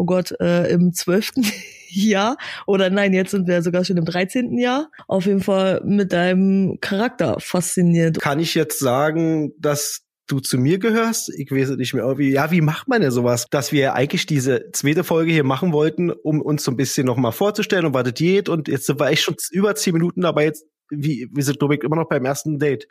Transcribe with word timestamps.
oh 0.00 0.04
Gott, 0.04 0.34
äh, 0.40 0.70
im 0.72 0.92
zwölften 0.94 1.44
Jahr 1.88 2.36
oder 2.66 2.88
nein, 2.88 3.12
jetzt 3.12 3.32
sind 3.32 3.46
wir 3.46 3.62
sogar 3.62 3.84
schon 3.84 3.98
im 3.98 4.04
13. 4.04 4.56
Jahr. 4.58 4.90
Auf 5.06 5.26
jeden 5.26 5.42
Fall 5.42 5.82
mit 5.84 6.12
deinem 6.12 6.78
Charakter 6.80 7.36
fasziniert. 7.38 8.18
Kann 8.18 8.40
ich 8.40 8.54
jetzt 8.54 8.78
sagen, 8.78 9.52
dass 9.58 10.02
du 10.26 10.40
zu 10.40 10.56
mir 10.56 10.78
gehörst. 10.78 11.30
Ich 11.36 11.50
weiß 11.50 11.70
nicht 11.70 11.92
mehr, 11.92 12.16
wie, 12.16 12.30
ja, 12.30 12.50
wie 12.50 12.62
macht 12.62 12.88
man 12.88 13.02
denn 13.02 13.10
sowas? 13.10 13.46
Dass 13.50 13.72
wir 13.72 13.94
eigentlich 13.94 14.26
diese 14.26 14.70
zweite 14.72 15.04
Folge 15.04 15.32
hier 15.32 15.44
machen 15.44 15.72
wollten, 15.72 16.10
um 16.10 16.40
uns 16.40 16.64
so 16.64 16.70
ein 16.70 16.76
bisschen 16.76 17.06
nochmal 17.06 17.32
vorzustellen 17.32 17.84
und 17.84 17.94
was 17.94 18.04
das 18.04 18.14
geht. 18.14 18.48
Und 18.48 18.68
jetzt 18.68 18.88
wir 18.88 19.06
echt 19.08 19.24
schon 19.24 19.34
über 19.50 19.74
zehn 19.74 19.92
Minuten, 19.92 20.24
aber 20.24 20.42
jetzt, 20.44 20.64
wie, 20.88 21.28
wir 21.32 21.42
sind, 21.42 21.58
glaube 21.58 21.74
ich, 21.74 21.82
immer 21.82 21.96
noch 21.96 22.08
beim 22.08 22.24
ersten 22.24 22.58
Date. 22.58 22.86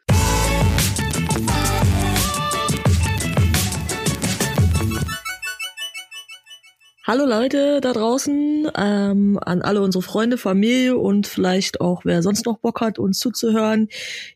Hallo 7.10 7.26
Leute 7.26 7.82
da 7.82 7.91
draußen, 7.91 8.70
ähm, 8.78 9.40
an 9.41 9.63
alle 9.63 9.81
unsere 9.81 10.04
Freunde, 10.04 10.38
Familie 10.38 10.95
und 10.95 11.26
vielleicht 11.26 11.81
auch 11.81 12.05
wer 12.05 12.22
sonst 12.22 12.45
noch 12.45 12.59
Bock 12.59 12.81
hat, 12.81 13.00
uns 13.00 13.17
zuzuhören. 13.17 13.88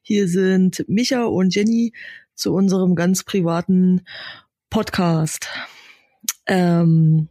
Hier 0.02 0.28
sind 0.28 0.84
Micha 0.88 1.26
und 1.26 1.54
Jenny 1.54 1.94
zu 2.34 2.52
unserem 2.52 2.96
ganz 2.96 3.24
privaten 3.26 4.02
Podcast. 4.72 5.50
Ähm, 6.48 7.28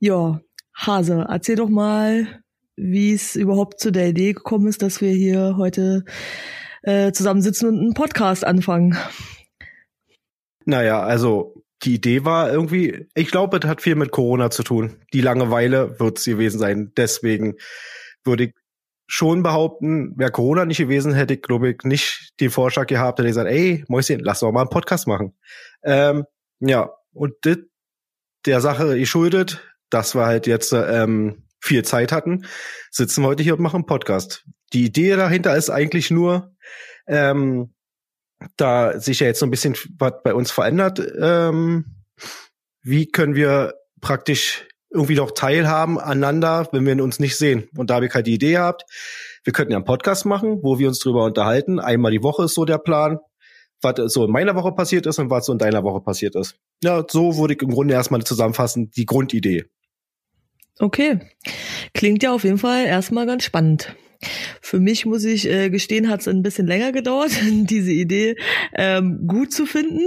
ja, 0.00 0.40
Hase, 0.74 1.24
erzähl 1.28 1.54
doch 1.54 1.68
mal, 1.68 2.42
wie 2.74 3.12
es 3.12 3.36
überhaupt 3.36 3.78
zu 3.78 3.92
der 3.92 4.08
Idee 4.08 4.32
gekommen 4.32 4.66
ist, 4.66 4.82
dass 4.82 5.00
wir 5.00 5.12
hier 5.12 5.54
heute 5.56 6.04
äh, 6.82 7.12
zusammensitzen 7.12 7.68
und 7.68 7.78
einen 7.78 7.94
Podcast 7.94 8.44
anfangen. 8.44 8.98
Naja, 10.64 11.00
also 11.00 11.53
die 11.84 11.94
Idee 11.94 12.24
war 12.24 12.50
irgendwie, 12.50 13.08
ich 13.14 13.30
glaube, 13.30 13.60
das 13.60 13.70
hat 13.70 13.82
viel 13.82 13.94
mit 13.94 14.10
Corona 14.10 14.50
zu 14.50 14.62
tun. 14.62 14.96
Die 15.12 15.20
Langeweile 15.20 15.98
wird 16.00 16.18
es 16.18 16.24
gewesen 16.24 16.58
sein. 16.58 16.92
Deswegen 16.96 17.56
würde 18.24 18.44
ich 18.44 18.54
schon 19.06 19.42
behaupten, 19.42 20.18
wäre 20.18 20.30
Corona 20.30 20.64
nicht 20.64 20.78
gewesen, 20.78 21.12
hätte 21.12 21.34
ich, 21.34 21.42
glaube 21.42 21.70
ich, 21.70 21.82
nicht 21.84 22.32
den 22.40 22.50
Vorschlag 22.50 22.86
gehabt, 22.86 23.18
hätte 23.18 23.28
ich 23.28 23.32
gesagt, 23.32 23.50
ey, 23.50 23.84
Mäuschen, 23.88 24.20
lass 24.20 24.40
doch 24.40 24.50
mal 24.50 24.62
einen 24.62 24.70
Podcast 24.70 25.06
machen. 25.06 25.36
Ähm, 25.82 26.24
ja, 26.60 26.90
und 27.12 27.34
das 27.42 27.58
der 28.46 28.60
Sache 28.60 28.98
geschuldet, 28.98 29.62
dass 29.90 30.14
wir 30.14 30.26
halt 30.26 30.46
jetzt 30.46 30.72
ähm, 30.72 31.44
viel 31.60 31.84
Zeit 31.84 32.12
hatten, 32.12 32.46
sitzen 32.90 33.22
wir 33.22 33.28
heute 33.28 33.42
hier 33.42 33.54
und 33.54 33.60
machen 33.60 33.76
einen 33.76 33.86
Podcast. 33.86 34.44
Die 34.72 34.84
Idee 34.84 35.16
dahinter 35.16 35.56
ist 35.56 35.70
eigentlich 35.70 36.10
nur, 36.10 36.54
ähm, 37.06 37.73
da 38.56 38.98
sich 38.98 39.20
ja 39.20 39.26
jetzt 39.26 39.40
so 39.40 39.46
ein 39.46 39.50
bisschen 39.50 39.74
was 39.98 40.12
bei 40.22 40.34
uns 40.34 40.50
verändert, 40.50 41.00
ähm, 41.20 41.84
wie 42.82 43.06
können 43.06 43.34
wir 43.34 43.74
praktisch 44.00 44.66
irgendwie 44.90 45.16
noch 45.16 45.32
teilhaben 45.32 45.98
aneinander, 45.98 46.68
wenn 46.72 46.86
wir 46.86 47.02
uns 47.02 47.18
nicht 47.18 47.36
sehen. 47.36 47.68
Und 47.76 47.90
da 47.90 47.96
habe 47.96 48.06
ich 48.06 48.14
halt 48.14 48.26
die 48.26 48.34
Idee 48.34 48.52
gehabt, 48.52 48.84
wir 49.42 49.52
könnten 49.52 49.72
ja 49.72 49.78
einen 49.78 49.84
Podcast 49.84 50.24
machen, 50.24 50.60
wo 50.62 50.78
wir 50.78 50.88
uns 50.88 51.00
drüber 51.00 51.24
unterhalten. 51.24 51.80
Einmal 51.80 52.12
die 52.12 52.22
Woche 52.22 52.44
ist 52.44 52.54
so 52.54 52.64
der 52.64 52.78
Plan, 52.78 53.18
was 53.82 54.12
so 54.12 54.24
in 54.24 54.30
meiner 54.30 54.54
Woche 54.54 54.72
passiert 54.72 55.06
ist 55.06 55.18
und 55.18 55.30
was 55.30 55.46
so 55.46 55.52
in 55.52 55.58
deiner 55.58 55.82
Woche 55.82 56.00
passiert 56.00 56.36
ist. 56.36 56.56
Ja, 56.82 57.04
so 57.08 57.36
würde 57.36 57.54
ich 57.54 57.62
im 57.62 57.70
Grunde 57.70 57.94
erstmal 57.94 58.22
zusammenfassen, 58.22 58.90
die 58.90 59.04
Grundidee. 59.04 59.64
Okay. 60.78 61.20
Klingt 61.92 62.22
ja 62.22 62.32
auf 62.32 62.44
jeden 62.44 62.58
Fall 62.58 62.86
erstmal 62.86 63.26
ganz 63.26 63.44
spannend. 63.44 63.94
Für 64.60 64.80
mich 64.80 65.06
muss 65.06 65.24
ich 65.24 65.48
äh, 65.48 65.70
gestehen, 65.70 66.08
hat 66.08 66.20
es 66.20 66.28
ein 66.28 66.42
bisschen 66.42 66.66
länger 66.66 66.92
gedauert, 66.92 67.32
diese 67.50 67.92
Idee 67.92 68.36
ähm, 68.74 69.26
gut 69.26 69.52
zu 69.52 69.66
finden. 69.66 70.06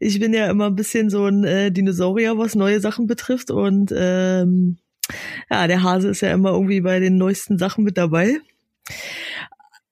Ich 0.00 0.20
bin 0.20 0.32
ja 0.32 0.50
immer 0.50 0.66
ein 0.66 0.76
bisschen 0.76 1.10
so 1.10 1.26
ein 1.26 1.44
äh, 1.44 1.70
Dinosaurier, 1.70 2.38
was 2.38 2.54
neue 2.54 2.80
Sachen 2.80 3.06
betrifft. 3.06 3.50
Und 3.50 3.92
ähm, 3.96 4.78
ja, 5.50 5.66
der 5.66 5.82
Hase 5.82 6.08
ist 6.08 6.20
ja 6.20 6.32
immer 6.32 6.52
irgendwie 6.52 6.80
bei 6.80 7.00
den 7.00 7.16
neuesten 7.16 7.58
Sachen 7.58 7.84
mit 7.84 7.98
dabei. 7.98 8.38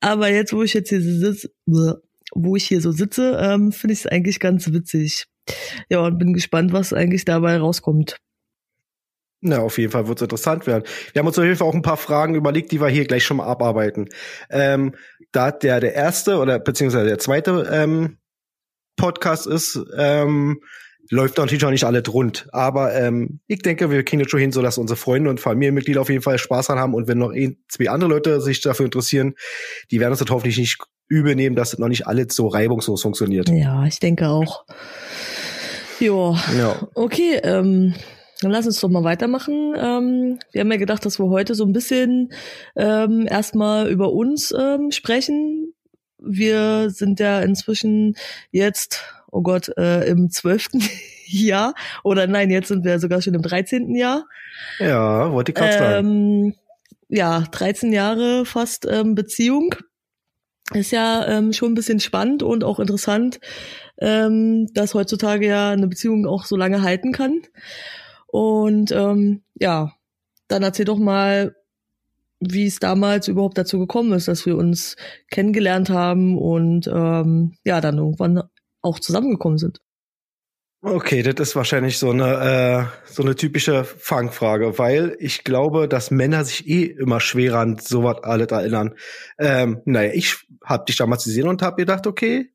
Aber 0.01 0.29
jetzt, 0.29 0.53
wo 0.53 0.63
ich 0.63 0.75
jetzt 0.75 0.89
hier 0.89 1.01
sitze, 1.01 1.51
wo 2.35 2.57
ich 2.57 2.65
hier 2.65 2.81
so 2.81 2.93
sitze, 2.93 3.39
ähm, 3.41 3.73
finde 3.73 3.93
ich 3.93 4.01
es 4.01 4.07
eigentlich 4.07 4.41
ganz 4.41 4.73
witzig. 4.73 5.27
Ja, 5.89 6.01
und 6.01 6.19
bin 6.19 6.33
gespannt, 6.33 6.73
was 6.73 6.93
eigentlich 6.93 7.25
dabei 7.25 7.59
rauskommt. 7.59 8.17
Na, 9.45 9.59
auf 9.59 9.77
jeden 9.77 9.91
Fall 9.91 10.07
wird 10.07 10.19
es 10.19 10.23
interessant 10.23 10.69
werden. 10.69 10.85
Wir 11.13 11.21
haben 11.21 11.27
uns 11.27 11.37
auf 11.37 11.45
jeden 11.45 11.57
Fall 11.57 11.67
auch 11.67 11.75
ein 11.75 11.83
paar 11.83 11.97
Fragen 11.97 12.37
überlegt, 12.37 12.71
die 12.71 12.81
wir 12.81 12.87
hier 12.89 13.05
gleich 13.05 13.25
schon 13.25 13.39
mal 13.39 13.47
abarbeiten. 13.47 14.09
Ähm, 14.51 14.95
da 15.33 15.51
der 15.51 15.81
der 15.81 15.95
erste 15.95 16.39
oder 16.39 16.61
beziehungsweise 16.61 17.07
der 17.07 17.19
zweite 17.19 17.69
ähm, 17.73 18.19
Podcast 18.97 19.49
ist, 19.49 19.81
ähm, 19.99 20.61
läuft 21.11 21.39
natürlich 21.39 21.65
auch 21.65 21.71
nicht 21.71 21.83
alle 21.83 22.07
rund. 22.07 22.47
Aber 22.53 22.95
ähm, 22.95 23.41
ich 23.49 23.63
denke, 23.63 23.91
wir 23.91 24.05
kriegen 24.05 24.23
das 24.23 24.31
schon 24.31 24.39
hin, 24.39 24.53
so 24.53 24.63
dass 24.63 24.79
unsere 24.79 24.97
Freunde 24.97 25.29
und 25.29 25.41
Familienmitglieder 25.41 26.01
auf 26.01 26.09
jeden 26.09 26.23
Fall 26.23 26.39
Spaß 26.39 26.69
dran 26.69 26.79
haben. 26.79 26.95
Und 26.95 27.09
wenn 27.09 27.19
noch 27.19 27.33
ein, 27.33 27.59
zwei 27.69 27.91
andere 27.91 28.11
Leute 28.11 28.41
sich 28.41 28.61
dafür 28.61 28.85
interessieren, 28.85 29.35
die 29.91 29.99
werden 29.99 30.13
uns 30.13 30.21
das 30.21 30.31
hoffentlich 30.31 30.57
nicht 30.57 30.79
übel 31.09 31.35
nehmen, 31.35 31.57
dass 31.57 31.73
das 31.73 31.81
noch 31.81 31.89
nicht 31.89 32.07
alles 32.07 32.35
so 32.37 32.47
reibungslos 32.47 33.03
funktioniert. 33.03 33.49
Ja, 33.49 33.85
ich 33.87 33.99
denke 33.99 34.29
auch. 34.29 34.65
Jo. 35.99 36.37
Ja. 36.57 36.89
Okay, 36.95 37.41
ähm, 37.43 37.95
dann 38.43 38.51
lass 38.51 38.67
uns 38.67 38.81
doch 38.81 38.89
mal 38.89 39.05
weitermachen. 39.05 39.75
Ähm, 39.77 40.39
wir 40.53 40.61
haben 40.61 40.73
ja 40.73 40.79
gedacht, 40.79 41.05
dass 41.05 41.19
wir 41.19 41.29
heute 41.29 41.55
so 41.55 41.65
ein 41.65 41.73
bisschen 41.73 42.33
ähm, 42.77 43.27
erstmal 43.29 43.89
über 43.89 44.13
uns 44.13 44.53
ähm, 44.59 44.91
sprechen. 44.91 45.75
Wir 46.19 46.91
sind 46.91 47.21
ja 47.21 47.41
inzwischen 47.41 48.17
jetzt, 48.51 49.03
oh 49.31 49.43
Gott, 49.43 49.71
äh, 49.77 50.07
im 50.09 50.31
zwölften 50.31 50.83
Jahr. 51.27 51.75
Oder 52.05 52.27
nein, 52.27 52.51
jetzt 52.51 52.69
sind 52.69 52.85
wir 52.85 52.99
sogar 52.99 53.23
schon 53.23 53.35
im 53.35 53.43
dreizehnten 53.43 53.95
Jahr. 53.95 54.27
Ja, 54.79 55.33
wollte 55.33 55.53
ich 55.53 55.57
gerade 55.57 55.73
sagen. 55.73 56.07
Ähm, 56.07 56.55
ja, 57.09 57.41
13 57.41 57.93
Jahre 57.93 58.47
fast 58.47 58.87
ähm, 58.91 59.15
Beziehung. 59.15 59.75
Ist 60.73 60.93
ja 60.93 61.27
ähm, 61.27 61.53
schon 61.53 61.73
ein 61.73 61.75
bisschen 61.75 62.01
spannend 62.01 62.43
und 62.43 62.65
auch 62.65 62.81
interessant, 62.81 63.41
ähm, 64.01 64.69
dass 64.73 64.95
heutzutage 64.95 65.47
ja 65.47 65.71
eine 65.71 65.89
Beziehung 65.89 66.27
auch 66.27 66.45
so 66.47 66.57
lange 66.57 66.83
halten 66.83 67.13
kann. 67.13 67.43
Und 68.33 68.93
ähm, 68.93 69.43
ja, 69.61 69.93
dann 70.49 70.63
erzähl 70.63 70.87
doch 70.87 70.99
mal, 70.99 71.55
wie 72.41 72.67
es 72.67 72.79
damals 72.79 73.29
überhaupt 73.29 73.59
dazu 73.59 73.79
gekommen 73.79 74.13
ist, 74.13 74.27
dass 74.27 74.47
wir 74.47 74.57
uns 74.57 74.97
kennengelernt 75.31 75.91
haben 75.91 76.39
und 76.39 76.87
ähm, 76.87 77.57
ja, 77.63 77.83
dann 77.83 77.99
irgendwann 77.99 78.43
auch 78.81 78.99
zusammengekommen 78.99 79.59
sind. 79.59 79.81
Okay, 80.81 81.23
das 81.23 81.49
ist 81.49 81.57
wahrscheinlich 81.57 81.99
so 81.99 82.11
eine 82.11 82.89
äh, 83.05 83.13
so 83.13 83.23
eine 83.23 83.37
typische 83.37 83.85
Fangfrage, 83.85 84.79
weil 84.79 85.15
ich 85.21 85.45
glaube, 85.45 85.87
dass 85.87 86.11
Männer 86.11 86.43
sich 86.45 86.67
eh 86.67 86.87
immer 86.87 87.21
schwerer 87.21 87.59
an 87.59 87.79
sowas 87.79 88.17
alles 88.23 88.49
erinnern. 88.49 88.95
Ähm, 89.39 89.83
naja, 89.85 90.11
ich 90.15 90.39
hab 90.65 90.87
dich 90.87 90.97
damals 90.97 91.25
gesehen 91.25 91.49
und 91.49 91.61
hab 91.61 91.77
gedacht, 91.77 92.07
okay, 92.07 92.51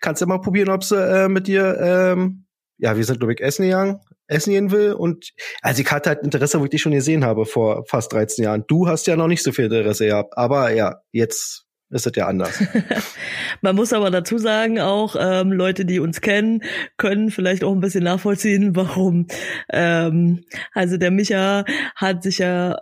kannst 0.00 0.22
du 0.22 0.26
mal 0.26 0.40
probieren, 0.40 0.70
ob 0.70 0.84
sie 0.84 0.96
äh, 0.96 1.28
mit 1.28 1.48
dir, 1.48 1.76
ähm, 1.80 2.46
ja, 2.78 2.96
wir 2.96 3.04
sind 3.04 3.22
ich 3.22 3.40
essen 3.40 3.64
gegangen, 3.64 4.00
essen 4.28 4.52
gehen 4.52 4.70
will. 4.70 4.92
Und 4.92 5.32
also 5.62 5.82
ich 5.82 5.90
hatte 5.90 6.10
halt 6.10 6.22
Interesse, 6.22 6.60
wo 6.60 6.64
ich 6.64 6.70
dich 6.70 6.82
schon 6.82 6.92
gesehen 6.92 7.24
habe 7.24 7.46
vor 7.46 7.84
fast 7.86 8.12
13 8.12 8.44
Jahren. 8.44 8.64
Du 8.68 8.86
hast 8.86 9.06
ja 9.06 9.16
noch 9.16 9.26
nicht 9.26 9.42
so 9.42 9.52
viel 9.52 9.64
Interesse 9.64 10.06
gehabt. 10.06 10.36
Aber 10.36 10.70
ja, 10.70 11.00
jetzt 11.12 11.64
ist 11.90 12.06
es 12.06 12.12
ja 12.14 12.26
anders. 12.26 12.62
Man 13.62 13.76
muss 13.76 13.92
aber 13.92 14.10
dazu 14.10 14.38
sagen, 14.38 14.78
auch 14.78 15.16
ähm, 15.18 15.52
Leute, 15.52 15.84
die 15.84 16.00
uns 16.00 16.20
kennen, 16.20 16.62
können 16.98 17.30
vielleicht 17.30 17.64
auch 17.64 17.72
ein 17.72 17.80
bisschen 17.80 18.04
nachvollziehen, 18.04 18.76
warum. 18.76 19.26
Ähm, 19.72 20.44
also 20.72 20.96
der 20.98 21.10
Micha 21.10 21.64
hat 21.96 22.22
sich 22.22 22.38
ja 22.38 22.76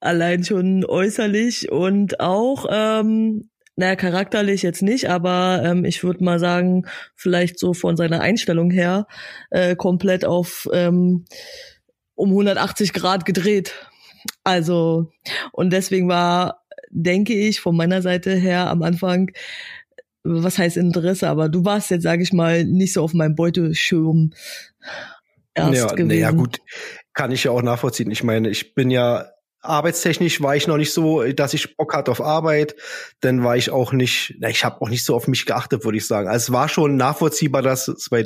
allein 0.00 0.42
schon 0.44 0.84
äußerlich 0.86 1.70
und 1.70 2.20
auch 2.20 2.66
ähm, 2.70 3.49
naja, 3.80 3.96
charakterlich 3.96 4.62
jetzt 4.62 4.82
nicht, 4.82 5.08
aber 5.08 5.62
ähm, 5.64 5.86
ich 5.86 6.04
würde 6.04 6.22
mal 6.22 6.38
sagen, 6.38 6.86
vielleicht 7.16 7.58
so 7.58 7.72
von 7.72 7.96
seiner 7.96 8.20
Einstellung 8.20 8.70
her 8.70 9.06
äh, 9.48 9.74
komplett 9.74 10.26
auf 10.26 10.68
ähm, 10.72 11.24
um 12.14 12.28
180 12.28 12.92
Grad 12.92 13.24
gedreht. 13.24 13.74
Also, 14.44 15.10
und 15.52 15.72
deswegen 15.72 16.08
war, 16.08 16.62
denke 16.90 17.32
ich, 17.32 17.62
von 17.62 17.74
meiner 17.74 18.02
Seite 18.02 18.34
her 18.34 18.68
am 18.68 18.82
Anfang, 18.82 19.30
was 20.24 20.58
heißt 20.58 20.76
Interesse, 20.76 21.30
aber 21.30 21.48
du 21.48 21.64
warst 21.64 21.90
jetzt, 21.90 22.02
sage 22.02 22.22
ich 22.22 22.34
mal, 22.34 22.66
nicht 22.66 22.92
so 22.92 23.02
auf 23.02 23.14
meinem 23.14 23.34
Beuteschirm 23.34 24.34
erst 25.54 25.74
ja, 25.74 25.86
gewesen. 25.86 26.08
Naja, 26.08 26.30
gut, 26.32 26.58
kann 27.14 27.32
ich 27.32 27.44
ja 27.44 27.50
auch 27.52 27.62
nachvollziehen. 27.62 28.10
Ich 28.10 28.22
meine, 28.24 28.50
ich 28.50 28.74
bin 28.74 28.90
ja 28.90 29.30
arbeitstechnisch 29.62 30.40
war 30.40 30.56
ich 30.56 30.66
noch 30.66 30.76
nicht 30.76 30.92
so, 30.92 31.22
dass 31.32 31.54
ich 31.54 31.76
Bock 31.76 31.94
hatte 31.94 32.10
auf 32.10 32.20
Arbeit. 32.20 32.76
Dann 33.20 33.44
war 33.44 33.56
ich 33.56 33.70
auch 33.70 33.92
nicht, 33.92 34.36
na, 34.38 34.48
ich 34.48 34.64
habe 34.64 34.80
auch 34.80 34.88
nicht 34.88 35.04
so 35.04 35.14
auf 35.14 35.28
mich 35.28 35.46
geachtet, 35.46 35.84
würde 35.84 35.98
ich 35.98 36.06
sagen. 36.06 36.28
Also 36.28 36.44
es 36.44 36.52
war 36.52 36.68
schon 36.68 36.96
nachvollziehbar, 36.96 37.62
dass 37.62 37.88
es 37.88 38.08
bei 38.08 38.24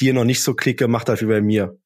dir 0.00 0.14
noch 0.14 0.24
nicht 0.24 0.42
so 0.42 0.54
Klick 0.54 0.78
gemacht 0.78 1.08
hat 1.08 1.20
wie 1.20 1.26
bei 1.26 1.40
mir. 1.40 1.76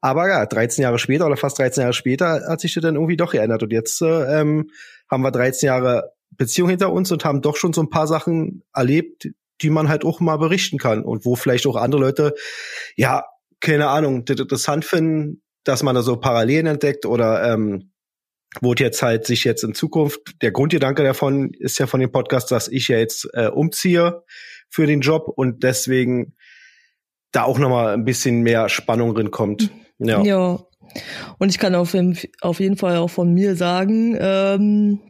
Aber 0.00 0.28
ja, 0.28 0.44
13 0.44 0.82
Jahre 0.82 0.98
später 0.98 1.26
oder 1.26 1.36
fast 1.36 1.58
13 1.58 1.82
Jahre 1.82 1.94
später 1.94 2.42
hat 2.48 2.60
sich 2.60 2.74
das 2.74 2.82
dann 2.82 2.96
irgendwie 2.96 3.16
doch 3.16 3.32
geändert. 3.32 3.62
Und 3.62 3.72
jetzt 3.72 4.02
äh, 4.02 4.40
ähm, 4.40 4.70
haben 5.10 5.22
wir 5.22 5.30
13 5.30 5.66
Jahre 5.68 6.12
Beziehung 6.30 6.68
hinter 6.68 6.92
uns 6.92 7.10
und 7.12 7.24
haben 7.24 7.40
doch 7.40 7.56
schon 7.56 7.72
so 7.72 7.80
ein 7.82 7.90
paar 7.90 8.06
Sachen 8.06 8.62
erlebt, 8.74 9.28
die 9.62 9.70
man 9.70 9.88
halt 9.88 10.04
auch 10.04 10.20
mal 10.20 10.36
berichten 10.36 10.78
kann 10.78 11.02
und 11.02 11.24
wo 11.24 11.36
vielleicht 11.36 11.66
auch 11.66 11.76
andere 11.76 12.00
Leute, 12.02 12.34
ja, 12.96 13.24
keine 13.60 13.88
Ahnung, 13.88 14.26
das 14.26 14.38
interessant 14.38 14.84
finden, 14.84 15.42
dass 15.64 15.82
man 15.82 15.94
da 15.94 16.02
so 16.02 16.16
Parallelen 16.16 16.66
entdeckt 16.66 17.06
oder 17.06 17.52
ähm, 17.52 17.90
wurde 18.62 18.84
jetzt 18.84 19.02
halt 19.02 19.26
sich 19.26 19.44
jetzt 19.44 19.64
in 19.64 19.74
Zukunft, 19.74 20.42
der 20.42 20.52
Grundgedanke 20.52 21.02
davon 21.02 21.52
ist 21.52 21.78
ja 21.78 21.86
von 21.86 22.00
dem 22.00 22.12
Podcast, 22.12 22.50
dass 22.50 22.68
ich 22.68 22.88
ja 22.88 22.98
jetzt 22.98 23.28
äh, 23.32 23.48
umziehe 23.48 24.22
für 24.68 24.86
den 24.86 25.00
Job 25.00 25.28
und 25.34 25.62
deswegen 25.62 26.34
da 27.32 27.44
auch 27.44 27.58
nochmal 27.58 27.94
ein 27.94 28.04
bisschen 28.04 28.42
mehr 28.42 28.68
Spannung 28.68 29.14
drin 29.14 29.30
kommt. 29.30 29.70
Ja. 29.98 30.22
ja. 30.22 30.58
Und 31.38 31.50
ich 31.50 31.58
kann 31.58 31.74
auf, 31.74 31.94
auf 32.40 32.60
jeden 32.60 32.76
Fall 32.76 32.96
auch 32.96 33.10
von 33.10 33.32
mir 33.32 33.56
sagen, 33.56 34.16
ähm, 34.18 35.00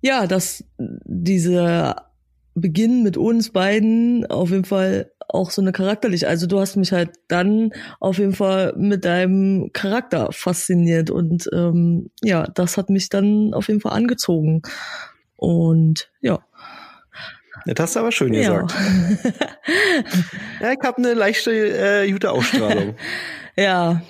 ja, 0.00 0.26
dass 0.26 0.64
dieser 0.78 2.10
Beginn 2.54 3.02
mit 3.02 3.16
uns 3.16 3.50
beiden 3.50 4.26
auf 4.26 4.50
jeden 4.50 4.64
Fall 4.64 5.12
auch 5.28 5.50
so 5.50 5.62
eine 5.62 5.72
charakterlich. 5.72 6.26
Also 6.26 6.46
du 6.46 6.60
hast 6.60 6.76
mich 6.76 6.92
halt 6.92 7.10
dann 7.28 7.72
auf 8.00 8.18
jeden 8.18 8.34
Fall 8.34 8.74
mit 8.76 9.04
deinem 9.04 9.70
Charakter 9.72 10.28
fasziniert 10.32 11.10
und 11.10 11.48
ähm, 11.52 12.10
ja, 12.22 12.46
das 12.54 12.76
hat 12.76 12.90
mich 12.90 13.08
dann 13.08 13.54
auf 13.54 13.68
jeden 13.68 13.80
Fall 13.80 13.92
angezogen. 13.92 14.62
Und 15.36 16.10
ja. 16.20 16.44
Das 17.66 17.80
hast 17.80 17.96
du 17.96 18.00
aber 18.00 18.12
schön 18.12 18.34
ja. 18.34 18.62
gesagt. 18.62 18.74
ja, 20.60 20.72
ich 20.72 20.80
habe 20.82 20.98
eine 20.98 21.14
leichte 21.14 21.52
äh, 21.52 22.10
gute 22.10 22.30
Ausstrahlung. 22.30 22.96
ja. 23.56 24.02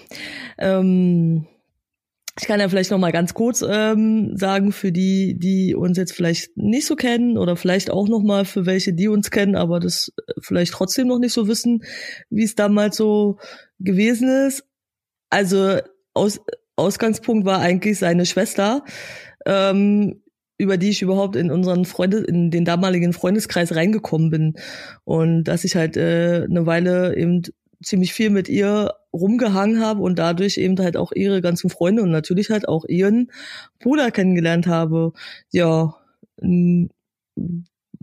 Ähm, 0.58 1.46
ich 2.40 2.46
kann 2.46 2.58
ja 2.58 2.68
vielleicht 2.68 2.90
noch 2.90 2.98
mal 2.98 3.12
ganz 3.12 3.32
kurz 3.32 3.64
ähm, 3.66 4.36
sagen 4.36 4.72
für 4.72 4.90
die, 4.90 5.38
die 5.38 5.74
uns 5.74 5.96
jetzt 5.96 6.12
vielleicht 6.12 6.56
nicht 6.56 6.86
so 6.86 6.96
kennen 6.96 7.38
oder 7.38 7.56
vielleicht 7.56 7.90
auch 7.90 8.08
noch 8.08 8.22
mal 8.22 8.44
für 8.44 8.66
welche, 8.66 8.92
die 8.92 9.08
uns 9.08 9.30
kennen, 9.30 9.54
aber 9.54 9.78
das 9.78 10.12
vielleicht 10.40 10.72
trotzdem 10.72 11.06
noch 11.06 11.20
nicht 11.20 11.32
so 11.32 11.46
wissen, 11.46 11.84
wie 12.30 12.42
es 12.42 12.56
damals 12.56 12.96
so 12.96 13.38
gewesen 13.78 14.28
ist. 14.28 14.64
Also 15.30 15.78
aus, 16.12 16.40
Ausgangspunkt 16.74 17.46
war 17.46 17.60
eigentlich 17.60 17.98
seine 17.98 18.26
Schwester, 18.26 18.84
ähm, 19.46 20.20
über 20.58 20.76
die 20.76 20.90
ich 20.90 21.02
überhaupt 21.02 21.36
in 21.36 21.52
unseren 21.52 21.84
Freunde, 21.84 22.18
in 22.18 22.50
den 22.50 22.64
damaligen 22.64 23.12
Freundeskreis 23.12 23.76
reingekommen 23.76 24.30
bin 24.30 24.54
und 25.04 25.44
dass 25.44 25.64
ich 25.64 25.76
halt 25.76 25.96
äh, 25.96 26.46
eine 26.50 26.66
Weile 26.66 27.16
eben 27.16 27.42
ziemlich 27.86 28.12
viel 28.12 28.30
mit 28.30 28.48
ihr 28.48 28.94
rumgehangen 29.12 29.80
habe 29.80 30.02
und 30.02 30.18
dadurch 30.18 30.58
eben 30.58 30.78
halt 30.78 30.96
auch 30.96 31.12
ihre 31.12 31.40
ganzen 31.40 31.70
Freunde 31.70 32.02
und 32.02 32.10
natürlich 32.10 32.50
halt 32.50 32.68
auch 32.68 32.84
ihren 32.86 33.30
Bruder 33.80 34.10
kennengelernt 34.10 34.66
habe. 34.66 35.12
Ja, 35.50 35.94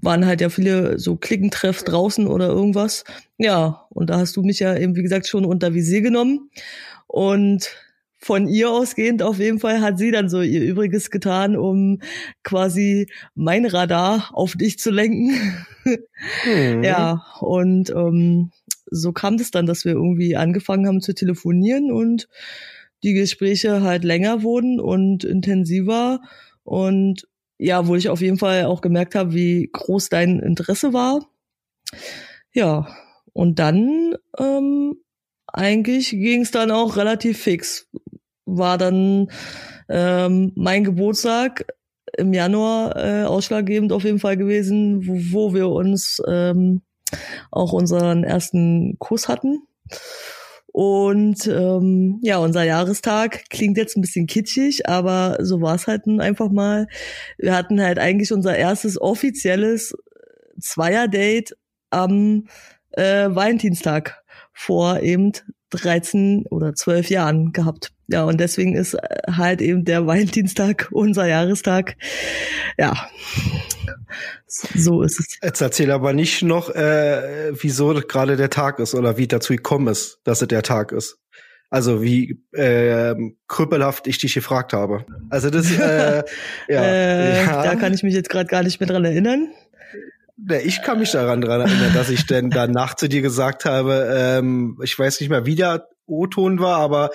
waren 0.01 0.25
halt 0.25 0.41
ja 0.41 0.49
viele 0.49 0.97
so 0.99 1.15
Klickentreff 1.15 1.83
draußen 1.83 2.27
oder 2.27 2.47
irgendwas. 2.47 3.03
Ja, 3.37 3.85
und 3.89 4.09
da 4.09 4.17
hast 4.17 4.35
du 4.35 4.41
mich 4.41 4.59
ja 4.59 4.75
eben, 4.75 4.95
wie 4.95 5.03
gesagt, 5.03 5.27
schon 5.27 5.45
unter 5.45 5.73
Visier 5.73 6.01
genommen. 6.01 6.49
Und 7.07 7.75
von 8.17 8.47
ihr 8.47 8.69
ausgehend 8.69 9.23
auf 9.23 9.39
jeden 9.39 9.59
Fall 9.59 9.81
hat 9.81 9.97
sie 9.97 10.11
dann 10.11 10.29
so 10.29 10.41
ihr 10.41 10.61
Übriges 10.61 11.09
getan, 11.09 11.57
um 11.57 11.99
quasi 12.43 13.07
mein 13.33 13.65
Radar 13.65 14.29
auf 14.33 14.53
dich 14.55 14.79
zu 14.79 14.91
lenken. 14.91 15.31
Mhm. 16.45 16.83
Ja, 16.83 17.25
und 17.39 17.89
ähm, 17.89 18.51
so 18.91 19.13
kam 19.13 19.35
es 19.35 19.41
das 19.41 19.51
dann, 19.51 19.65
dass 19.65 19.85
wir 19.85 19.93
irgendwie 19.93 20.35
angefangen 20.35 20.85
haben 20.85 21.01
zu 21.01 21.15
telefonieren 21.15 21.91
und 21.91 22.27
die 23.03 23.13
Gespräche 23.13 23.81
halt 23.81 24.03
länger 24.03 24.43
wurden 24.43 24.79
und 24.79 25.23
intensiver 25.23 26.21
und 26.63 27.27
ja, 27.57 27.87
wo 27.87 27.95
ich 27.95 28.09
auf 28.09 28.21
jeden 28.21 28.37
Fall 28.37 28.65
auch 28.65 28.81
gemerkt 28.81 29.15
habe, 29.15 29.33
wie 29.33 29.69
groß 29.71 30.09
dein 30.09 30.39
Interesse 30.39 30.93
war. 30.93 31.27
Ja, 32.53 32.87
und 33.33 33.59
dann 33.59 34.15
ähm, 34.37 34.95
eigentlich 35.47 36.09
ging 36.09 36.41
es 36.41 36.51
dann 36.51 36.71
auch 36.71 36.97
relativ 36.97 37.39
fix. 37.39 37.89
War 38.45 38.77
dann 38.77 39.31
ähm, 39.89 40.51
mein 40.55 40.83
Geburtstag 40.83 41.65
im 42.17 42.33
Januar 42.33 42.95
äh, 42.95 43.23
ausschlaggebend 43.23 43.93
auf 43.93 44.03
jeden 44.03 44.19
Fall 44.19 44.37
gewesen, 44.37 45.07
wo, 45.07 45.13
wo 45.31 45.53
wir 45.53 45.69
uns 45.69 46.21
ähm, 46.27 46.81
auch 47.51 47.73
unseren 47.73 48.23
ersten 48.23 48.97
Kuss 48.99 49.27
hatten. 49.27 49.63
Und 50.73 51.47
ähm, 51.47 52.19
ja, 52.21 52.37
unser 52.37 52.63
Jahrestag 52.63 53.49
klingt 53.49 53.77
jetzt 53.77 53.97
ein 53.97 54.01
bisschen 54.01 54.25
kitschig, 54.25 54.87
aber 54.87 55.37
so 55.41 55.61
war 55.61 55.75
es 55.75 55.87
halt 55.87 56.07
einfach 56.07 56.49
mal. 56.49 56.87
Wir 57.37 57.55
hatten 57.55 57.81
halt 57.81 57.99
eigentlich 57.99 58.31
unser 58.31 58.55
erstes 58.55 58.99
offizielles 58.99 59.93
Zweier-Date 60.59 61.57
am 61.89 62.45
äh, 62.91 63.27
Valentinstag 63.29 64.23
vor 64.53 65.01
eben 65.01 65.33
13 65.71 66.45
oder 66.49 66.73
12 66.73 67.09
Jahren 67.09 67.51
gehabt. 67.53 67.91
Ja, 68.07 68.25
und 68.25 68.39
deswegen 68.39 68.75
ist 68.75 68.97
halt 69.29 69.61
eben 69.61 69.85
der 69.85 70.05
Valentinstag 70.05 70.89
unser 70.91 71.27
Jahrestag. 71.27 71.95
Ja, 72.77 73.07
so 74.47 75.01
ist 75.01 75.19
es. 75.19 75.37
Jetzt 75.41 75.61
erzähl 75.61 75.91
aber 75.91 76.13
nicht 76.13 76.43
noch, 76.43 76.69
äh, 76.69 77.53
wieso 77.53 77.93
gerade 77.93 78.35
der 78.35 78.49
Tag 78.49 78.79
ist 78.79 78.95
oder 78.95 79.17
wie 79.17 79.27
dazu 79.27 79.53
gekommen 79.53 79.87
ist, 79.87 80.19
dass 80.23 80.41
es 80.41 80.47
der 80.47 80.63
Tag 80.63 80.91
ist. 80.91 81.17
Also 81.69 82.01
wie 82.01 82.37
äh, 82.51 83.15
krüppelhaft 83.47 84.05
ich 84.07 84.17
dich 84.17 84.33
gefragt 84.33 84.73
habe. 84.73 85.05
Also 85.29 85.49
das, 85.49 85.71
äh, 85.71 86.21
ja, 86.67 86.83
äh, 86.83 87.45
ja. 87.45 87.63
Da 87.63 87.75
kann 87.75 87.93
ich 87.93 88.03
mich 88.03 88.13
jetzt 88.13 88.29
gerade 88.29 88.47
gar 88.47 88.61
nicht 88.61 88.81
mehr 88.81 88.87
dran 88.87 89.05
erinnern. 89.05 89.53
Ich 90.63 90.81
kann 90.81 90.99
mich 90.99 91.11
daran 91.11 91.41
dran 91.41 91.61
erinnern, 91.61 91.93
dass 91.93 92.09
ich 92.09 92.25
denn 92.25 92.49
danach 92.49 92.95
zu 92.95 93.07
dir 93.07 93.21
gesagt 93.21 93.65
habe, 93.65 94.11
ähm, 94.15 94.77
ich 94.83 94.97
weiß 94.97 95.19
nicht 95.19 95.29
mehr, 95.29 95.45
wie 95.45 95.55
der 95.55 95.87
O-Ton 96.07 96.59
war, 96.59 96.77
aber 96.77 97.11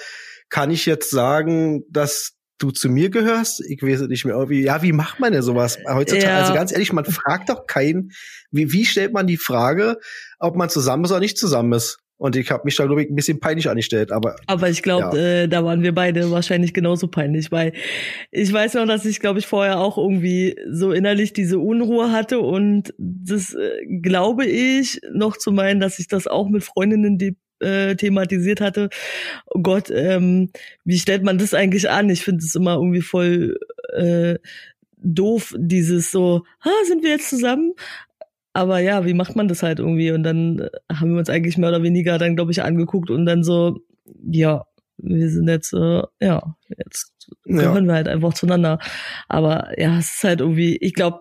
kann 0.49 0.71
ich 0.71 0.87
jetzt 0.87 1.11
sagen, 1.11 1.83
dass 1.91 2.37
du 2.59 2.71
zu 2.71 2.89
mir 2.89 3.11
gehörst? 3.11 3.63
Ich 3.69 3.83
weiß 3.83 4.03
nicht 4.03 4.25
mehr. 4.25 4.35
Irgendwie, 4.35 4.63
ja, 4.63 4.83
wie 4.83 4.93
macht 4.93 5.21
man 5.21 5.33
denn 5.33 5.43
sowas 5.43 5.79
heutzutage? 5.89 6.27
Ja. 6.27 6.39
Also 6.39 6.55
ganz 6.55 6.73
ehrlich, 6.73 6.93
man 6.93 7.05
fragt 7.05 7.49
doch 7.49 7.67
keinen, 7.67 8.13
wie, 8.51 8.73
wie 8.73 8.85
stellt 8.85 9.13
man 9.13 9.27
die 9.27 9.37
Frage, 9.37 9.99
ob 10.39 10.57
man 10.57 10.71
zusammen 10.71 11.05
ist 11.05 11.11
oder 11.11 11.21
nicht 11.21 11.39
zusammen 11.39 11.73
ist? 11.73 11.99
Und 12.19 12.35
ich 12.37 12.51
habe 12.51 12.63
mich 12.65 12.77
da, 12.77 12.87
glaube 12.87 13.03
ich, 13.03 13.11
ein 13.11 13.15
bisschen 13.15 13.41
peinlich 13.41 13.69
angestellt. 13.69 14.11
Aber, 14.11 14.37
aber 14.47 14.71
ich 14.71 14.83
glaube, 14.83 15.19
ja. 15.19 15.43
äh, 15.43 15.49
da 15.49 15.65
waren 15.65 15.83
wir 15.83 15.95
beide 15.95 16.31
wahrscheinlich 16.31 16.73
genauso 16.73 17.09
peinlich, 17.09 17.53
weil 17.53 17.73
ich 18.31 18.53
weiß 18.53 18.75
noch, 18.75 18.87
dass 18.87 19.05
ich, 19.05 19.21
glaube 19.21 19.39
ich, 19.39 19.47
vorher 19.47 19.79
auch 19.79 19.99
irgendwie 19.99 20.57
so 20.71 20.93
innerlich 20.93 21.35
diese 21.35 21.59
Unruhe 21.59 22.13
hatte. 22.13 22.41
Und 22.41 22.95
das 22.99 23.55
äh, 23.55 23.85
glaube 24.01 24.47
ich 24.47 25.01
noch 25.13 25.37
zu 25.37 25.53
meinen, 25.53 25.81
dass 25.81 25.99
ich 25.99 26.09
das 26.09 26.27
auch 26.27 26.49
mit 26.49 26.65
Freundinnen, 26.65 27.19
äh, 27.61 27.97
thematisiert 27.97 28.61
hatte. 28.61 28.91
Oh 29.47 29.61
Gott, 29.61 29.91
ähm, 29.91 30.51
wie 30.85 30.99
stellt 30.99 31.23
man 31.23 31.39
das 31.39 31.55
eigentlich 31.55 31.89
an? 31.89 32.11
Ich 32.11 32.23
finde 32.23 32.45
es 32.45 32.55
immer 32.55 32.75
irgendwie 32.75 33.03
voll 33.03 33.59
äh, 33.95 34.37
doof, 34.99 35.55
dieses 35.57 36.11
so, 36.11 36.45
ha, 36.65 36.71
sind 36.87 37.03
wir 37.03 37.11
jetzt 37.11 37.31
zusammen? 37.31 37.73
Aber 38.57 38.79
ja, 38.79 39.05
wie 39.05 39.13
macht 39.13 39.37
man 39.37 39.49
das 39.49 39.63
halt 39.63 39.81
irgendwie? 39.81 40.13
Und 40.13 40.23
dann 40.23 40.61
äh, 40.61 40.71
haben 40.91 41.13
wir 41.13 41.19
uns 41.19 41.29
eigentlich 41.29 41.59
mehr 41.59 41.69
oder 41.69 41.83
weniger 41.83 42.17
dann, 42.17 42.37
glaube 42.37 42.53
ich, 42.53 42.63
angeguckt 42.63 43.11
und 43.11 43.27
dann 43.27 43.45
so, 43.45 43.81
ja, 44.25 44.65
wir 44.97 45.29
sind 45.29 45.47
jetzt, 45.47 45.75
äh, 45.75 46.03
ja, 46.21 46.57
jetzt 46.79 47.13
gehören 47.45 47.85
ja. 47.85 47.91
wir 47.91 47.95
halt 47.95 48.09
einfach 48.09 48.33
zueinander. 48.33 48.79
Aber 49.29 49.79
ja, 49.79 49.99
es 49.99 50.15
ist 50.15 50.25
halt 50.25 50.41
irgendwie, 50.41 50.79
ich 50.79 50.95
glaube, 50.95 51.21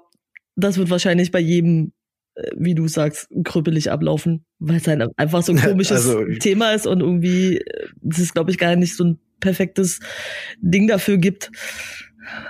das 0.55 0.77
wird 0.77 0.89
wahrscheinlich 0.89 1.31
bei 1.31 1.41
jedem 1.41 1.91
wie 2.57 2.75
du 2.75 2.89
sagst, 2.89 3.29
krüppelig 3.45 3.89
ablaufen, 3.91 4.45
weil 4.59 4.75
es 4.75 4.87
halt 4.87 5.09
einfach 5.15 5.41
so 5.41 5.53
ein 5.53 5.57
komisches 5.61 6.05
also, 6.05 6.25
Thema 6.39 6.73
ist 6.73 6.85
und 6.85 6.99
irgendwie 6.99 7.63
es 8.09 8.19
ist, 8.19 8.33
glaube 8.33 8.51
ich, 8.51 8.57
gar 8.57 8.75
nicht 8.75 8.97
so 8.97 9.05
ein 9.05 9.19
perfektes 9.39 10.01
Ding 10.59 10.87
dafür 10.87 11.17
gibt. 11.17 11.49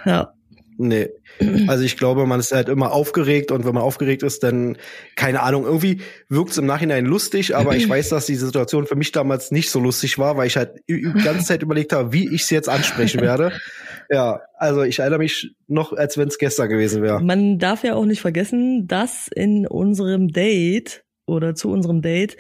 Ja. 0.05 0.34
Nee. 0.77 1.09
Also 1.67 1.83
ich 1.83 1.97
glaube, 1.97 2.25
man 2.25 2.39
ist 2.39 2.51
halt 2.51 2.69
immer 2.69 2.93
aufgeregt 2.93 3.51
und 3.51 3.65
wenn 3.65 3.73
man 3.73 3.83
aufgeregt 3.83 4.23
ist, 4.23 4.43
dann, 4.43 4.77
keine 5.15 5.41
Ahnung, 5.41 5.65
irgendwie 5.65 6.01
wirkt 6.29 6.51
es 6.51 6.57
im 6.57 6.65
Nachhinein 6.65 7.05
lustig, 7.05 7.55
aber 7.55 7.75
ich 7.75 7.89
weiß, 7.89 8.09
dass 8.09 8.25
die 8.25 8.35
Situation 8.35 8.85
für 8.85 8.95
mich 8.95 9.11
damals 9.11 9.51
nicht 9.51 9.69
so 9.69 9.79
lustig 9.79 10.17
war, 10.17 10.37
weil 10.37 10.47
ich 10.47 10.55
halt 10.55 10.81
die 10.87 11.01
ganze 11.01 11.45
Zeit 11.45 11.63
überlegt 11.63 11.91
habe, 11.91 12.13
wie 12.13 12.33
ich 12.33 12.43
es 12.43 12.49
jetzt 12.49 12.69
ansprechen 12.69 13.21
werde. 13.21 13.51
Ja, 14.09 14.41
also 14.59 14.83
ich 14.83 14.99
erinnere 14.99 15.17
mich 15.17 15.55
noch, 15.67 15.91
als 15.91 16.15
wenn 16.15 16.27
es 16.27 16.37
gestern 16.37 16.69
gewesen 16.69 17.01
wäre. 17.01 17.23
Man 17.23 17.57
darf 17.57 17.83
ja 17.83 17.95
auch 17.95 18.05
nicht 18.05 18.21
vergessen, 18.21 18.87
dass 18.87 19.27
in 19.33 19.65
unserem 19.65 20.27
Date 20.27 21.04
oder 21.25 21.55
zu 21.55 21.69
unserem 21.69 22.01
Date 22.01 22.37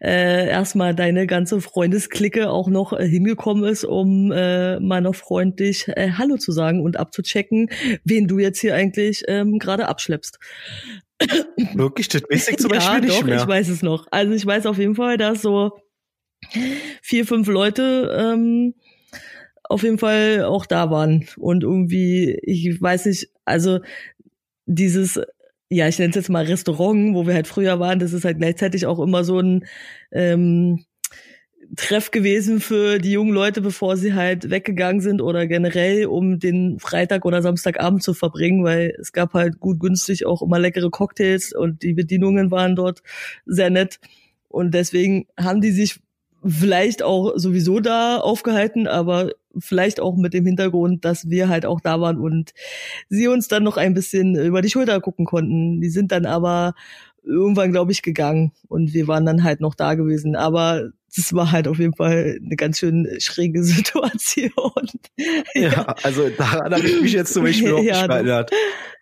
äh, 0.00 0.48
erstmal 0.48 0.94
deine 0.94 1.26
ganze 1.26 1.60
Freundesklicke 1.60 2.50
auch 2.50 2.68
noch 2.68 2.92
äh, 2.92 3.06
hingekommen 3.06 3.64
ist, 3.64 3.84
um 3.84 4.32
äh, 4.32 4.80
mal 4.80 5.00
noch 5.00 5.14
freundlich 5.14 5.88
äh, 5.88 6.12
Hallo 6.18 6.36
zu 6.36 6.52
sagen 6.52 6.82
und 6.82 6.96
abzuchecken, 6.98 7.70
wen 8.04 8.26
du 8.26 8.38
jetzt 8.38 8.60
hier 8.60 8.74
eigentlich 8.74 9.22
ähm, 9.28 9.58
gerade 9.58 9.86
abschleppst. 9.88 10.38
Wirklich, 11.74 12.08
das 12.08 12.22
weiß 12.22 12.48
ich 12.48 12.56
zum 12.58 12.70
ja, 12.72 12.78
Beispiel 12.78 13.00
nicht 13.00 13.20
doch, 13.20 13.24
mehr. 13.24 13.36
ich 13.38 13.46
weiß 13.46 13.68
es 13.68 13.82
noch. 13.82 14.06
Also 14.10 14.32
ich 14.32 14.44
weiß 14.44 14.66
auf 14.66 14.78
jeden 14.78 14.96
Fall, 14.96 15.16
dass 15.16 15.42
so 15.42 15.72
vier, 17.02 17.26
fünf 17.26 17.46
Leute 17.48 18.14
ähm, 18.18 18.74
auf 19.62 19.82
jeden 19.82 19.98
Fall 19.98 20.44
auch 20.44 20.66
da 20.66 20.90
waren. 20.90 21.26
Und 21.36 21.62
irgendwie, 21.62 22.38
ich 22.42 22.80
weiß 22.80 23.06
nicht, 23.06 23.30
also 23.44 23.80
dieses 24.66 25.20
ja, 25.70 25.88
ich 25.88 25.98
nenne 25.98 26.10
es 26.10 26.16
jetzt 26.16 26.30
mal 26.30 26.44
Restaurant, 26.44 27.14
wo 27.14 27.26
wir 27.26 27.34
halt 27.34 27.46
früher 27.46 27.80
waren, 27.80 27.98
das 27.98 28.12
ist 28.12 28.24
halt 28.24 28.38
gleichzeitig 28.38 28.86
auch 28.86 29.00
immer 29.00 29.24
so 29.24 29.40
ein, 29.40 29.64
ähm, 30.12 30.84
Treff 31.76 32.10
gewesen 32.10 32.60
für 32.60 32.98
die 32.98 33.12
jungen 33.12 33.32
Leute, 33.32 33.60
bevor 33.60 33.96
sie 33.96 34.14
halt 34.14 34.50
weggegangen 34.50 35.00
sind 35.00 35.20
oder 35.20 35.46
generell, 35.46 36.06
um 36.06 36.38
den 36.38 36.78
Freitag 36.78 37.24
oder 37.24 37.42
Samstagabend 37.42 38.02
zu 38.02 38.14
verbringen, 38.14 38.64
weil 38.64 38.94
es 39.00 39.12
gab 39.12 39.34
halt 39.34 39.60
gut 39.60 39.80
günstig 39.80 40.26
auch 40.26 40.42
immer 40.42 40.58
leckere 40.58 40.90
Cocktails 40.90 41.52
und 41.52 41.82
die 41.82 41.94
Bedienungen 41.94 42.50
waren 42.50 42.76
dort 42.76 43.02
sehr 43.46 43.70
nett. 43.70 43.98
Und 44.48 44.72
deswegen 44.72 45.26
haben 45.38 45.60
die 45.60 45.72
sich 45.72 46.00
vielleicht 46.44 47.02
auch 47.02 47.32
sowieso 47.36 47.80
da 47.80 48.18
aufgehalten, 48.18 48.86
aber 48.86 49.30
vielleicht 49.58 50.00
auch 50.00 50.16
mit 50.16 50.34
dem 50.34 50.46
Hintergrund, 50.46 51.04
dass 51.04 51.28
wir 51.28 51.48
halt 51.48 51.66
auch 51.66 51.80
da 51.80 52.00
waren 52.00 52.18
und 52.18 52.52
sie 53.08 53.28
uns 53.28 53.48
dann 53.48 53.62
noch 53.62 53.76
ein 53.76 53.94
bisschen 53.94 54.36
über 54.36 54.62
die 54.62 54.70
Schulter 54.70 55.00
gucken 55.00 55.26
konnten. 55.26 55.80
Die 55.80 55.90
sind 55.90 56.12
dann 56.12 56.26
aber 56.26 56.74
irgendwann, 57.22 57.72
glaube 57.72 57.92
ich, 57.92 58.02
gegangen 58.02 58.52
und 58.68 58.92
wir 58.92 59.08
waren 59.08 59.26
dann 59.26 59.44
halt 59.44 59.60
noch 59.60 59.74
da 59.74 59.94
gewesen. 59.94 60.36
Aber 60.36 60.90
das 61.16 61.32
war 61.32 61.52
halt 61.52 61.68
auf 61.68 61.78
jeden 61.78 61.94
Fall 61.94 62.38
eine 62.44 62.56
ganz 62.56 62.78
schön 62.78 63.08
schräge 63.18 63.62
Situation. 63.64 64.50
ja, 65.54 65.68
ja 65.68 65.96
also 66.02 66.28
daran 66.30 66.74
habe 66.74 66.86
ich 66.86 67.00
mich 67.00 67.12
jetzt 67.12 67.32
zum 67.32 67.44
Beispiel 67.44 67.72
auch 67.74 67.82
ja, 67.82 68.06
erinnert. 68.06 68.50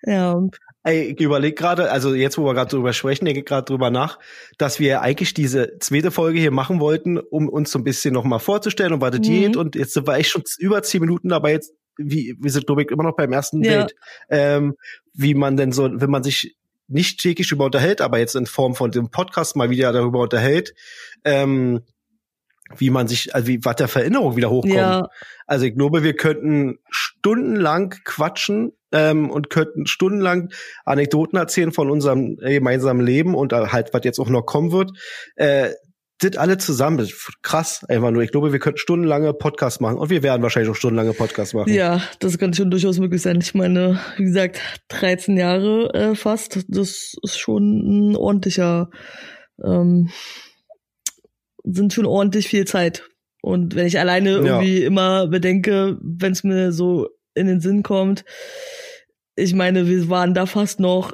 Ja. 0.04 0.40
Ey, 0.84 1.14
ich 1.16 1.20
überlege 1.20 1.54
gerade, 1.54 1.92
also 1.92 2.12
jetzt, 2.14 2.38
wo 2.38 2.44
wir 2.44 2.54
gerade 2.54 2.70
drüber 2.70 2.92
sprechen, 2.92 3.24
denke 3.24 3.40
ich 3.40 3.46
gerade 3.46 3.64
drüber 3.64 3.90
nach, 3.90 4.18
dass 4.58 4.80
wir 4.80 5.00
eigentlich 5.00 5.32
diese 5.32 5.78
zweite 5.78 6.10
Folge 6.10 6.40
hier 6.40 6.50
machen 6.50 6.80
wollten, 6.80 7.18
um 7.18 7.48
uns 7.48 7.70
so 7.70 7.78
ein 7.78 7.84
bisschen 7.84 8.12
nochmal 8.12 8.40
vorzustellen, 8.40 8.92
um 8.92 9.00
was 9.00 9.12
das 9.12 9.20
mhm. 9.20 9.32
geht. 9.32 9.56
Und 9.56 9.76
jetzt 9.76 9.94
sind 9.94 10.08
wir 10.08 10.14
echt 10.14 10.30
schon 10.30 10.42
über 10.58 10.82
zehn 10.82 11.00
Minuten 11.00 11.28
dabei. 11.28 11.52
Jetzt, 11.52 11.72
wie, 11.98 12.34
wir 12.40 12.50
sind, 12.50 12.66
glaube 12.66 12.82
ich, 12.82 12.90
immer 12.90 13.04
noch 13.04 13.14
beim 13.14 13.32
ersten 13.32 13.62
ja. 13.62 13.82
Date. 13.82 13.94
Ähm, 14.28 14.74
wie 15.14 15.34
man 15.34 15.56
denn 15.56 15.70
so, 15.70 15.88
wenn 15.92 16.10
man 16.10 16.24
sich 16.24 16.56
nicht 16.88 17.20
täglich 17.20 17.52
über 17.52 17.66
unterhält, 17.66 18.00
aber 18.00 18.18
jetzt 18.18 18.34
in 18.34 18.46
Form 18.46 18.74
von 18.74 18.90
dem 18.90 19.10
Podcast 19.10 19.54
mal 19.54 19.70
wieder 19.70 19.92
darüber 19.92 20.20
unterhält, 20.20 20.74
ähm, 21.24 21.82
wie 22.76 22.90
man 22.90 23.06
sich, 23.06 23.34
also 23.34 23.46
wie, 23.46 23.64
was 23.64 23.76
der 23.76 23.88
Vererinnerung 23.88 24.36
wieder 24.36 24.50
hochkommt. 24.50 24.74
Ja. 24.74 25.08
Also 25.46 25.64
ich 25.64 25.74
glaube, 25.74 26.02
wir 26.02 26.14
könnten 26.14 26.78
stundenlang 26.90 27.94
quatschen 28.04 28.72
ähm, 28.92 29.30
und 29.30 29.50
könnten 29.50 29.86
stundenlang 29.86 30.50
Anekdoten 30.84 31.38
erzählen 31.38 31.72
von 31.72 31.90
unserem 31.90 32.36
gemeinsamen 32.36 33.04
Leben 33.04 33.34
und 33.34 33.52
halt, 33.52 33.92
was 33.92 34.04
jetzt 34.04 34.18
auch 34.18 34.28
noch 34.28 34.42
kommen 34.42 34.72
wird. 34.72 34.92
Äh, 35.36 35.70
das 36.20 36.36
alle 36.36 36.56
zusammen, 36.56 36.98
das 36.98 37.08
ist 37.08 37.42
krass, 37.42 37.84
einfach 37.88 38.12
nur. 38.12 38.22
Ich 38.22 38.30
glaube, 38.30 38.52
wir 38.52 38.60
könnten 38.60 38.78
stundenlange 38.78 39.34
Podcasts 39.34 39.80
machen 39.80 39.98
und 39.98 40.08
wir 40.08 40.22
werden 40.22 40.42
wahrscheinlich 40.42 40.70
auch 40.70 40.76
stundenlange 40.76 41.14
Podcasts 41.14 41.52
machen. 41.52 41.72
Ja, 41.72 42.00
das 42.20 42.38
kann 42.38 42.54
schon 42.54 42.70
durchaus 42.70 42.98
möglich 42.98 43.22
sein. 43.22 43.40
Ich 43.40 43.54
meine, 43.54 43.98
wie 44.16 44.24
gesagt, 44.24 44.60
13 44.88 45.36
Jahre 45.36 45.92
äh, 45.94 46.14
fast, 46.14 46.64
das 46.68 47.14
ist 47.22 47.38
schon 47.38 48.12
ein 48.12 48.16
ordentlicher 48.16 48.90
ähm, 49.64 50.10
sind 51.64 51.92
schon 51.92 52.06
ordentlich 52.06 52.48
viel 52.48 52.64
Zeit. 52.64 53.08
Und 53.40 53.74
wenn 53.74 53.86
ich 53.86 53.98
alleine 53.98 54.30
irgendwie 54.30 54.80
ja. 54.80 54.86
immer 54.86 55.26
bedenke, 55.26 55.98
wenn 56.00 56.32
es 56.32 56.44
mir 56.44 56.72
so 56.72 57.08
in 57.34 57.46
den 57.46 57.60
Sinn 57.60 57.82
kommt, 57.82 58.24
ich 59.36 59.54
meine, 59.54 59.88
wir 59.88 60.08
waren 60.08 60.34
da 60.34 60.46
fast 60.46 60.80
noch 60.80 61.12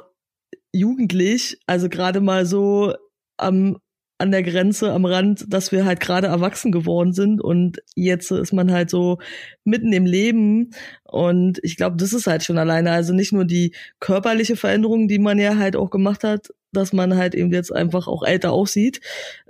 jugendlich, 0.73 1.59
also 1.65 1.89
gerade 1.89 2.21
mal 2.21 2.45
so 2.45 2.93
am 3.37 3.77
an 4.21 4.31
der 4.31 4.43
Grenze, 4.43 4.91
am 4.91 5.05
Rand, 5.05 5.45
dass 5.47 5.71
wir 5.71 5.85
halt 5.85 6.01
gerade 6.01 6.27
erwachsen 6.27 6.73
geworden 6.73 7.13
sind. 7.13 7.41
Und 7.41 7.81
jetzt 7.95 8.31
ist 8.31 8.51
man 8.51 8.69
halt 8.69 8.89
so 8.89 9.17
mitten 9.63 9.93
im 9.93 10.05
Leben. 10.05 10.71
Und 11.05 11.59
ich 11.63 11.77
glaube, 11.77 11.95
das 11.95 12.11
ist 12.11 12.27
halt 12.27 12.43
schon 12.43 12.57
alleine, 12.57 12.91
also 12.91 13.13
nicht 13.13 13.31
nur 13.31 13.45
die 13.45 13.73
körperliche 14.01 14.57
Veränderung, 14.57 15.07
die 15.07 15.19
man 15.19 15.39
ja 15.39 15.55
halt 15.55 15.77
auch 15.77 15.89
gemacht 15.89 16.25
hat, 16.25 16.49
dass 16.73 16.91
man 16.91 17.15
halt 17.15 17.33
eben 17.33 17.53
jetzt 17.53 17.73
einfach 17.73 18.09
auch 18.09 18.23
älter 18.23 18.51
aussieht, 18.51 18.99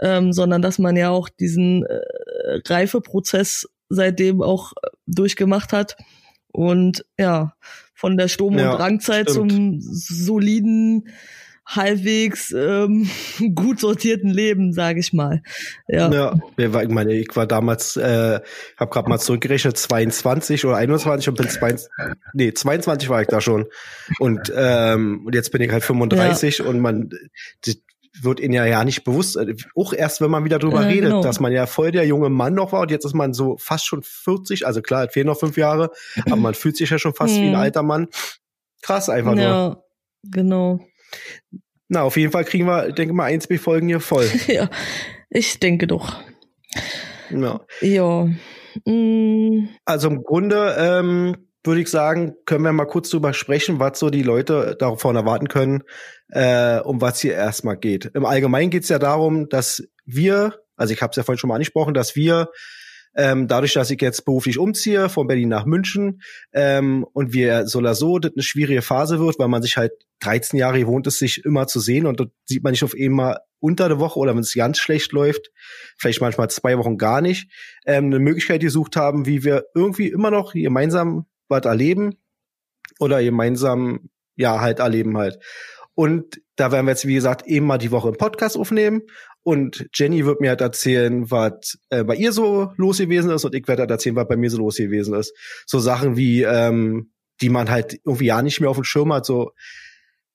ähm, 0.01 0.33
sondern 0.33 0.61
dass 0.61 0.77
man 0.77 0.95
ja 0.95 1.09
auch 1.09 1.29
diesen 1.29 1.83
äh, 1.85 1.99
Reifeprozess 2.67 3.67
seitdem 3.89 4.43
auch 4.43 4.73
durchgemacht 5.07 5.73
hat 5.73 5.97
und 6.51 7.05
ja, 7.17 7.53
von 7.93 8.17
der 8.17 8.27
Sturm- 8.27 8.53
und 8.53 8.59
ja, 8.59 8.75
Drangzeit 8.75 9.29
stimmt. 9.29 9.51
zum 9.51 9.77
soliden 9.81 11.09
halbwegs 11.69 12.51
ähm, 12.51 13.09
gut 13.55 13.79
sortierten 13.79 14.29
Leben, 14.29 14.73
sage 14.73 14.99
ich 14.99 15.13
mal. 15.13 15.41
Ja. 15.87 16.09
ja, 16.11 16.33
ich 16.57 16.89
meine, 16.89 17.13
ich 17.13 17.35
war 17.35 17.45
damals, 17.45 17.95
äh, 17.95 18.39
habe 18.77 18.91
gerade 18.91 19.09
mal 19.09 19.19
zurückgerechnet, 19.19 19.77
22 19.77 20.65
oder 20.65 20.77
21 20.77 21.29
und 21.29 21.37
bin 21.37 21.47
22, 21.47 21.89
nee, 22.33 22.53
22 22.53 23.09
war 23.09 23.21
ich 23.21 23.27
da 23.27 23.39
schon. 23.39 23.67
Und, 24.19 24.51
ähm, 24.55 25.25
und 25.25 25.35
jetzt 25.35 25.51
bin 25.51 25.61
ich 25.61 25.71
halt 25.71 25.83
35 25.83 26.59
ja. 26.59 26.65
und 26.65 26.79
man 26.79 27.09
die, 27.65 27.83
wird 28.23 28.39
ihnen 28.39 28.53
ja, 28.53 28.65
ja 28.65 28.83
nicht 28.83 29.03
bewusst, 29.03 29.37
äh, 29.37 29.55
auch 29.75 29.93
erst 29.93 30.21
wenn 30.21 30.31
man 30.31 30.45
wieder 30.45 30.59
drüber 30.59 30.81
ja, 30.81 30.87
redet, 30.87 31.09
genau. 31.09 31.23
dass 31.23 31.39
man 31.39 31.51
ja 31.51 31.65
voll 31.65 31.91
der 31.91 32.05
junge 32.05 32.29
Mann 32.29 32.53
noch 32.53 32.71
war 32.71 32.81
und 32.81 32.91
jetzt 32.91 33.05
ist 33.05 33.15
man 33.15 33.33
so 33.33 33.57
fast 33.57 33.85
schon 33.85 34.01
40, 34.03 34.65
also 34.65 34.81
klar, 34.81 35.05
es 35.05 35.13
fehlen 35.13 35.27
noch 35.27 35.39
fünf 35.39 35.57
Jahre, 35.57 35.91
aber 36.25 36.35
man 36.35 36.53
fühlt 36.55 36.77
sich 36.77 36.89
ja 36.89 36.97
schon 36.97 37.13
fast 37.13 37.35
wie 37.35 37.47
ein 37.47 37.55
alter 37.55 37.83
Mann. 37.83 38.07
Krass 38.81 39.09
einfach 39.09 39.35
nur. 39.35 39.43
Ja, 39.43 39.83
genau. 40.23 40.79
Na, 41.87 42.03
auf 42.03 42.17
jeden 42.17 42.31
Fall 42.31 42.45
kriegen 42.45 42.65
wir, 42.65 42.91
denke 42.91 43.13
mal, 43.13 43.25
eins, 43.25 43.45
zwei 43.45 43.57
Folgen 43.57 43.87
hier 43.87 43.99
voll. 43.99 44.29
ja, 44.47 44.69
ich 45.29 45.59
denke 45.59 45.87
doch. 45.87 46.21
Ja. 47.31 47.61
Ja. 47.81 48.29
Mm. 48.85 49.69
Also 49.85 50.09
im 50.09 50.23
Grunde 50.23 50.75
ähm, 50.77 51.49
würde 51.63 51.81
ich 51.81 51.89
sagen, 51.89 52.35
können 52.45 52.63
wir 52.63 52.71
mal 52.73 52.85
kurz 52.85 53.09
drüber 53.09 53.33
sprechen, 53.33 53.79
was 53.79 53.99
so 53.99 54.09
die 54.09 54.23
Leute 54.23 54.75
davon 54.79 55.15
erwarten 55.15 55.47
können, 55.47 55.83
äh, 56.29 56.79
um 56.79 57.01
was 57.01 57.19
hier 57.19 57.33
erstmal 57.33 57.77
geht. 57.77 58.05
Im 58.13 58.25
Allgemeinen 58.25 58.69
geht 58.69 58.83
es 58.83 58.89
ja 58.89 58.99
darum, 58.99 59.49
dass 59.49 59.83
wir, 60.05 60.59
also 60.75 60.93
ich 60.93 61.01
habe 61.01 61.11
es 61.11 61.17
ja 61.17 61.23
vorhin 61.23 61.39
schon 61.39 61.47
mal 61.47 61.55
angesprochen, 61.55 61.93
dass 61.93 62.15
wir 62.15 62.49
ähm, 63.15 63.47
dadurch, 63.47 63.73
dass 63.73 63.89
ich 63.89 64.01
jetzt 64.01 64.23
beruflich 64.23 64.57
umziehe 64.57 65.09
von 65.09 65.27
Berlin 65.27 65.49
nach 65.49 65.65
München 65.65 66.21
ähm, 66.53 67.05
und 67.11 67.33
wir 67.33 67.67
so 67.67 67.79
oder 67.79 67.95
so 67.95 68.19
das 68.19 68.33
eine 68.33 68.43
schwierige 68.43 68.81
Phase 68.81 69.19
wird, 69.19 69.39
weil 69.39 69.47
man 69.47 69.61
sich 69.61 69.77
halt 69.77 69.93
13 70.21 70.59
Jahre 70.59 70.79
gewohnt 70.79 71.07
ist, 71.07 71.19
sich 71.19 71.43
immer 71.43 71.67
zu 71.67 71.79
sehen 71.79 72.05
und 72.05 72.19
dort 72.19 72.31
sieht 72.45 72.63
man 72.63 72.71
nicht 72.71 72.83
auf 72.83 72.93
einmal 72.93 73.39
unter 73.59 73.87
der 73.89 73.99
Woche 73.99 74.19
oder 74.19 74.33
wenn 74.33 74.41
es 74.41 74.53
ganz 74.53 74.77
schlecht 74.77 75.11
läuft, 75.11 75.51
vielleicht 75.97 76.21
manchmal 76.21 76.49
zwei 76.49 76.77
Wochen 76.77 76.97
gar 76.97 77.21
nicht, 77.21 77.51
ähm, 77.85 78.05
eine 78.05 78.19
Möglichkeit 78.19 78.61
gesucht 78.61 78.95
haben, 78.95 79.25
wie 79.25 79.43
wir 79.43 79.65
irgendwie 79.73 80.07
immer 80.09 80.31
noch 80.31 80.53
gemeinsam 80.53 81.25
was 81.47 81.65
erleben 81.65 82.15
oder 82.99 83.23
gemeinsam 83.23 84.09
ja 84.35 84.61
halt 84.61 84.79
erleben 84.79 85.17
halt. 85.17 85.39
Und 85.99 86.41
da 86.55 86.71
werden 86.71 86.85
wir 86.85 86.91
jetzt, 86.91 87.07
wie 87.07 87.15
gesagt, 87.15 87.45
eben 87.45 87.65
mal 87.65 87.77
die 87.77 87.91
Woche 87.91 88.07
einen 88.07 88.15
Podcast 88.15 88.55
aufnehmen. 88.55 89.01
Und 89.43 89.89
Jenny 89.93 90.25
wird 90.25 90.39
mir 90.39 90.51
halt 90.51 90.61
erzählen, 90.61 91.29
was 91.29 91.77
äh, 91.89 92.05
bei 92.05 92.15
ihr 92.15 92.31
so 92.31 92.71
los 92.77 92.99
gewesen 92.99 93.31
ist. 93.31 93.43
Und 93.43 93.53
ich 93.53 93.67
werde 93.67 93.81
halt 93.81 93.91
erzählen, 93.91 94.15
was 94.15 94.29
bei 94.29 94.37
mir 94.37 94.49
so 94.49 94.59
los 94.59 94.77
gewesen 94.77 95.13
ist. 95.13 95.33
So 95.65 95.79
Sachen 95.79 96.15
wie, 96.15 96.43
ähm, 96.43 97.11
die 97.41 97.49
man 97.49 97.69
halt 97.69 97.99
irgendwie 98.05 98.27
ja 98.27 98.41
nicht 98.41 98.61
mehr 98.61 98.69
auf 98.69 98.77
dem 98.77 98.85
Schirm 98.85 99.11
hat. 99.11 99.25
So 99.25 99.51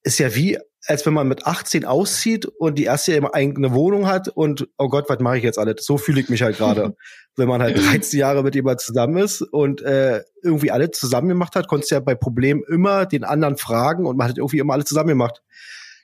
ist 0.02 0.18
ja 0.18 0.34
wie, 0.34 0.58
als 0.86 1.06
wenn 1.06 1.14
man 1.14 1.28
mit 1.28 1.46
18 1.46 1.84
auszieht 1.84 2.46
und 2.46 2.78
die 2.78 2.84
erste 2.84 3.14
immer 3.14 3.34
eigene 3.34 3.72
Wohnung 3.72 4.06
hat 4.06 4.28
und 4.28 4.68
oh 4.76 4.88
Gott, 4.88 5.08
was 5.08 5.18
mache 5.20 5.38
ich 5.38 5.44
jetzt 5.44 5.58
alles? 5.58 5.84
So 5.84 5.98
fühle 5.98 6.20
ich 6.20 6.28
mich 6.28 6.42
halt 6.42 6.58
gerade. 6.58 6.94
wenn 7.36 7.48
man 7.48 7.62
halt 7.62 7.76
13 7.76 8.18
Jahre 8.18 8.42
mit 8.42 8.54
jemand 8.54 8.80
zusammen 8.80 9.16
ist 9.16 9.42
und 9.42 9.82
äh, 9.82 10.22
irgendwie 10.42 10.70
alle 10.70 10.90
zusammen 10.90 11.28
gemacht 11.28 11.56
hat, 11.56 11.66
konntest 11.66 11.90
du 11.90 11.96
ja 11.96 12.00
bei 12.00 12.14
Problemen 12.14 12.62
immer 12.68 13.06
den 13.06 13.24
anderen 13.24 13.56
fragen 13.56 14.06
und 14.06 14.16
man 14.16 14.28
hat 14.28 14.38
irgendwie 14.38 14.58
immer 14.58 14.74
alle 14.74 14.84
zusammen 14.84 15.08
gemacht. 15.08 15.42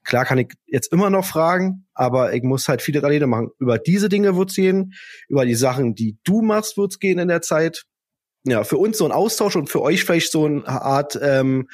Klar 0.02 0.24
kann 0.24 0.38
ich 0.38 0.54
jetzt 0.66 0.92
immer 0.92 1.10
noch 1.10 1.24
fragen, 1.24 1.86
aber 1.94 2.32
ich 2.32 2.42
muss 2.42 2.68
halt 2.68 2.82
viele 2.82 3.02
alleine 3.04 3.26
machen. 3.26 3.50
Über 3.58 3.78
diese 3.78 4.08
Dinge 4.08 4.34
wird's 4.34 4.54
gehen, 4.54 4.94
über 5.28 5.44
die 5.44 5.54
Sachen, 5.54 5.94
die 5.94 6.18
du 6.24 6.42
machst, 6.42 6.76
wird's 6.76 6.98
gehen 6.98 7.18
in 7.18 7.28
der 7.28 7.42
Zeit. 7.42 7.84
Ja, 8.44 8.64
für 8.64 8.78
uns 8.78 8.96
so 8.96 9.04
ein 9.04 9.12
Austausch 9.12 9.56
und 9.56 9.68
für 9.68 9.82
euch 9.82 10.04
vielleicht 10.04 10.32
so 10.32 10.46
eine 10.46 10.66
Art, 10.66 11.18
ähm, 11.22 11.68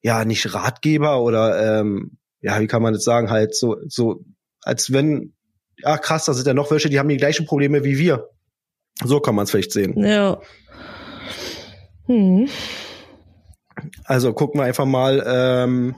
ja, 0.00 0.24
nicht 0.24 0.54
Ratgeber 0.54 1.20
oder 1.20 1.80
ähm, 1.80 2.18
ja, 2.44 2.60
wie 2.60 2.66
kann 2.66 2.82
man 2.82 2.92
das 2.92 3.04
sagen, 3.04 3.30
halt 3.30 3.56
so, 3.56 3.78
so, 3.88 4.20
als 4.60 4.92
wenn, 4.92 5.32
ja 5.78 5.96
krass, 5.96 6.26
da 6.26 6.34
sind 6.34 6.46
ja 6.46 6.52
noch 6.52 6.70
welche, 6.70 6.90
die 6.90 6.98
haben 6.98 7.08
die 7.08 7.16
gleichen 7.16 7.46
Probleme 7.46 7.84
wie 7.84 7.98
wir. 7.98 8.28
So 9.02 9.18
kann 9.18 9.34
man 9.34 9.44
es 9.44 9.50
vielleicht 9.50 9.72
sehen. 9.72 9.98
Ja. 10.04 10.38
Hm. 12.04 12.46
Also 14.04 14.34
gucken 14.34 14.60
wir 14.60 14.64
einfach 14.64 14.84
mal, 14.84 15.24
ähm, 15.26 15.94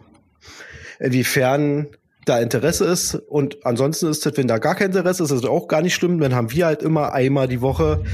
inwiefern 1.01 1.89
da 2.27 2.39
Interesse 2.39 2.85
ist. 2.85 3.17
Und 3.17 3.67
ansonsten 3.67 4.07
ist 4.07 4.25
es, 4.25 4.37
wenn 4.37 4.47
da 4.47 4.59
gar 4.59 4.77
kein 4.77 4.89
Interesse 4.89 5.25
ist, 5.25 5.33
ist 5.33 5.43
es 5.43 5.51
auch 5.51 5.67
gar 5.67 5.83
nicht 5.83 5.95
schlimm. 5.95 6.21
Dann 6.21 6.35
haben 6.35 6.53
wir 6.53 6.67
halt 6.67 6.83
immer 6.83 7.13
einmal 7.13 7.49
die 7.49 7.61
Woche 7.61 8.05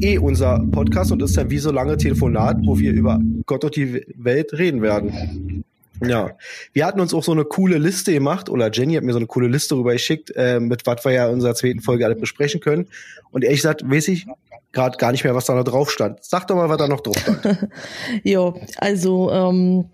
eh 0.00 0.18
unser 0.18 0.62
Podcast 0.70 1.10
und 1.10 1.22
ist 1.22 1.38
dann 1.38 1.48
wie 1.48 1.58
so 1.58 1.72
lange 1.72 1.96
Telefonat, 1.96 2.58
wo 2.66 2.78
wir 2.78 2.92
über 2.92 3.18
Gott 3.46 3.64
und 3.64 3.76
die 3.76 4.04
Welt 4.14 4.52
reden 4.52 4.82
werden. 4.82 5.64
Ja, 6.04 6.36
wir 6.72 6.86
hatten 6.86 7.00
uns 7.00 7.14
auch 7.14 7.24
so 7.24 7.32
eine 7.32 7.44
coole 7.44 7.78
Liste 7.78 8.12
gemacht, 8.12 8.48
oder 8.48 8.70
Jenny 8.72 8.94
hat 8.94 9.04
mir 9.04 9.12
so 9.12 9.18
eine 9.18 9.26
coole 9.26 9.48
Liste 9.48 9.76
rüber 9.76 9.92
geschickt, 9.92 10.32
äh, 10.36 10.60
mit 10.60 10.86
was 10.86 11.04
wir 11.04 11.12
ja 11.12 11.26
in 11.26 11.34
unserer 11.34 11.54
zweiten 11.54 11.80
Folge 11.80 12.04
alle 12.04 12.16
besprechen 12.16 12.60
können. 12.60 12.88
Und 13.30 13.44
ehrlich 13.44 13.60
gesagt, 13.60 13.82
weiß 13.88 14.08
ich 14.08 14.26
gerade 14.72 14.98
gar 14.98 15.12
nicht 15.12 15.24
mehr, 15.24 15.34
was 15.34 15.46
da 15.46 15.54
noch 15.54 15.64
drauf 15.64 15.90
stand. 15.90 16.22
Sag 16.22 16.46
doch 16.46 16.56
mal, 16.56 16.68
was 16.68 16.78
da 16.78 16.88
noch 16.88 17.00
drauf 17.00 17.18
stand. 17.18 17.68
jo, 18.22 18.60
also 18.76 19.30
ähm, 19.30 19.90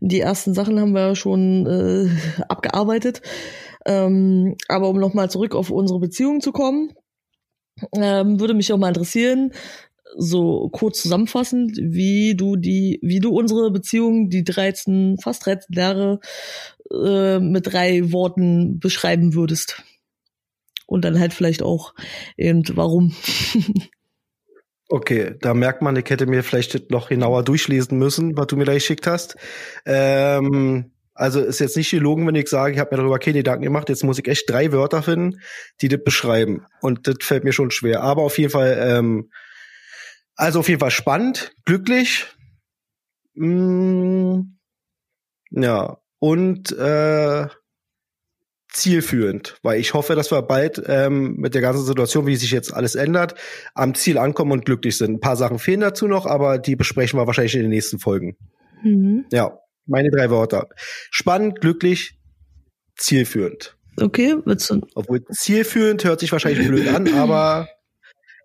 die 0.00 0.20
ersten 0.20 0.52
Sachen 0.54 0.80
haben 0.80 0.92
wir 0.92 1.14
schon 1.14 1.66
äh, 1.66 2.42
abgearbeitet. 2.48 3.22
Ähm, 3.86 4.56
aber 4.68 4.88
um 4.88 4.98
nochmal 4.98 5.30
zurück 5.30 5.54
auf 5.54 5.70
unsere 5.70 6.00
Beziehung 6.00 6.40
zu 6.40 6.50
kommen, 6.50 6.92
ähm, 7.92 8.40
würde 8.40 8.54
mich 8.54 8.72
auch 8.72 8.78
mal 8.78 8.88
interessieren, 8.88 9.52
so 10.16 10.68
kurz 10.70 11.02
zusammenfassend, 11.02 11.78
wie 11.80 12.34
du 12.36 12.56
die, 12.56 12.98
wie 13.02 13.20
du 13.20 13.30
unsere 13.30 13.70
Beziehung, 13.70 14.30
die 14.30 14.44
13, 14.44 15.16
fast 15.22 15.46
13 15.46 15.74
Jahre, 15.76 16.20
äh, 16.92 17.38
mit 17.38 17.66
drei 17.66 18.12
Worten 18.12 18.78
beschreiben 18.78 19.34
würdest. 19.34 19.82
Und 20.86 21.04
dann 21.04 21.18
halt 21.18 21.34
vielleicht 21.34 21.62
auch 21.62 21.94
eben 22.36 22.62
warum. 22.74 23.14
Okay, 24.88 25.34
da 25.40 25.52
merkt 25.52 25.82
man, 25.82 25.96
ich 25.96 26.08
hätte 26.08 26.26
mir 26.26 26.44
vielleicht 26.44 26.92
noch 26.92 27.08
genauer 27.08 27.42
durchlesen 27.42 27.98
müssen, 27.98 28.36
was 28.36 28.46
du 28.46 28.56
mir 28.56 28.66
da 28.66 28.74
geschickt 28.74 29.08
hast. 29.08 29.36
Ähm, 29.84 30.92
also 31.12 31.40
ist 31.40 31.58
jetzt 31.58 31.76
nicht 31.76 31.90
gelogen, 31.90 32.24
wenn 32.26 32.36
ich 32.36 32.48
sage, 32.48 32.74
ich 32.74 32.78
habe 32.78 32.94
mir 32.94 33.02
darüber 33.02 33.18
keine 33.18 33.38
Gedanken 33.38 33.64
gemacht. 33.64 33.88
Jetzt 33.88 34.04
muss 34.04 34.18
ich 34.20 34.28
echt 34.28 34.48
drei 34.48 34.70
Wörter 34.70 35.02
finden, 35.02 35.40
die 35.80 35.88
das 35.88 36.04
beschreiben. 36.04 36.66
Und 36.82 37.08
das 37.08 37.16
fällt 37.22 37.42
mir 37.42 37.52
schon 37.52 37.72
schwer. 37.72 38.02
Aber 38.02 38.22
auf 38.22 38.38
jeden 38.38 38.50
Fall, 38.50 38.78
ähm, 38.80 39.30
also 40.36 40.60
auf 40.60 40.68
jeden 40.68 40.80
Fall 40.80 40.90
spannend, 40.90 41.52
glücklich. 41.64 42.26
Mm, 43.34 44.40
ja, 45.50 45.98
und 46.18 46.72
äh, 46.72 47.46
zielführend, 48.76 49.58
weil 49.62 49.80
ich 49.80 49.94
hoffe, 49.94 50.14
dass 50.14 50.30
wir 50.30 50.42
bald 50.42 50.82
ähm, 50.86 51.36
mit 51.36 51.54
der 51.54 51.62
ganzen 51.62 51.84
Situation, 51.84 52.26
wie 52.26 52.36
sich 52.36 52.50
jetzt 52.50 52.72
alles 52.72 52.94
ändert, 52.94 53.34
am 53.74 53.94
Ziel 53.94 54.18
ankommen 54.18 54.52
und 54.52 54.64
glücklich 54.66 54.98
sind. 54.98 55.14
Ein 55.14 55.20
paar 55.20 55.36
Sachen 55.36 55.58
fehlen 55.58 55.80
dazu 55.80 56.06
noch, 56.06 56.26
aber 56.26 56.58
die 56.58 56.76
besprechen 56.76 57.18
wir 57.18 57.26
wahrscheinlich 57.26 57.54
in 57.54 57.62
den 57.62 57.70
nächsten 57.70 57.98
Folgen. 57.98 58.36
Mhm. 58.82 59.24
Ja, 59.32 59.58
meine 59.86 60.10
drei 60.10 60.30
Wörter. 60.30 60.68
Spannend, 61.10 61.60
glücklich, 61.60 62.18
zielführend. 62.96 63.76
Okay, 63.98 64.36
willst 64.44 64.68
du? 64.68 64.82
Obwohl 64.94 65.24
zielführend 65.24 66.04
hört 66.04 66.20
sich 66.20 66.32
wahrscheinlich 66.32 66.66
blöd 66.66 66.88
an, 66.88 67.14
aber 67.14 67.68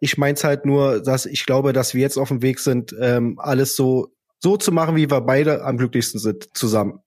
ich 0.01 0.17
meins 0.17 0.43
halt 0.43 0.65
nur, 0.65 1.01
dass 1.01 1.25
ich 1.25 1.45
glaube, 1.45 1.71
dass 1.71 1.93
wir 1.93 2.01
jetzt 2.01 2.17
auf 2.17 2.27
dem 2.27 2.41
Weg 2.41 2.59
sind, 2.59 2.93
ähm, 2.99 3.39
alles 3.39 3.75
so 3.75 4.11
so 4.43 4.57
zu 4.57 4.71
machen, 4.71 4.95
wie 4.95 5.09
wir 5.09 5.21
beide 5.21 5.63
am 5.63 5.77
glücklichsten 5.77 6.19
sind 6.19 6.49
zusammen. 6.57 6.99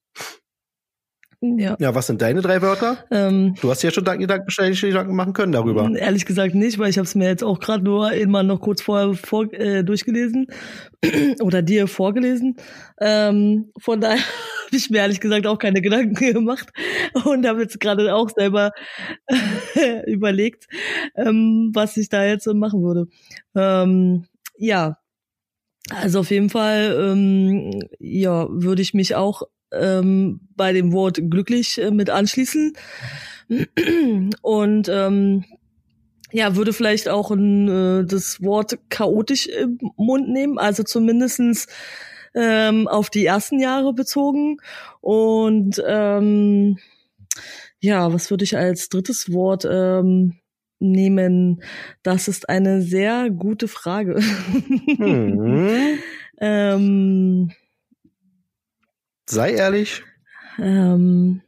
Ja. 1.59 1.77
ja, 1.79 1.95
was 1.95 2.07
sind 2.07 2.23
deine 2.23 2.41
drei 2.41 2.63
Wörter? 2.63 2.99
Ähm, 3.11 3.55
du 3.61 3.71
hast 3.71 3.83
ja 3.83 3.91
schon 3.91 4.05
Gedanken, 4.05 4.27
Gedanken 4.27 5.15
machen 5.15 5.33
können 5.35 5.53
darüber. 5.53 5.91
Ehrlich 5.95 6.25
gesagt 6.25 6.55
nicht, 6.55 6.79
weil 6.79 6.91
ich 6.91 6.97
habe 6.97 7.07
es 7.07 7.15
mir 7.15 7.29
jetzt 7.29 7.45
auch 7.45 7.61
gerade 7.61 7.85
nur 7.85 8.13
immer 8.13 8.43
noch 8.43 8.61
kurz 8.61 8.83
vorher 8.83 9.15
vor, 9.15 9.53
äh, 9.53 9.85
durchgelesen 9.85 10.47
oder 11.41 11.63
dir 11.63 11.87
vorgelesen. 11.87 12.57
Ähm, 13.01 13.71
von 13.79 14.01
daher 14.01 14.19
habe 14.67 14.77
ich 14.77 14.91
mir 14.91 14.99
ehrlich 14.99 15.21
gesagt 15.21 15.47
auch 15.47 15.59
keine 15.59 15.83
Gedanken 15.83 16.15
gemacht 16.33 16.73
und 17.25 17.47
habe 17.47 17.63
jetzt 17.63 17.79
gerade 17.79 18.15
auch 18.15 18.31
selber 18.31 18.73
überlegt, 20.07 20.67
ähm, 21.17 21.71
was 21.75 21.97
ich 21.97 22.09
da 22.09 22.25
jetzt 22.25 22.47
machen 22.47 22.83
würde. 22.83 23.07
Ähm, 23.55 24.25
ja, 24.57 24.97
also 25.91 26.21
auf 26.21 26.31
jeden 26.31 26.49
Fall, 26.49 26.97
ähm, 26.99 27.83
ja, 27.99 28.47
würde 28.51 28.81
ich 28.81 28.95
mich 28.95 29.15
auch 29.15 29.43
ähm, 29.81 30.41
bei 30.57 30.73
dem 30.73 30.93
Wort 30.93 31.21
glücklich 31.31 31.81
äh, 31.81 31.91
mit 31.91 32.11
anschließen. 32.11 32.75
Und 34.43 34.89
ähm, 34.89 35.45
ja, 36.33 36.57
würde 36.57 36.73
vielleicht 36.73 37.09
auch 37.09 37.31
ein, 37.31 37.69
äh, 37.69 38.05
das 38.05 38.43
Wort 38.43 38.79
chaotisch 38.89 39.47
im 39.47 39.79
Mund 39.97 40.29
nehmen, 40.29 40.59
also 40.59 40.83
zumindestens 40.83 41.69
ähm, 42.35 42.89
auf 42.89 43.09
die 43.11 43.25
ersten 43.25 43.61
Jahre 43.61 43.93
bezogen. 43.93 44.57
Und 45.01 45.83
ähm, 45.87 46.79
ja, 47.79 48.13
was 48.13 48.31
würde 48.31 48.45
ich 48.45 48.57
als 48.57 48.89
drittes 48.89 49.33
Wort 49.33 49.67
ähm, 49.71 50.35
nehmen? 50.81 51.63
Das 52.03 52.29
ist 52.29 52.49
eine 52.49 52.83
sehr 52.83 53.31
gute 53.31 53.69
Frage. 53.69 54.21
Mhm. 54.99 55.99
ähm, 56.41 57.53
Sei 59.27 59.53
ehrlich. 59.53 60.03
Ähm, 60.59 61.43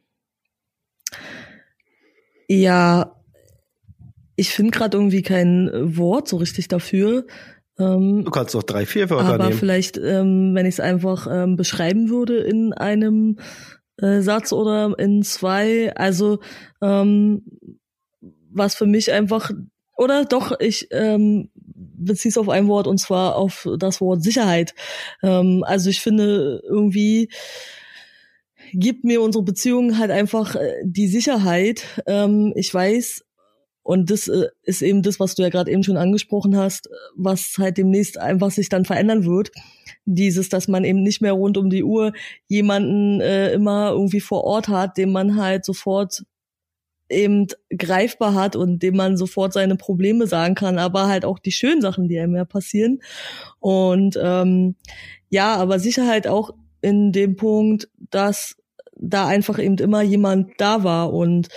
ja, 2.48 3.16
ich 4.36 4.50
finde 4.50 4.70
gerade 4.70 4.96
irgendwie 4.96 5.22
kein 5.22 5.70
Wort 5.96 6.28
so 6.28 6.36
richtig 6.36 6.68
dafür. 6.68 7.26
Ähm, 7.78 8.24
du 8.24 8.30
kannst 8.30 8.54
doch 8.54 8.62
drei, 8.62 8.86
vier 8.86 9.10
Wörter 9.10 9.26
aber 9.26 9.38
nehmen. 9.38 9.48
Aber 9.48 9.58
vielleicht, 9.58 9.98
ähm, 9.98 10.54
wenn 10.54 10.66
ich 10.66 10.76
es 10.76 10.80
einfach 10.80 11.26
ähm, 11.30 11.56
beschreiben 11.56 12.08
würde 12.08 12.38
in 12.38 12.72
einem 12.72 13.38
äh, 13.98 14.20
Satz 14.20 14.52
oder 14.52 14.98
in 14.98 15.22
zwei, 15.22 15.94
also 15.94 16.40
ähm, 16.80 17.42
was 18.50 18.74
für 18.74 18.86
mich 18.86 19.12
einfach, 19.12 19.50
oder 19.96 20.24
doch, 20.24 20.58
ich 20.60 20.88
ähm, 20.90 21.50
beziehe 21.74 22.30
es 22.30 22.38
auf 22.38 22.48
ein 22.48 22.68
Wort 22.68 22.86
und 22.86 22.98
zwar 22.98 23.36
auf 23.36 23.68
das 23.78 24.00
Wort 24.00 24.22
Sicherheit. 24.22 24.74
Ähm, 25.22 25.64
also 25.66 25.90
ich 25.90 26.00
finde 26.00 26.62
irgendwie 26.68 27.28
gibt 28.72 29.04
mir 29.04 29.22
unsere 29.22 29.44
Beziehung 29.44 29.98
halt 29.98 30.10
einfach 30.10 30.54
äh, 30.56 30.82
die 30.84 31.08
Sicherheit. 31.08 31.84
Ähm, 32.06 32.52
ich 32.56 32.72
weiß, 32.72 33.24
und 33.86 34.10
das 34.10 34.26
äh, 34.26 34.48
ist 34.64 34.82
eben 34.82 35.02
das, 35.02 35.20
was 35.20 35.36
du 35.36 35.42
ja 35.42 35.48
gerade 35.48 35.70
eben 35.70 35.84
schon 35.84 35.96
angesprochen 35.96 36.56
hast, 36.56 36.90
was 37.14 37.54
halt 37.58 37.78
demnächst 37.78 38.18
einfach 38.18 38.50
sich 38.50 38.68
dann 38.68 38.84
verändern 38.84 39.24
wird. 39.24 39.52
Dieses, 40.04 40.48
dass 40.48 40.66
man 40.66 40.84
eben 40.84 41.02
nicht 41.02 41.20
mehr 41.20 41.32
rund 41.32 41.56
um 41.56 41.70
die 41.70 41.84
Uhr 41.84 42.12
jemanden 42.48 43.20
äh, 43.20 43.52
immer 43.52 43.90
irgendwie 43.90 44.20
vor 44.20 44.42
Ort 44.42 44.68
hat, 44.68 44.96
dem 44.96 45.12
man 45.12 45.36
halt 45.36 45.64
sofort 45.64 46.24
eben 47.08 47.46
greifbar 47.76 48.34
hat 48.34 48.56
und 48.56 48.82
dem 48.82 48.96
man 48.96 49.16
sofort 49.16 49.52
seine 49.52 49.76
Probleme 49.76 50.26
sagen 50.26 50.54
kann, 50.54 50.78
aber 50.78 51.06
halt 51.06 51.24
auch 51.24 51.38
die 51.38 51.52
schönen 51.52 51.80
Sachen, 51.80 52.08
die 52.08 52.18
einem 52.18 52.36
ja 52.36 52.44
passieren. 52.44 53.00
Und 53.60 54.18
ähm, 54.20 54.76
ja, 55.28 55.56
aber 55.56 55.78
Sicherheit 55.78 56.26
auch 56.26 56.50
in 56.80 57.12
dem 57.12 57.36
Punkt, 57.36 57.88
dass 58.10 58.56
da 58.96 59.26
einfach 59.26 59.58
eben 59.58 59.78
immer 59.78 60.02
jemand 60.02 60.52
da 60.58 60.84
war 60.84 61.12
und 61.12 61.48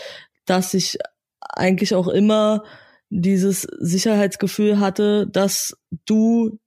dass 0.46 0.74
ich 0.74 0.98
eigentlich 1.40 1.96
auch 1.96 2.08
immer 2.08 2.64
dieses 3.10 3.62
Sicherheitsgefühl 3.62 4.80
hatte, 4.80 5.28
dass 5.28 5.78
du 6.06 6.60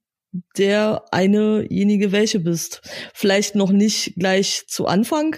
der 0.57 1.03
einejenige 1.11 2.11
welche 2.11 2.39
bist. 2.39 2.81
Vielleicht 3.13 3.55
noch 3.55 3.71
nicht 3.71 4.15
gleich 4.15 4.65
zu 4.67 4.87
Anfang, 4.87 5.35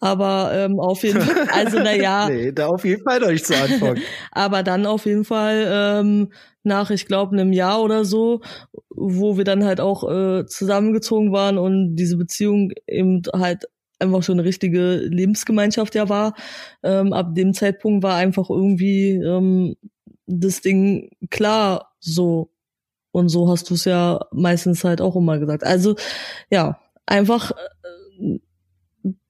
aber 0.00 0.50
ähm, 0.54 0.78
auf 0.78 1.02
jeden 1.02 1.20
Fall, 1.20 1.48
also 1.52 1.78
naja. 1.78 2.28
nee, 2.28 2.52
da 2.52 2.68
auf 2.68 2.84
jeden 2.84 3.02
Fall 3.02 3.20
noch 3.20 3.30
nicht 3.30 3.46
zu 3.46 3.56
Anfang. 3.56 3.98
aber 4.30 4.62
dann 4.62 4.86
auf 4.86 5.04
jeden 5.04 5.24
Fall 5.24 5.66
ähm, 5.68 6.32
nach, 6.62 6.90
ich 6.90 7.06
glaube, 7.06 7.32
einem 7.32 7.52
Jahr 7.52 7.82
oder 7.82 8.04
so, 8.04 8.40
wo 8.90 9.36
wir 9.36 9.44
dann 9.44 9.64
halt 9.64 9.80
auch 9.80 10.08
äh, 10.08 10.46
zusammengezogen 10.46 11.32
waren 11.32 11.58
und 11.58 11.96
diese 11.96 12.16
Beziehung 12.16 12.72
eben 12.86 13.22
halt 13.32 13.64
einfach 13.98 14.22
schon 14.22 14.38
eine 14.38 14.46
richtige 14.46 14.96
Lebensgemeinschaft 14.96 15.94
ja 15.94 16.08
war. 16.08 16.34
Ähm, 16.82 17.12
ab 17.12 17.34
dem 17.34 17.54
Zeitpunkt 17.54 18.02
war 18.02 18.16
einfach 18.16 18.50
irgendwie 18.50 19.12
ähm, 19.12 19.76
das 20.26 20.60
Ding 20.60 21.10
klar 21.30 21.92
so 22.00 22.50
und 23.16 23.30
so 23.30 23.48
hast 23.48 23.70
du 23.70 23.74
es 23.74 23.86
ja 23.86 24.20
meistens 24.30 24.84
halt 24.84 25.00
auch 25.00 25.16
immer 25.16 25.38
gesagt. 25.38 25.64
Also 25.64 25.96
ja, 26.50 26.78
einfach, 27.06 27.52
äh, 27.52 28.38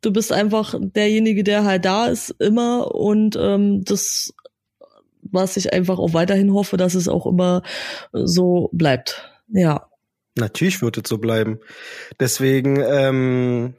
du 0.00 0.12
bist 0.12 0.32
einfach 0.32 0.74
derjenige, 0.76 1.44
der 1.44 1.64
halt 1.64 1.84
da 1.84 2.08
ist 2.08 2.30
immer 2.40 2.92
und 2.96 3.36
ähm, 3.40 3.84
das, 3.84 4.34
was 5.22 5.56
ich 5.56 5.72
einfach 5.72 6.00
auch 6.00 6.14
weiterhin 6.14 6.52
hoffe, 6.52 6.76
dass 6.76 6.96
es 6.96 7.06
auch 7.06 7.26
immer 7.26 7.62
so 8.12 8.70
bleibt. 8.72 9.30
Ja. 9.48 9.88
Natürlich 10.34 10.82
wird 10.82 10.98
es 10.98 11.08
so 11.08 11.18
bleiben. 11.18 11.60
Deswegen 12.18 12.80
ähm, 12.80 13.74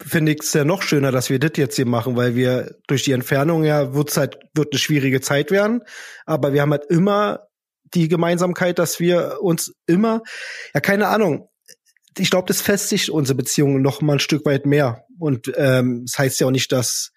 finde 0.00 0.32
ich 0.32 0.42
es 0.42 0.52
ja 0.54 0.64
noch 0.64 0.82
schöner, 0.82 1.10
dass 1.10 1.30
wir 1.30 1.40
das 1.40 1.52
jetzt 1.56 1.74
hier 1.74 1.86
machen, 1.86 2.14
weil 2.14 2.36
wir 2.36 2.76
durch 2.86 3.02
die 3.02 3.12
Entfernung 3.12 3.64
ja 3.64 3.92
wird's 3.92 4.16
halt 4.16 4.38
wird 4.54 4.72
eine 4.72 4.78
schwierige 4.78 5.20
Zeit 5.20 5.50
werden, 5.50 5.82
aber 6.26 6.52
wir 6.52 6.62
haben 6.62 6.70
halt 6.70 6.86
immer 6.86 7.47
die 7.94 8.08
Gemeinsamkeit, 8.08 8.78
dass 8.78 9.00
wir 9.00 9.38
uns 9.40 9.74
immer, 9.86 10.22
ja, 10.74 10.80
keine 10.80 11.08
Ahnung, 11.08 11.48
ich 12.18 12.30
glaube, 12.30 12.46
das 12.46 12.60
festigt 12.60 13.10
unsere 13.10 13.36
Beziehung 13.36 13.80
noch 13.80 14.00
mal 14.00 14.14
ein 14.14 14.20
Stück 14.20 14.44
weit 14.44 14.66
mehr. 14.66 15.04
Und 15.18 15.52
ähm, 15.56 16.04
das 16.06 16.18
heißt 16.18 16.40
ja 16.40 16.46
auch 16.46 16.52
nicht, 16.52 16.72
dass 16.72 17.12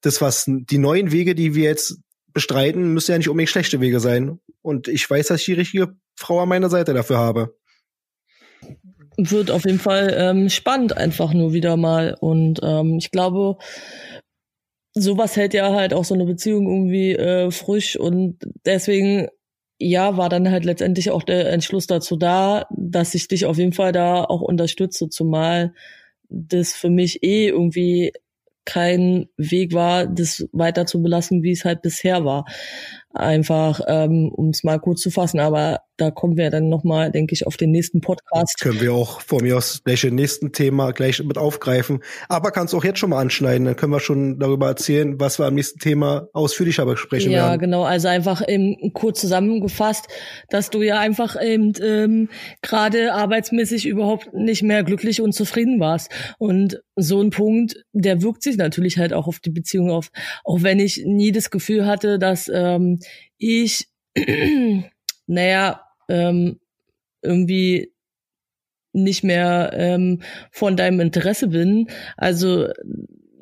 das, 0.00 0.20
was 0.20 0.44
die 0.46 0.78
neuen 0.78 1.12
Wege, 1.12 1.34
die 1.34 1.54
wir 1.54 1.64
jetzt 1.64 1.98
bestreiten, 2.32 2.92
müssen 2.92 3.12
ja 3.12 3.18
nicht 3.18 3.28
unbedingt 3.28 3.50
schlechte 3.50 3.80
Wege 3.80 4.00
sein. 4.00 4.40
Und 4.62 4.88
ich 4.88 5.08
weiß, 5.08 5.28
dass 5.28 5.40
ich 5.40 5.46
die 5.46 5.54
richtige 5.54 5.94
Frau 6.16 6.40
an 6.40 6.48
meiner 6.48 6.70
Seite 6.70 6.94
dafür 6.94 7.18
habe. 7.18 7.56
Wird 9.16 9.50
auf 9.50 9.64
jeden 9.64 9.78
Fall 9.78 10.14
ähm, 10.16 10.48
spannend 10.48 10.96
einfach 10.96 11.32
nur 11.34 11.52
wieder 11.52 11.76
mal. 11.76 12.16
Und 12.20 12.60
ähm, 12.62 12.98
ich 12.98 13.10
glaube, 13.10 13.58
sowas 14.94 15.36
hält 15.36 15.54
ja 15.54 15.72
halt 15.72 15.92
auch 15.92 16.04
so 16.04 16.14
eine 16.14 16.24
Beziehung 16.24 16.66
irgendwie 16.68 17.12
äh, 17.12 17.50
frisch 17.50 17.96
und 17.98 18.38
deswegen 18.64 19.28
ja, 19.80 20.16
war 20.18 20.28
dann 20.28 20.50
halt 20.50 20.64
letztendlich 20.66 21.10
auch 21.10 21.22
der 21.22 21.50
Entschluss 21.50 21.86
dazu 21.86 22.16
da, 22.16 22.66
dass 22.70 23.14
ich 23.14 23.28
dich 23.28 23.46
auf 23.46 23.56
jeden 23.56 23.72
Fall 23.72 23.92
da 23.92 24.24
auch 24.24 24.42
unterstütze, 24.42 25.08
zumal 25.08 25.72
das 26.28 26.74
für 26.74 26.90
mich 26.90 27.22
eh 27.22 27.48
irgendwie 27.48 28.12
kein 28.66 29.28
Weg 29.38 29.72
war, 29.72 30.06
das 30.06 30.46
weiter 30.52 30.84
zu 30.84 31.02
belassen, 31.02 31.42
wie 31.42 31.52
es 31.52 31.64
halt 31.64 31.80
bisher 31.80 32.24
war. 32.26 32.44
Einfach, 33.12 33.80
ähm, 33.88 34.30
um 34.32 34.50
es 34.50 34.62
mal 34.62 34.78
kurz 34.78 35.00
zu 35.00 35.10
fassen, 35.10 35.40
aber 35.40 35.80
da 36.00 36.10
kommen 36.10 36.36
wir 36.36 36.50
dann 36.50 36.68
nochmal, 36.68 37.10
denke 37.10 37.34
ich, 37.34 37.46
auf 37.46 37.56
den 37.56 37.70
nächsten 37.70 38.00
Podcast. 38.00 38.58
Können 38.60 38.80
wir 38.80 38.94
auch 38.94 39.20
vor 39.20 39.42
mir 39.42 39.56
aus 39.56 39.82
gleich 39.84 40.04
im 40.04 40.14
nächsten 40.14 40.52
Thema 40.52 40.92
gleich 40.92 41.22
mit 41.22 41.36
aufgreifen. 41.36 42.00
Aber 42.28 42.52
kannst 42.52 42.74
auch 42.74 42.84
jetzt 42.84 42.98
schon 42.98 43.10
mal 43.10 43.20
anschneiden, 43.20 43.66
dann 43.66 43.76
können 43.76 43.92
wir 43.92 44.00
schon 44.00 44.38
darüber 44.38 44.68
erzählen, 44.68 45.20
was 45.20 45.38
wir 45.38 45.46
am 45.46 45.54
nächsten 45.54 45.78
Thema 45.78 46.28
ausführlicher 46.32 46.86
besprechen 46.86 47.32
ja, 47.32 47.38
werden. 47.38 47.50
Ja, 47.50 47.56
genau, 47.56 47.82
also 47.82 48.08
einfach 48.08 48.46
eben 48.46 48.92
kurz 48.94 49.20
zusammengefasst, 49.20 50.06
dass 50.48 50.70
du 50.70 50.82
ja 50.82 50.98
einfach 50.98 51.36
eben 51.40 51.72
ähm, 51.82 52.28
gerade 52.62 53.12
arbeitsmäßig 53.12 53.86
überhaupt 53.86 54.32
nicht 54.32 54.62
mehr 54.62 54.84
glücklich 54.84 55.20
und 55.20 55.32
zufrieden 55.32 55.80
warst. 55.80 56.10
Und 56.38 56.80
so 56.96 57.20
ein 57.20 57.30
Punkt, 57.30 57.76
der 57.92 58.22
wirkt 58.22 58.42
sich 58.42 58.56
natürlich 58.56 58.98
halt 58.98 59.12
auch 59.12 59.26
auf 59.26 59.40
die 59.40 59.50
Beziehung 59.50 59.90
auf, 59.90 60.10
auch 60.44 60.62
wenn 60.62 60.78
ich 60.78 61.02
nie 61.04 61.32
das 61.32 61.50
Gefühl 61.50 61.86
hatte, 61.86 62.18
dass 62.18 62.50
ähm, 62.52 62.99
ich, 63.38 63.88
naja, 65.26 65.82
ähm, 66.08 66.60
irgendwie 67.22 67.92
nicht 68.92 69.22
mehr 69.22 69.70
ähm, 69.74 70.22
von 70.50 70.76
deinem 70.76 71.00
Interesse 71.00 71.48
bin. 71.48 71.88
Also 72.16 72.68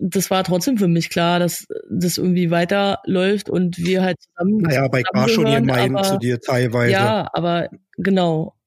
das 0.01 0.31
war 0.31 0.45
trotzdem 0.45 0.79
für 0.79 0.89
mich 0.89 1.11
klar, 1.11 1.39
dass 1.41 1.67
das 1.91 2.19
irgendwie 2.19 2.51
weiterläuft 2.51 3.51
und 3.51 3.79
wir 3.79 4.03
halt 4.03 4.19
zusammen. 4.21 4.59
Naja, 4.59 4.87
bei 4.89 5.03
war 5.13 5.29
schon 5.29 5.47
gemein 5.47 5.97
zu 6.05 6.19
dir 6.19 6.41
teilweise. 6.41 6.93
Ja, 6.93 7.29
aber 7.33 7.69
genau 7.97 8.58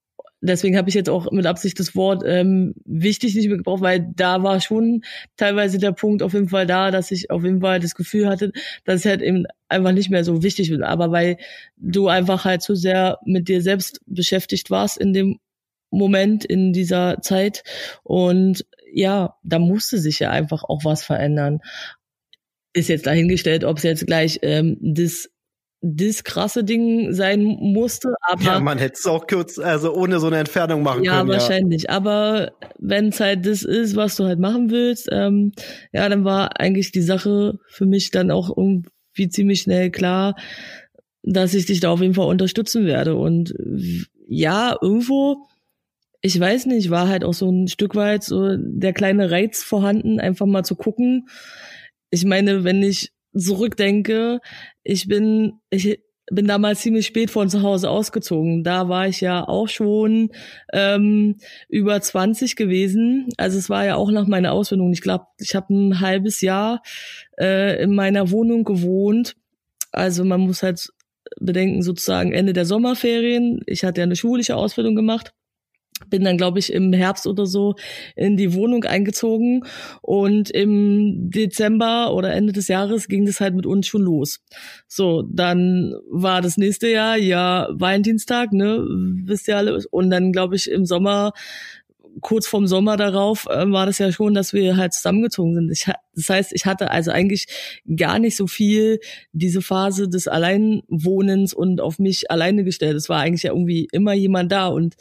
deswegen 0.41 0.77
habe 0.77 0.89
ich 0.89 0.95
jetzt 0.95 1.09
auch 1.09 1.31
mit 1.31 1.45
Absicht 1.45 1.79
das 1.79 1.95
Wort 1.95 2.23
ähm, 2.25 2.73
wichtig 2.85 3.35
nicht 3.35 3.47
mehr 3.47 3.57
gebraucht, 3.57 3.81
weil 3.81 4.07
da 4.15 4.43
war 4.43 4.59
schon 4.59 5.03
teilweise 5.37 5.77
der 5.77 5.91
Punkt 5.91 6.23
auf 6.23 6.33
jeden 6.33 6.49
Fall 6.49 6.65
da, 6.65 6.91
dass 6.91 7.11
ich 7.11 7.29
auf 7.29 7.43
jeden 7.43 7.61
Fall 7.61 7.79
das 7.79 7.95
Gefühl 7.95 8.27
hatte, 8.27 8.51
dass 8.83 9.01
ich 9.01 9.07
halt 9.07 9.21
eben 9.21 9.45
einfach 9.69 9.91
nicht 9.91 10.09
mehr 10.09 10.23
so 10.23 10.43
wichtig 10.43 10.69
bin. 10.69 10.83
Aber 10.83 11.11
weil 11.11 11.37
du 11.77 12.07
einfach 12.07 12.43
halt 12.45 12.63
so 12.63 12.75
sehr 12.75 13.19
mit 13.25 13.47
dir 13.47 13.61
selbst 13.61 14.01
beschäftigt 14.05 14.69
warst 14.69 14.97
in 14.97 15.13
dem 15.13 15.39
Moment, 15.91 16.43
in 16.45 16.73
dieser 16.73 17.21
Zeit. 17.21 17.63
Und 18.03 18.65
ja, 18.93 19.35
da 19.43 19.59
musste 19.59 19.99
sich 19.99 20.19
ja 20.19 20.31
einfach 20.31 20.63
auch 20.63 20.83
was 20.85 21.03
verändern. 21.03 21.59
Ist 22.73 22.89
jetzt 22.89 23.05
dahingestellt, 23.05 23.63
ob 23.63 23.77
es 23.77 23.83
jetzt 23.83 24.07
gleich 24.07 24.39
ähm, 24.41 24.77
das 24.81 25.29
das 25.81 26.23
krasse 26.23 26.63
Ding 26.63 27.11
sein 27.11 27.43
musste, 27.43 28.13
aber. 28.21 28.43
Ja, 28.43 28.59
man 28.59 28.77
hätte 28.77 28.93
es 28.99 29.07
auch 29.07 29.25
kurz, 29.25 29.57
also 29.57 29.93
ohne 29.93 30.19
so 30.19 30.27
eine 30.27 30.37
Entfernung 30.37 30.83
machen 30.83 31.03
ja, 31.03 31.17
können. 31.17 31.29
Wahrscheinlich. 31.29 31.83
Ja, 31.83 31.89
wahrscheinlich. 31.89 31.89
Aber 31.89 32.51
wenn 32.77 33.07
es 33.09 33.19
halt 33.19 33.45
das 33.47 33.63
ist, 33.63 33.95
was 33.95 34.15
du 34.15 34.25
halt 34.25 34.39
machen 34.39 34.69
willst, 34.69 35.09
ähm, 35.11 35.53
ja, 35.91 36.07
dann 36.07 36.23
war 36.23 36.59
eigentlich 36.59 36.91
die 36.91 37.01
Sache 37.01 37.57
für 37.67 37.87
mich 37.87 38.11
dann 38.11 38.29
auch 38.29 38.55
irgendwie 38.55 39.29
ziemlich 39.29 39.61
schnell 39.61 39.89
klar, 39.89 40.35
dass 41.23 41.55
ich 41.55 41.65
dich 41.65 41.79
da 41.79 41.89
auf 41.89 42.01
jeden 42.01 42.13
Fall 42.13 42.27
unterstützen 42.27 42.85
werde. 42.85 43.15
Und 43.15 43.55
ja, 44.27 44.77
irgendwo, 44.79 45.47
ich 46.21 46.39
weiß 46.39 46.67
nicht, 46.67 46.91
war 46.91 47.07
halt 47.07 47.23
auch 47.23 47.33
so 47.33 47.49
ein 47.49 47.67
Stück 47.67 47.95
weit 47.95 48.23
so 48.23 48.55
der 48.55 48.93
kleine 48.93 49.31
Reiz 49.31 49.63
vorhanden, 49.63 50.19
einfach 50.19 50.45
mal 50.45 50.63
zu 50.63 50.75
gucken. 50.75 51.27
Ich 52.11 52.23
meine, 52.23 52.63
wenn 52.63 52.83
ich 52.83 53.11
zurückdenke, 53.33 54.39
ich 54.83 55.07
bin, 55.07 55.59
ich 55.69 55.99
bin 56.31 56.47
damals 56.47 56.81
ziemlich 56.81 57.05
spät 57.05 57.29
von 57.29 57.49
zu 57.49 57.61
Hause 57.61 57.89
ausgezogen. 57.89 58.63
Da 58.63 58.87
war 58.87 59.07
ich 59.07 59.21
ja 59.21 59.47
auch 59.47 59.67
schon 59.67 60.31
ähm, 60.71 61.37
über 61.67 61.99
20 61.99 62.55
gewesen. 62.55 63.27
Also 63.37 63.57
es 63.57 63.69
war 63.69 63.85
ja 63.85 63.95
auch 63.95 64.11
nach 64.11 64.27
meiner 64.27 64.53
Ausbildung. 64.53 64.93
Ich 64.93 65.01
glaube, 65.01 65.25
ich 65.39 65.55
habe 65.55 65.73
ein 65.73 65.99
halbes 65.99 66.41
Jahr 66.41 66.81
äh, 67.39 67.81
in 67.83 67.93
meiner 67.93 68.31
Wohnung 68.31 68.63
gewohnt. 68.63 69.35
Also 69.91 70.23
man 70.23 70.41
muss 70.41 70.63
halt 70.63 70.89
bedenken, 71.39 71.81
sozusagen 71.81 72.31
Ende 72.31 72.53
der 72.53 72.65
Sommerferien. 72.65 73.61
Ich 73.65 73.83
hatte 73.83 74.01
ja 74.01 74.05
eine 74.05 74.15
schulische 74.15 74.55
Ausbildung 74.55 74.95
gemacht 74.95 75.33
bin 76.09 76.23
dann, 76.23 76.37
glaube 76.37 76.59
ich, 76.59 76.73
im 76.73 76.93
Herbst 76.93 77.27
oder 77.27 77.45
so 77.45 77.75
in 78.15 78.37
die 78.37 78.53
Wohnung 78.53 78.83
eingezogen 78.83 79.63
und 80.01 80.49
im 80.49 81.29
Dezember 81.29 82.13
oder 82.13 82.33
Ende 82.33 82.53
des 82.53 82.67
Jahres 82.67 83.07
ging 83.07 83.25
das 83.25 83.39
halt 83.41 83.55
mit 83.55 83.65
uns 83.65 83.87
schon 83.87 84.01
los. 84.01 84.39
So, 84.87 85.23
dann 85.23 85.93
war 86.09 86.41
das 86.41 86.57
nächste 86.57 86.89
Jahr 86.89 87.17
ja 87.17 87.67
Valentinstag, 87.71 88.53
ne, 88.53 88.85
wisst 89.25 89.47
ihr 89.47 89.57
alle, 89.57 89.79
und 89.91 90.09
dann, 90.09 90.31
glaube 90.31 90.55
ich, 90.55 90.69
im 90.69 90.85
Sommer 90.85 91.31
kurz 92.21 92.47
vorm 92.47 92.67
Sommer 92.67 92.97
darauf 92.97 93.47
äh, 93.47 93.69
war 93.71 93.85
das 93.85 93.97
ja 93.97 94.11
schon, 94.11 94.33
dass 94.33 94.53
wir 94.53 94.77
halt 94.77 94.93
zusammengezogen 94.93 95.55
sind. 95.55 95.71
Ich, 95.71 95.85
das 96.15 96.29
heißt, 96.29 96.53
ich 96.53 96.65
hatte 96.65 96.91
also 96.91 97.11
eigentlich 97.11 97.47
gar 97.95 98.19
nicht 98.19 98.35
so 98.35 98.47
viel 98.47 98.99
diese 99.31 99.61
Phase 99.61 100.09
des 100.09 100.27
Alleinwohnens 100.27 101.53
und 101.53 101.81
auf 101.81 101.99
mich 101.99 102.31
alleine 102.31 102.63
gestellt. 102.63 102.95
Es 102.95 103.09
war 103.09 103.19
eigentlich 103.19 103.43
ja 103.43 103.51
irgendwie 103.51 103.87
immer 103.91 104.13
jemand 104.13 104.51
da 104.51 104.67
und 104.67 104.95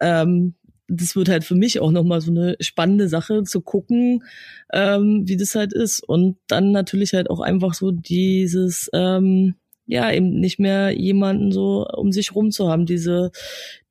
ähm, 0.00 0.54
das 0.88 1.16
wird 1.16 1.28
halt 1.28 1.44
für 1.44 1.54
mich 1.54 1.80
auch 1.80 1.90
nochmal 1.90 2.20
so 2.20 2.30
eine 2.30 2.56
spannende 2.60 3.08
Sache 3.08 3.44
zu 3.44 3.62
gucken, 3.62 4.24
ähm, 4.72 5.22
wie 5.26 5.36
das 5.36 5.54
halt 5.54 5.72
ist. 5.72 6.06
Und 6.06 6.36
dann 6.48 6.70
natürlich 6.70 7.14
halt 7.14 7.30
auch 7.30 7.40
einfach 7.40 7.74
so 7.74 7.90
dieses, 7.92 8.90
ähm, 8.92 9.54
ja, 9.86 10.10
eben 10.12 10.38
nicht 10.40 10.58
mehr 10.58 10.90
jemanden 10.90 11.52
so 11.52 11.86
um 11.86 12.12
sich 12.12 12.34
rum 12.34 12.50
zu 12.50 12.68
haben. 12.68 12.86
Diese, 12.86 13.30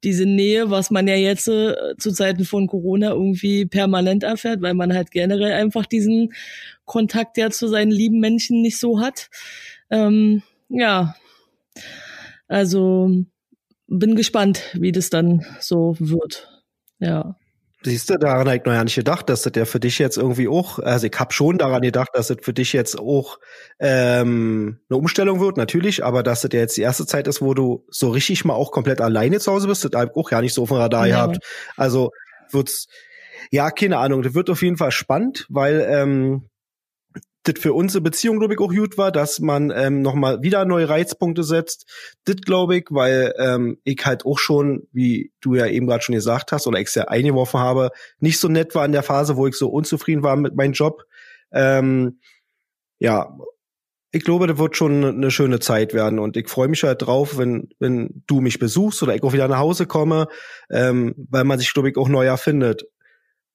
diese 0.03 0.25
Nähe, 0.25 0.69
was 0.69 0.91
man 0.91 1.07
ja 1.07 1.15
jetzt 1.15 1.47
äh, 1.47 1.75
zu 1.97 2.11
Zeiten 2.11 2.45
von 2.45 2.67
Corona 2.67 3.09
irgendwie 3.11 3.65
permanent 3.65 4.23
erfährt, 4.23 4.61
weil 4.61 4.73
man 4.73 4.93
halt 4.93 5.11
generell 5.11 5.53
einfach 5.53 5.85
diesen 5.85 6.33
Kontakt 6.85 7.37
ja 7.37 7.49
zu 7.49 7.67
seinen 7.67 7.91
lieben 7.91 8.19
Menschen 8.19 8.61
nicht 8.61 8.79
so 8.79 8.99
hat. 9.01 9.29
Ähm, 9.89 10.43
ja, 10.69 11.15
also 12.47 13.11
bin 13.87 14.15
gespannt, 14.15 14.61
wie 14.73 14.91
das 14.91 15.09
dann 15.09 15.45
so 15.59 15.95
wird. 15.99 16.47
Ja. 16.99 17.35
Siehst 17.83 18.11
du, 18.11 18.17
daran 18.19 18.47
habe 18.47 18.57
ich 18.57 18.65
noch 18.65 18.73
ja 18.73 18.83
nicht 18.83 18.95
gedacht, 18.95 19.27
dass 19.27 19.41
das 19.41 19.53
ja 19.55 19.65
für 19.65 19.79
dich 19.79 19.97
jetzt 19.97 20.17
irgendwie 20.17 20.47
auch, 20.47 20.77
also 20.77 21.07
ich 21.07 21.19
habe 21.19 21.33
schon 21.33 21.57
daran 21.57 21.81
gedacht, 21.81 22.09
dass 22.13 22.27
das 22.27 22.37
für 22.41 22.53
dich 22.53 22.73
jetzt 22.73 22.99
auch 22.99 23.39
ähm, 23.79 24.79
eine 24.87 24.97
Umstellung 24.97 25.39
wird, 25.39 25.57
natürlich, 25.57 26.05
aber 26.05 26.21
dass 26.21 26.41
das 26.41 26.51
ja 26.53 26.59
jetzt 26.59 26.77
die 26.77 26.81
erste 26.81 27.07
Zeit 27.07 27.27
ist, 27.27 27.41
wo 27.41 27.55
du 27.55 27.83
so 27.89 28.09
richtig 28.09 28.45
mal 28.45 28.53
auch 28.53 28.71
komplett 28.71 29.01
alleine 29.01 29.39
zu 29.39 29.51
Hause 29.51 29.67
bist, 29.67 29.83
das 29.83 29.91
habe 29.99 30.11
ich 30.11 30.15
auch 30.15 30.29
ja 30.29 30.41
nicht 30.41 30.53
so 30.53 30.61
auf 30.61 30.69
dem 30.69 30.77
Radar 30.77 31.07
ja. 31.07 31.25
gehabt. 31.25 31.39
Also 31.75 32.11
wird's, 32.51 32.87
ja, 33.49 33.71
keine 33.71 33.97
Ahnung, 33.97 34.21
das 34.21 34.35
wird 34.35 34.51
auf 34.51 34.61
jeden 34.61 34.77
Fall 34.77 34.91
spannend, 34.91 35.47
weil 35.49 35.85
ähm, 35.89 36.50
das 37.43 37.59
für 37.59 37.73
unsere 37.73 38.01
Beziehung, 38.01 38.39
glaube 38.39 38.53
ich, 38.53 38.59
auch 38.59 38.71
gut 38.71 38.97
war, 38.97 39.11
dass 39.11 39.39
man 39.39 39.71
ähm, 39.75 40.01
nochmal 40.01 40.43
wieder 40.43 40.63
neue 40.65 40.87
Reizpunkte 40.87 41.43
setzt. 41.43 41.89
Das 42.25 42.35
glaube 42.37 42.77
ich, 42.77 42.85
weil 42.91 43.33
ähm, 43.37 43.79
ich 43.83 44.05
halt 44.05 44.25
auch 44.25 44.37
schon, 44.37 44.87
wie 44.91 45.31
du 45.41 45.55
ja 45.55 45.65
eben 45.65 45.87
gerade 45.87 46.03
schon 46.03 46.15
gesagt 46.15 46.51
hast, 46.51 46.67
oder 46.67 46.79
ich 46.79 46.89
es 46.89 46.95
ja 46.95 47.05
eingeworfen 47.05 47.59
habe, 47.59 47.89
nicht 48.19 48.39
so 48.39 48.47
nett 48.47 48.75
war 48.75 48.85
in 48.85 48.91
der 48.91 49.03
Phase, 49.03 49.37
wo 49.37 49.47
ich 49.47 49.55
so 49.55 49.69
unzufrieden 49.69 50.21
war 50.21 50.35
mit 50.35 50.55
meinem 50.55 50.73
Job. 50.73 51.03
Ähm, 51.51 52.19
ja, 52.99 53.35
ich 54.11 54.23
glaube, 54.23 54.45
das 54.45 54.57
wird 54.57 54.77
schon 54.77 55.03
eine 55.03 55.31
schöne 55.31 55.59
Zeit 55.59 55.93
werden 55.93 56.19
und 56.19 56.37
ich 56.37 56.49
freue 56.49 56.67
mich 56.67 56.83
halt 56.83 57.01
drauf, 57.01 57.37
wenn, 57.37 57.69
wenn 57.79 58.23
du 58.27 58.41
mich 58.41 58.59
besuchst 58.59 59.01
oder 59.01 59.15
ich 59.15 59.23
auch 59.23 59.33
wieder 59.33 59.47
nach 59.47 59.57
Hause 59.57 59.87
komme, 59.87 60.27
ähm, 60.69 61.15
weil 61.29 61.45
man 61.45 61.57
sich, 61.57 61.73
glaube 61.73 61.89
ich, 61.89 61.97
auch 61.97 62.09
neu 62.09 62.25
erfindet. 62.25 62.85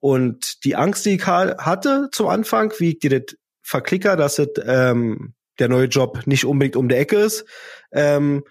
Und 0.01 0.65
die 0.65 0.77
Angst, 0.77 1.05
die 1.07 1.17
ich 1.17 1.27
hatte 1.27 2.09
zum 2.13 2.29
Anfang, 2.29 2.73
wie 2.79 2.91
ich 2.91 2.99
dir 2.99 3.21
das 3.21 3.37
verklicker, 3.67 4.17
dass 4.17 4.39
es 4.39 4.49
ähm, 4.65 5.35
der 5.59 5.69
neue 5.69 5.87
Job 5.87 6.27
nicht 6.27 6.45
unbedingt 6.45 6.77
um 6.77 6.89
der 6.89 7.01
Ecke 7.01 7.17
ist. 7.17 7.45
Ähm, 7.93 8.45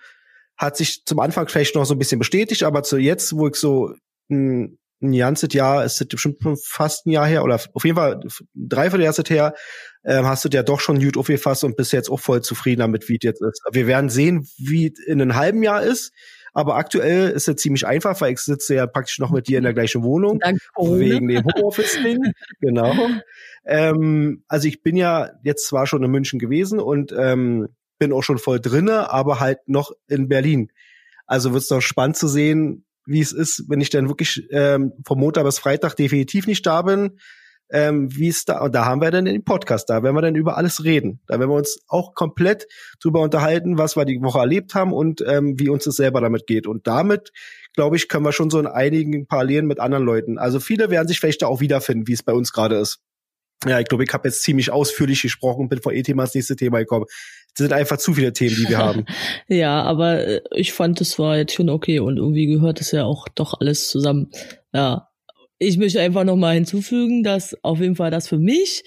hat 0.57 0.77
sich 0.77 1.05
zum 1.05 1.19
Anfang 1.19 1.47
vielleicht 1.47 1.75
noch 1.75 1.85
so 1.85 1.95
ein 1.95 1.99
bisschen 1.99 2.19
bestätigt, 2.19 2.63
aber 2.63 2.83
zu 2.83 2.97
jetzt, 2.97 3.35
wo 3.35 3.47
ich 3.47 3.55
so 3.55 3.93
ein, 4.29 4.77
ein 5.01 5.17
ganzes 5.17 5.53
Jahr, 5.53 5.85
ist 5.85 5.99
das 5.99 6.07
bestimmt 6.07 6.39
fast 6.63 7.05
ein 7.05 7.11
Jahr 7.11 7.27
her, 7.27 7.43
oder 7.43 7.59
auf 7.73 7.85
jeden 7.85 7.97
Fall 7.97 8.21
drei 8.53 8.89
Viertel 8.89 9.03
Jahre 9.03 9.23
her, 9.27 9.53
ähm, 10.03 10.25
hast 10.25 10.45
du 10.45 10.49
ja 10.49 10.63
doch 10.63 10.79
schon 10.79 10.99
gut 10.99 11.17
aufgefasst 11.17 11.63
und 11.63 11.75
bist 11.75 11.93
jetzt 11.93 12.09
auch 12.09 12.19
voll 12.19 12.41
zufrieden 12.41 12.79
damit, 12.79 13.07
wie 13.09 13.15
es 13.15 13.23
jetzt 13.23 13.41
ist. 13.41 13.61
Wir 13.71 13.87
werden 13.87 14.09
sehen, 14.09 14.47
wie 14.57 14.87
es 14.87 14.99
in 15.05 15.21
einem 15.21 15.35
halben 15.35 15.63
Jahr 15.63 15.83
ist. 15.83 16.11
Aber 16.55 16.77
aktuell 16.77 17.31
ist 17.31 17.49
es 17.49 17.57
ziemlich 17.57 17.85
einfach, 17.85 18.19
weil 18.21 18.31
ich 18.31 18.39
sitze 18.39 18.75
ja 18.75 18.87
praktisch 18.87 19.19
noch 19.19 19.29
mit 19.29 19.49
dir 19.49 19.57
in 19.57 19.65
der 19.65 19.73
gleichen 19.73 20.03
Wohnung. 20.03 20.39
Danke. 20.39 20.61
Wegen 20.77 21.27
dem 21.27 21.43
Homeoffice-Ding. 21.43 22.31
genau. 22.61 22.95
Ähm, 23.65 24.45
also 24.47 24.69
ich 24.69 24.81
bin 24.81 24.95
ja 24.95 25.31
jetzt 25.43 25.67
zwar 25.67 25.85
schon 25.85 26.01
in 26.01 26.09
München 26.09 26.39
gewesen 26.39 26.79
und 26.79 27.13
ähm, 27.17 27.67
bin 27.99 28.13
auch 28.13 28.21
schon 28.21 28.37
voll 28.37 28.61
drinne, 28.61 29.11
aber 29.11 29.41
halt 29.41 29.67
noch 29.67 29.91
in 30.07 30.29
Berlin. 30.29 30.71
Also 31.27 31.51
wird 31.51 31.63
es 31.63 31.67
doch 31.67 31.81
spannend 31.81 32.15
zu 32.15 32.29
sehen, 32.29 32.85
wie 33.05 33.19
es 33.19 33.33
ist, 33.33 33.65
wenn 33.67 33.81
ich 33.81 33.89
dann 33.89 34.07
wirklich 34.07 34.47
ähm, 34.49 34.93
vom 35.05 35.19
Montag 35.19 35.43
bis 35.43 35.59
Freitag 35.59 35.95
definitiv 35.95 36.47
nicht 36.47 36.65
da 36.65 36.83
bin. 36.83 37.19
Ähm, 37.71 38.15
wie 38.15 38.27
es 38.27 38.45
da, 38.45 38.61
und 38.61 38.75
da 38.75 38.85
haben 38.85 39.01
wir 39.01 39.09
dann 39.09 39.25
den 39.25 39.43
Podcast, 39.43 39.89
da 39.89 40.03
werden 40.03 40.15
wir 40.15 40.21
dann 40.21 40.35
über 40.35 40.55
alles 40.55 40.83
reden. 40.83 41.19
Da 41.27 41.39
werden 41.39 41.49
wir 41.49 41.55
uns 41.55 41.79
auch 41.87 42.13
komplett 42.13 42.67
drüber 43.01 43.21
unterhalten, 43.21 43.77
was 43.77 43.95
wir 43.95 44.05
die 44.05 44.21
Woche 44.21 44.39
erlebt 44.39 44.75
haben 44.75 44.93
und 44.93 45.23
ähm, 45.27 45.59
wie 45.59 45.69
uns 45.69 45.87
es 45.87 45.95
selber 45.95 46.21
damit 46.21 46.45
geht. 46.45 46.67
Und 46.67 46.85
damit, 46.85 47.31
glaube 47.73 47.95
ich, 47.95 48.07
können 48.07 48.23
wir 48.23 48.33
schon 48.33 48.51
so 48.51 48.59
in 48.59 48.67
einigen 48.67 49.25
Parallelen 49.25 49.65
mit 49.65 49.79
anderen 49.79 50.05
Leuten. 50.05 50.37
Also 50.37 50.59
viele 50.59 50.91
werden 50.91 51.07
sich 51.07 51.19
vielleicht 51.19 51.41
da 51.41 51.47
auch 51.47 51.59
wiederfinden, 51.59 52.07
wie 52.07 52.13
es 52.13 52.23
bei 52.23 52.33
uns 52.33 52.53
gerade 52.53 52.75
ist. 52.75 52.99
Ja, 53.65 53.79
ich 53.79 53.87
glaube, 53.87 54.03
ich 54.03 54.13
habe 54.13 54.27
jetzt 54.27 54.43
ziemlich 54.43 54.71
ausführlich 54.71 55.21
gesprochen, 55.21 55.69
bin 55.69 55.81
von 55.81 55.93
E-Thema 55.93 56.23
ins 56.23 56.35
nächste 56.35 56.55
Thema 56.55 56.79
gekommen. 56.79 57.05
Das 57.55 57.63
sind 57.63 57.73
einfach 57.73 57.97
zu 57.97 58.13
viele 58.13 58.33
Themen, 58.33 58.55
die 58.55 58.69
wir 58.69 58.77
haben. 58.77 59.05
ja, 59.47 59.81
aber 59.81 60.27
äh, 60.27 60.41
ich 60.51 60.73
fand, 60.73 61.01
es 61.01 61.17
war 61.17 61.37
jetzt 61.37 61.53
schon 61.53 61.69
okay 61.69 61.99
und 61.99 62.17
irgendwie 62.17 62.45
gehört 62.45 62.81
es 62.81 62.91
ja 62.91 63.05
auch 63.05 63.27
doch 63.29 63.59
alles 63.59 63.87
zusammen. 63.87 64.29
Ja, 64.73 65.09
ich 65.59 65.77
möchte 65.77 66.01
einfach 66.01 66.23
noch 66.23 66.35
mal 66.35 66.55
hinzufügen, 66.55 67.23
dass 67.23 67.55
auf 67.63 67.79
jeden 67.79 67.95
Fall 67.95 68.11
das 68.11 68.27
für 68.27 68.37
mich 68.39 68.83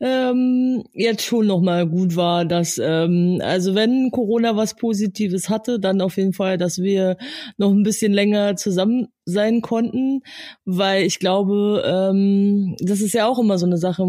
ähm, 0.00 0.84
jetzt 0.92 1.22
schon 1.24 1.46
noch 1.46 1.60
mal 1.60 1.86
gut 1.86 2.16
war, 2.16 2.44
dass 2.44 2.78
ähm, 2.78 3.40
also 3.42 3.74
wenn 3.74 4.10
Corona 4.10 4.54
was 4.56 4.76
Positives 4.76 5.48
hatte, 5.48 5.80
dann 5.80 6.00
auf 6.00 6.16
jeden 6.18 6.34
Fall, 6.34 6.58
dass 6.58 6.78
wir 6.82 7.16
noch 7.56 7.70
ein 7.70 7.82
bisschen 7.82 8.12
länger 8.12 8.56
zusammen 8.56 9.08
sein 9.24 9.62
konnten, 9.62 10.20
weil 10.64 11.04
ich 11.04 11.18
glaube, 11.18 11.82
ähm, 11.86 12.76
das 12.78 13.00
ist 13.00 13.14
ja 13.14 13.26
auch 13.26 13.38
immer 13.38 13.58
so 13.58 13.66
eine 13.66 13.78
Sache, 13.78 14.04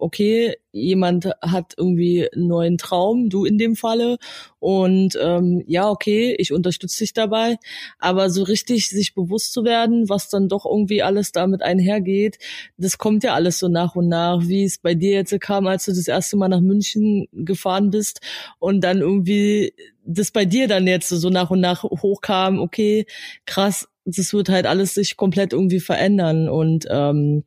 okay, 0.00 0.54
jemand 0.76 1.26
hat 1.42 1.74
irgendwie 1.76 2.28
einen 2.32 2.48
neuen 2.48 2.78
Traum, 2.78 3.28
du 3.30 3.44
in 3.44 3.58
dem 3.58 3.76
Falle, 3.76 4.18
und 4.58 5.16
ähm, 5.20 5.62
ja, 5.66 5.88
okay, 5.88 6.34
ich 6.38 6.52
unterstütze 6.52 6.98
dich 7.04 7.12
dabei, 7.12 7.56
aber 7.98 8.30
so 8.30 8.42
richtig 8.42 8.88
sich 8.88 9.14
bewusst 9.14 9.52
zu 9.52 9.64
werden, 9.64 10.08
was 10.08 10.28
dann 10.28 10.48
doch 10.48 10.66
irgendwie 10.66 11.02
alles 11.02 11.32
damit 11.32 11.62
einhergeht, 11.62 12.38
das 12.76 12.98
kommt 12.98 13.22
ja 13.24 13.34
alles 13.34 13.58
so 13.58 13.68
nach 13.68 13.94
und 13.96 14.08
nach, 14.08 14.40
wie 14.48 14.64
es 14.64 14.78
bei 14.78 14.94
dir 14.94 15.12
jetzt 15.12 15.38
kam, 15.40 15.66
als 15.66 15.84
du 15.84 15.92
das 15.92 16.08
erste 16.08 16.36
Mal 16.36 16.48
nach 16.48 16.60
München 16.60 17.28
gefahren 17.32 17.90
bist 17.90 18.20
und 18.58 18.82
dann 18.82 18.98
irgendwie 19.00 19.72
das 20.04 20.30
bei 20.30 20.44
dir 20.44 20.68
dann 20.68 20.86
jetzt 20.86 21.08
so 21.08 21.30
nach 21.30 21.50
und 21.50 21.60
nach 21.60 21.82
hochkam, 21.84 22.58
okay, 22.60 23.06
krass, 23.44 23.88
das 24.04 24.32
wird 24.32 24.48
halt 24.48 24.66
alles 24.66 24.94
sich 24.94 25.16
komplett 25.16 25.52
irgendwie 25.52 25.80
verändern. 25.80 26.48
Und 26.48 26.86
ähm, 26.90 27.44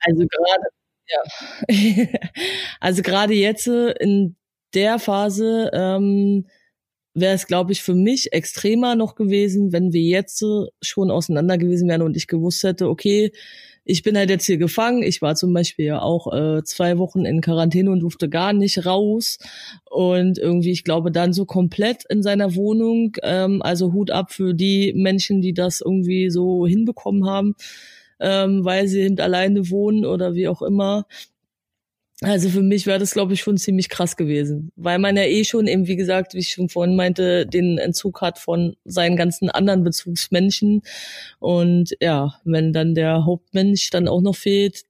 also 0.00 0.26
gerade 0.26 0.64
ja. 1.12 2.06
also 2.80 3.02
gerade 3.02 3.34
jetzt 3.34 3.66
in 3.66 4.36
der 4.74 4.98
Phase 4.98 5.70
ähm, 5.72 6.46
wäre 7.14 7.34
es, 7.34 7.46
glaube 7.46 7.72
ich, 7.72 7.82
für 7.82 7.94
mich 7.94 8.32
extremer 8.32 8.94
noch 8.94 9.14
gewesen, 9.14 9.72
wenn 9.72 9.92
wir 9.92 10.02
jetzt 10.02 10.44
schon 10.80 11.10
auseinander 11.10 11.58
gewesen 11.58 11.88
wären 11.88 12.02
und 12.02 12.16
ich 12.16 12.26
gewusst 12.26 12.62
hätte, 12.62 12.88
okay, 12.88 13.32
ich 13.84 14.02
bin 14.02 14.16
halt 14.16 14.30
jetzt 14.30 14.46
hier 14.46 14.58
gefangen. 14.58 15.02
Ich 15.02 15.22
war 15.22 15.34
zum 15.34 15.52
Beispiel 15.52 15.86
ja 15.86 16.00
auch 16.00 16.32
äh, 16.32 16.62
zwei 16.62 16.98
Wochen 16.98 17.24
in 17.24 17.40
Quarantäne 17.40 17.90
und 17.90 18.00
durfte 18.00 18.28
gar 18.28 18.52
nicht 18.52 18.86
raus. 18.86 19.38
Und 19.90 20.38
irgendwie, 20.38 20.70
ich 20.70 20.84
glaube, 20.84 21.10
dann 21.10 21.32
so 21.32 21.46
komplett 21.46 22.04
in 22.08 22.22
seiner 22.22 22.54
Wohnung. 22.54 23.16
Ähm, 23.22 23.60
also 23.60 23.92
Hut 23.92 24.10
ab 24.10 24.32
für 24.32 24.54
die 24.54 24.92
Menschen, 24.94 25.40
die 25.40 25.52
das 25.52 25.80
irgendwie 25.80 26.30
so 26.30 26.66
hinbekommen 26.66 27.26
haben, 27.26 27.56
ähm, 28.22 28.64
weil 28.64 28.86
sie 28.88 29.00
eben 29.00 29.18
alleine 29.20 29.68
wohnen 29.68 30.06
oder 30.06 30.34
wie 30.34 30.48
auch 30.48 30.62
immer. 30.62 31.06
Also 32.22 32.48
für 32.48 32.62
mich 32.62 32.86
wäre 32.86 33.00
das, 33.00 33.10
glaube 33.10 33.34
ich, 33.34 33.40
schon 33.40 33.58
ziemlich 33.58 33.88
krass 33.88 34.16
gewesen, 34.16 34.70
weil 34.76 35.00
man 35.00 35.16
ja 35.16 35.24
eh 35.24 35.42
schon 35.42 35.66
eben, 35.66 35.88
wie 35.88 35.96
gesagt, 35.96 36.34
wie 36.34 36.38
ich 36.38 36.50
schon 36.50 36.68
vorhin 36.68 36.94
meinte, 36.94 37.46
den 37.46 37.78
Entzug 37.78 38.20
hat 38.20 38.38
von 38.38 38.76
seinen 38.84 39.16
ganzen 39.16 39.50
anderen 39.50 39.82
Bezugsmenschen. 39.82 40.82
Und 41.40 41.96
ja, 42.00 42.34
wenn 42.44 42.72
dann 42.72 42.94
der 42.94 43.26
Hauptmensch 43.26 43.90
dann 43.90 44.06
auch 44.06 44.20
noch 44.20 44.36
fehlt, 44.36 44.84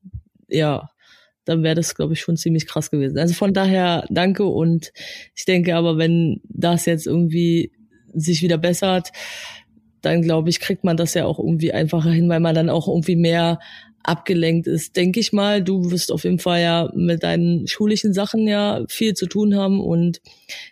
ja, 0.49 0.91
dann 1.47 1.63
wäre 1.63 1.75
das, 1.75 1.95
glaube 1.95 2.13
ich, 2.13 2.21
schon 2.21 2.37
ziemlich 2.37 2.67
krass 2.67 2.91
gewesen. 2.91 3.19
Also 3.19 3.33
von 3.33 3.55
daher 3.55 4.05
danke 4.11 4.45
und 4.45 4.93
ich 5.35 5.47
denke 5.47 5.75
aber, 5.75 5.97
wenn 5.97 6.43
das 6.45 6.85
jetzt 6.85 7.07
irgendwie 7.07 7.73
sich 8.13 8.43
wieder 8.43 8.59
bessert, 8.59 9.11
dann 10.03 10.23
glaube 10.23 10.51
ich, 10.51 10.61
kriegt 10.61 10.85
man 10.85 10.97
das 10.97 11.15
ja 11.15 11.25
auch 11.25 11.39
irgendwie 11.39 11.73
einfacher 11.73 12.11
hin, 12.11 12.29
weil 12.29 12.41
man 12.41 12.55
dann 12.55 12.71
auch 12.71 12.89
irgendwie 12.89 13.17
mehr 13.17 13.59
abgelenkt 14.05 14.67
ist, 14.67 14.97
denke 14.97 15.21
ich 15.21 15.33
mal. 15.33 15.63
Du 15.63 15.91
wirst 15.91 16.13
auf 16.13 16.25
jeden 16.25 16.39
Fall 16.39 16.61
ja 16.61 16.91
mit 16.95 17.23
deinen 17.23 17.67
schulischen 17.67 18.13
Sachen 18.13 18.47
ja 18.47 18.85
viel 18.89 19.15
zu 19.15 19.27
tun 19.27 19.55
haben 19.55 19.81
und 19.81 20.21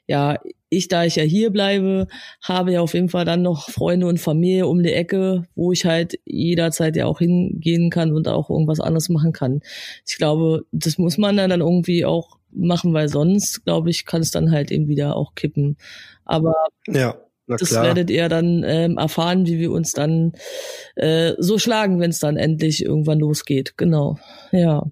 ja, 0.07 0.39
ich, 0.69 0.89
da 0.89 1.05
ich 1.05 1.17
ja 1.17 1.25
hier 1.25 1.51
bleibe, 1.51 2.07
habe 2.43 2.73
ja 2.73 2.81
auf 2.81 2.95
jeden 2.95 3.09
Fall 3.09 3.25
dann 3.25 3.43
noch 3.43 3.71
Freunde 3.71 4.07
und 4.07 4.19
Familie 4.19 4.67
um 4.67 4.83
die 4.83 4.93
Ecke, 4.93 5.47
wo 5.55 5.73
ich 5.73 5.85
halt 5.85 6.19
jederzeit 6.25 6.97
ja 6.97 7.07
auch 7.07 7.19
hingehen 7.19 7.91
kann 7.91 8.13
und 8.13 8.29
auch 8.29 8.51
irgendwas 8.51 8.81
anderes 8.81 9.09
machen 9.09 9.33
kann. 9.33 9.61
Ich 10.07 10.17
glaube, 10.17 10.65
das 10.71 10.97
muss 10.97 11.19
man 11.19 11.37
dann 11.37 11.51
irgendwie 11.51 12.05
auch 12.05 12.39
machen, 12.53 12.93
weil 12.93 13.09
sonst, 13.09 13.65
glaube 13.65 13.91
ich, 13.91 14.07
kann 14.07 14.23
es 14.23 14.31
dann 14.31 14.53
halt 14.53 14.71
eben 14.71 14.89
wieder 14.89 15.17
auch 15.17 15.35
kippen. 15.35 15.77
Aber 16.25 16.55
ja. 16.87 17.17
Das 17.59 17.73
werdet 17.73 18.11
ihr 18.11 18.29
dann 18.29 18.65
ähm, 18.65 18.99
erfahren, 18.99 19.47
wie 19.47 19.59
wir 19.59 19.71
uns 19.73 19.93
dann 19.93 20.33
äh, 20.97 21.33
so 21.39 21.59
schlagen, 21.59 22.01
wenn 22.01 22.11
es 22.11 22.19
dann 22.19 22.37
endlich 22.37 22.85
irgendwann 22.85 23.19
losgeht. 23.19 23.77
Genau. 23.77 24.19
Ja. 24.53 24.85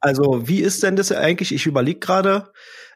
Also, 0.00 0.46
wie 0.46 0.60
ist 0.60 0.82
denn 0.82 0.96
das 0.96 1.12
eigentlich? 1.12 1.54
Ich 1.54 1.66
überlege 1.66 2.00
gerade, 2.00 2.48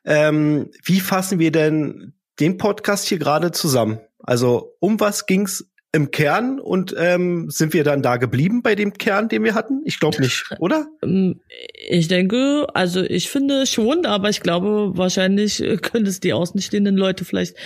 ähm, 0.04 0.70
wie 0.84 1.00
fassen 1.00 1.38
wir 1.38 1.52
denn 1.52 2.14
den 2.40 2.58
Podcast 2.58 3.06
hier 3.08 3.18
gerade 3.18 3.52
zusammen? 3.52 4.00
Also, 4.18 4.74
um 4.80 5.00
was 5.00 5.26
ging's 5.26 5.66
im 5.92 6.10
Kern 6.10 6.60
und 6.60 6.94
ähm, 6.98 7.48
sind 7.48 7.72
wir 7.72 7.82
dann 7.82 8.02
da 8.02 8.18
geblieben 8.18 8.62
bei 8.62 8.74
dem 8.74 8.92
Kern, 8.92 9.28
den 9.28 9.42
wir 9.42 9.54
hatten? 9.54 9.80
Ich 9.84 9.98
glaube 9.98 10.20
nicht, 10.20 10.44
oder? 10.58 10.86
Ähm, 11.02 11.40
ich 11.88 12.08
denke, 12.08 12.66
also 12.74 13.02
ich 13.02 13.30
finde 13.30 13.66
schon, 13.66 14.04
aber 14.04 14.28
ich 14.28 14.42
glaube, 14.42 14.92
wahrscheinlich 14.94 15.64
können 15.80 16.04
es 16.04 16.20
die 16.20 16.34
außenstehenden 16.34 16.96
Leute 16.96 17.24
vielleicht 17.24 17.56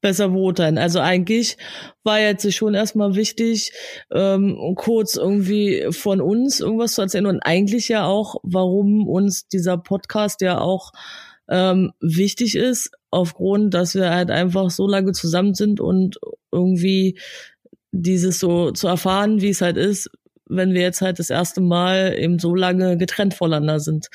besser 0.00 0.28
beurteilen. 0.28 0.78
Also 0.78 1.00
eigentlich 1.00 1.56
war 2.04 2.20
jetzt 2.20 2.52
schon 2.54 2.74
erstmal 2.74 3.16
wichtig, 3.16 3.72
ähm, 4.12 4.56
kurz 4.76 5.16
irgendwie 5.16 5.88
von 5.90 6.20
uns 6.20 6.60
irgendwas 6.60 6.94
zu 6.94 7.02
erzählen 7.02 7.26
und 7.26 7.40
eigentlich 7.40 7.88
ja 7.88 8.06
auch, 8.06 8.36
warum 8.44 9.08
uns 9.08 9.48
dieser 9.48 9.78
Podcast 9.78 10.42
ja 10.42 10.58
auch 10.58 10.92
ähm, 11.48 11.92
wichtig 12.00 12.54
ist, 12.54 12.92
aufgrund, 13.10 13.74
dass 13.74 13.94
wir 13.94 14.10
halt 14.10 14.30
einfach 14.30 14.70
so 14.70 14.86
lange 14.86 15.12
zusammen 15.12 15.54
sind 15.54 15.80
und 15.80 16.18
irgendwie 16.52 17.18
dieses 17.94 18.40
so 18.40 18.72
zu 18.72 18.88
erfahren, 18.88 19.40
wie 19.40 19.50
es 19.50 19.60
halt 19.60 19.76
ist, 19.76 20.10
wenn 20.48 20.74
wir 20.74 20.82
jetzt 20.82 21.00
halt 21.00 21.18
das 21.18 21.30
erste 21.30 21.60
Mal 21.60 22.16
eben 22.18 22.38
so 22.38 22.54
lange 22.54 22.98
getrennt 22.98 23.34
voneinander 23.34 23.80
sind. 23.80 24.08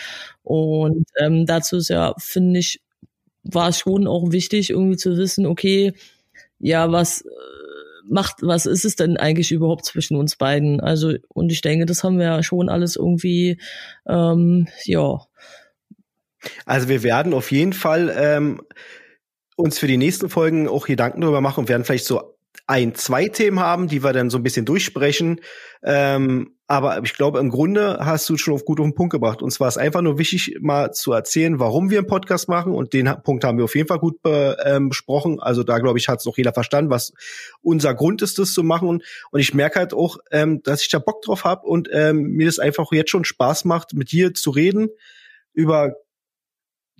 Und 0.43 1.07
ähm, 1.17 1.45
dazu 1.45 1.77
ist 1.77 1.89
ja, 1.89 2.13
finde 2.19 2.59
ich, 2.59 2.81
war 3.43 3.69
es 3.69 3.79
schon 3.79 4.05
auch 4.05 4.31
wichtig, 4.31 4.69
irgendwie 4.69 4.97
zu 4.97 5.17
wissen, 5.17 5.45
okay, 5.45 5.93
ja, 6.59 6.91
was 6.91 7.21
äh, 7.21 7.27
macht, 8.09 8.37
was 8.41 8.65
ist 8.65 8.83
es 8.83 8.95
denn 8.95 9.17
eigentlich 9.17 9.51
überhaupt 9.51 9.85
zwischen 9.85 10.17
uns 10.17 10.35
beiden? 10.35 10.81
Also, 10.81 11.13
und 11.29 11.51
ich 11.51 11.61
denke, 11.61 11.85
das 11.85 12.03
haben 12.03 12.19
wir 12.19 12.25
ja 12.25 12.43
schon 12.43 12.69
alles 12.69 12.97
irgendwie, 12.97 13.59
ähm, 14.07 14.67
ja. 14.83 15.21
Also 16.65 16.89
wir 16.89 17.03
werden 17.03 17.33
auf 17.33 17.51
jeden 17.51 17.73
Fall 17.73 18.13
ähm, 18.15 18.61
uns 19.55 19.79
für 19.79 19.87
die 19.87 19.97
nächsten 19.97 20.29
Folgen 20.29 20.67
auch 20.67 20.85
Gedanken 20.85 21.21
darüber 21.21 21.41
machen 21.41 21.61
und 21.61 21.69
werden 21.69 21.83
vielleicht 21.83 22.05
so 22.05 22.38
ein, 22.67 22.93
zwei 22.95 23.27
Themen 23.27 23.59
haben, 23.59 23.87
die 23.87 24.03
wir 24.03 24.13
dann 24.13 24.29
so 24.29 24.37
ein 24.37 24.43
bisschen 24.43 24.65
durchsprechen. 24.65 25.41
Ähm, 25.81 26.55
aber 26.67 27.01
ich 27.03 27.15
glaube, 27.15 27.39
im 27.39 27.49
Grunde 27.49 27.97
hast 27.99 28.29
du 28.29 28.37
schon 28.37 28.53
auf 28.53 28.63
gut 28.63 28.79
auf 28.79 28.85
den 28.85 28.93
Punkt 28.93 29.11
gebracht. 29.11 29.41
Und 29.41 29.49
zwar 29.51 29.67
ist 29.67 29.77
einfach 29.77 30.01
nur 30.01 30.19
wichtig, 30.19 30.57
mal 30.61 30.91
zu 30.91 31.11
erzählen, 31.11 31.59
warum 31.59 31.89
wir 31.89 31.97
einen 31.97 32.07
Podcast 32.07 32.47
machen. 32.47 32.73
Und 32.73 32.93
den 32.93 33.11
Punkt 33.23 33.43
haben 33.43 33.57
wir 33.57 33.65
auf 33.65 33.75
jeden 33.75 33.87
Fall 33.87 33.97
gut 33.97 34.21
be, 34.21 34.55
ähm, 34.63 34.89
besprochen. 34.89 35.39
Also 35.39 35.63
da, 35.63 35.79
glaube 35.79 35.97
ich, 35.97 36.07
hat 36.09 36.19
es 36.19 36.27
auch 36.27 36.37
jeder 36.37 36.53
verstanden, 36.53 36.91
was 36.91 37.11
unser 37.61 37.95
Grund 37.95 38.21
ist, 38.21 38.37
das 38.37 38.53
zu 38.53 38.63
machen. 38.63 38.87
Und, 38.87 39.03
und 39.31 39.39
ich 39.39 39.55
merke 39.55 39.79
halt 39.79 39.95
auch, 39.95 40.17
ähm, 40.31 40.61
dass 40.61 40.83
ich 40.83 40.89
da 40.89 40.99
Bock 40.99 41.23
drauf 41.23 41.43
habe 41.43 41.65
und 41.65 41.89
ähm, 41.91 42.21
mir 42.21 42.45
das 42.45 42.59
einfach 42.59 42.91
jetzt 42.91 43.09
schon 43.09 43.25
Spaß 43.25 43.65
macht, 43.65 43.93
mit 43.93 44.11
dir 44.11 44.35
zu 44.35 44.51
reden 44.51 44.89
über 45.53 45.95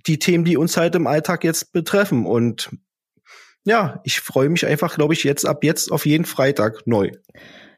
die 0.06 0.18
Themen, 0.18 0.44
die 0.44 0.56
uns 0.56 0.76
halt 0.76 0.96
im 0.96 1.06
Alltag 1.06 1.44
jetzt 1.44 1.72
betreffen. 1.72 2.26
Und 2.26 2.70
ja, 3.64 4.00
ich 4.04 4.20
freue 4.20 4.48
mich 4.48 4.66
einfach, 4.66 4.94
glaube 4.94 5.14
ich, 5.14 5.24
jetzt 5.24 5.46
ab 5.46 5.64
jetzt 5.64 5.92
auf 5.92 6.06
jeden 6.06 6.24
Freitag 6.24 6.86
neu. 6.86 7.10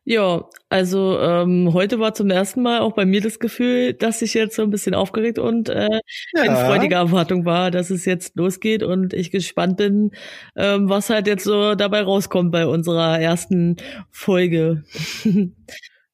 Ja, 0.05 0.49
also 0.69 1.21
ähm, 1.21 1.73
heute 1.73 2.01
war 2.01 2.13
zum 2.13 2.29
ersten 2.29 2.61
Mal 2.61 2.81
auch 2.81 2.93
bei 2.93 3.05
mir 3.05 3.21
das 3.21 3.39
Gefühl, 3.39 3.93
dass 3.93 4.21
ich 4.21 4.35
jetzt 4.35 4.57
so 4.57 4.63
ein 4.63 4.71
bisschen 4.71 4.97
aufgeregt 4.97 5.39
und 5.39 5.69
äh, 5.69 6.01
ja. 6.35 6.43
in 6.43 6.57
freudiger 6.57 6.97
Erwartung 6.97 7.45
war, 7.45 7.71
dass 7.71 7.91
es 7.91 8.05
jetzt 8.05 8.35
losgeht 8.35 8.83
und 8.83 9.15
ich 9.15 9.31
gespannt 9.31 9.77
bin, 9.77 10.11
ähm, 10.57 10.89
was 10.89 11.09
halt 11.09 11.29
jetzt 11.29 11.45
so 11.45 11.77
dabei 11.77 12.03
rauskommt 12.03 12.51
bei 12.51 12.67
unserer 12.67 13.21
ersten 13.21 13.77
Folge. 14.11 14.83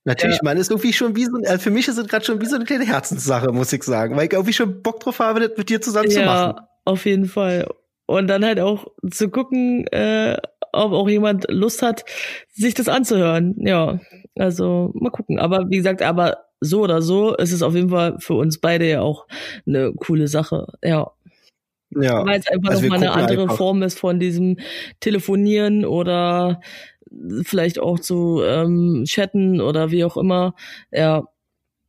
Natürlich, 0.05 0.37
ja. 0.37 0.43
man 0.45 0.59
ist 0.59 0.71
irgendwie 0.71 0.93
schon 0.93 1.17
wie 1.17 1.25
so, 1.25 1.39
äh, 1.45 1.59
für 1.59 1.71
mich 1.71 1.89
ist 1.89 1.97
es 1.97 2.09
gerade 2.09 2.27
schon 2.27 2.43
wie 2.43 2.47
so 2.47 2.57
eine 2.57 2.67
kleine 2.67 2.85
Herzenssache, 2.85 3.53
muss 3.53 3.73
ich 3.73 3.85
sagen, 3.85 4.17
weil 4.17 4.27
ich 4.27 4.33
irgendwie 4.33 4.53
schon 4.53 4.83
Bock 4.83 5.01
drauf 5.01 5.19
habe, 5.19 5.41
das 5.41 5.57
mit 5.57 5.71
dir 5.71 5.81
zusammen 5.81 6.11
ja, 6.11 6.15
zu 6.15 6.25
machen. 6.27 6.57
Ja, 6.57 6.69
auf 6.85 7.07
jeden 7.07 7.27
Fall. 7.27 7.67
Und 8.09 8.27
dann 8.29 8.43
halt 8.43 8.59
auch 8.59 8.87
zu 9.11 9.29
gucken, 9.29 9.87
äh, 9.89 10.39
ob 10.73 10.93
auch 10.93 11.11
jemand 11.11 11.45
Lust 11.51 11.83
hat, 11.83 12.07
sich 12.51 12.73
das 12.73 12.89
anzuhören. 12.89 13.55
Ja, 13.59 14.01
also 14.35 14.93
mal 14.95 15.11
gucken. 15.11 15.39
Aber 15.39 15.67
wie 15.69 15.77
gesagt, 15.77 16.01
aber 16.01 16.39
so 16.61 16.81
oder 16.81 17.03
so 17.03 17.37
ist 17.37 17.53
es 17.53 17.61
auf 17.63 17.75
jeden 17.75 17.91
Fall 17.91 18.17
für 18.19 18.33
uns 18.33 18.61
beide 18.61 18.89
ja 18.89 19.03
auch 19.03 19.27
eine 19.67 19.93
coole 19.93 20.27
Sache. 20.27 20.69
Ja. 20.83 21.11
Ja. 21.91 22.25
Weil 22.25 22.41
es 22.41 22.49
einfach 22.49 22.71
also 22.71 22.83
nochmal 22.83 23.01
eine 23.01 23.13
andere 23.13 23.43
einfach. 23.43 23.57
Form 23.59 23.83
ist 23.83 23.99
von 23.99 24.19
diesem 24.19 24.57
Telefonieren 25.01 25.85
oder 25.85 26.63
vielleicht 27.43 27.79
auch 27.79 27.99
zu 27.99 28.43
ähm, 28.43 29.05
chatten 29.07 29.61
oder 29.61 29.91
wie 29.91 30.05
auch 30.05 30.17
immer. 30.17 30.55
Ja, 30.93 31.25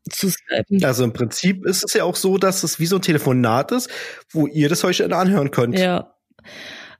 zu 0.10 0.30
skypen. 0.30 0.84
Also 0.84 1.04
im 1.04 1.13
Prinzip 1.13 1.65
ist 1.65 1.84
es 1.84 1.93
ja 1.93 2.04
auch 2.04 2.15
so, 2.15 2.38
dass 2.38 2.63
es 2.63 2.80
wie 2.80 2.86
so 2.86 2.98
ein 2.98 3.02
Telefonat 3.02 3.72
ist, 3.72 3.89
wo 4.32 4.48
ihr 4.48 4.69
das 4.69 4.84
euch 4.84 5.04
anhören 5.04 5.52
könnt. 5.52 5.78
Ja. 5.78 6.13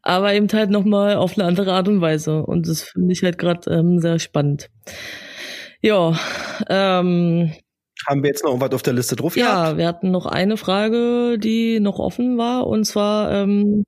Aber 0.02 0.34
eben 0.34 0.48
halt 0.52 0.70
nochmal 0.70 1.16
auf 1.16 1.38
eine 1.38 1.48
andere 1.48 1.74
Art 1.74 1.88
und 1.88 2.02
Weise. 2.02 2.44
Und 2.44 2.68
das 2.68 2.84
finde 2.84 3.12
ich 3.14 3.24
halt 3.24 3.38
gerade 3.38 3.70
ähm, 3.72 4.00
sehr 4.00 4.20
spannend. 4.20 4.70
Ja, 5.82 6.18
ähm, 6.68 7.54
haben 8.08 8.24
wir 8.24 8.30
jetzt 8.30 8.44
noch 8.44 8.60
was 8.60 8.72
auf 8.72 8.82
der 8.82 8.94
Liste 8.94 9.16
drauf? 9.16 9.36
Ja, 9.36 9.64
gehabt? 9.64 9.78
wir 9.78 9.88
hatten 9.88 10.12
noch 10.12 10.26
eine 10.26 10.58
Frage, 10.58 11.38
die 11.38 11.80
noch 11.80 12.00
offen 12.00 12.38
war, 12.38 12.68
und 12.68 12.86
zwar 12.86 13.32
ähm, 13.32 13.84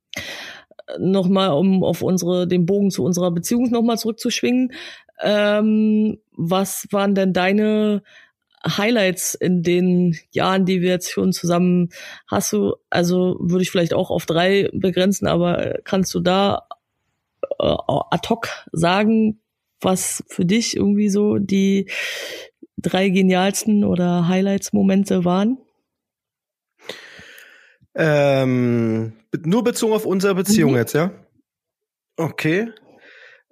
nochmal, 1.00 1.52
um 1.52 1.84
auf 1.84 2.02
unsere, 2.02 2.48
den 2.48 2.66
Bogen 2.66 2.92
zu 2.92 3.04
unserer 3.04 3.32
Beziehung 3.32 3.70
nochmal 3.70 3.98
zurückzuschwingen. 3.98 4.74
Ähm, 5.22 6.18
was 6.36 6.88
waren 6.92 7.16
denn 7.16 7.34
deine 7.34 8.04
Highlights 8.66 9.34
in 9.34 9.64
den 9.64 10.18
Jahren, 10.32 10.66
die 10.66 10.82
wir 10.82 10.90
jetzt 10.90 11.12
schon 11.12 11.34
zusammen 11.34 11.90
hast 12.28 12.54
du, 12.54 12.76
also 12.90 13.38
würde 13.40 13.64
ich 13.64 13.72
vielleicht 13.72 13.94
auch 13.94 14.12
auf 14.12 14.26
drei 14.26 14.70
begrenzen, 14.74 15.28
aber 15.28 15.80
kannst 15.84 16.14
du 16.14 16.20
da 16.20 16.68
äh, 17.60 17.76
ad 18.10 18.30
hoc 18.30 18.50
sagen, 18.72 19.40
was 19.80 20.24
für 20.28 20.46
dich 20.46 20.76
irgendwie 20.76 21.10
so 21.10 21.38
die 21.38 21.90
drei 22.78 23.10
genialsten 23.10 23.84
oder 23.84 24.28
Highlights-Momente 24.28 25.26
waren? 25.26 25.58
Ähm, 27.94 29.14
nur 29.44 29.64
bezogen 29.64 29.94
auf 29.94 30.06
unsere 30.06 30.36
Beziehung 30.36 30.72
mhm. 30.72 30.78
jetzt, 30.78 30.94
ja? 30.94 31.12
Okay. 32.16 32.72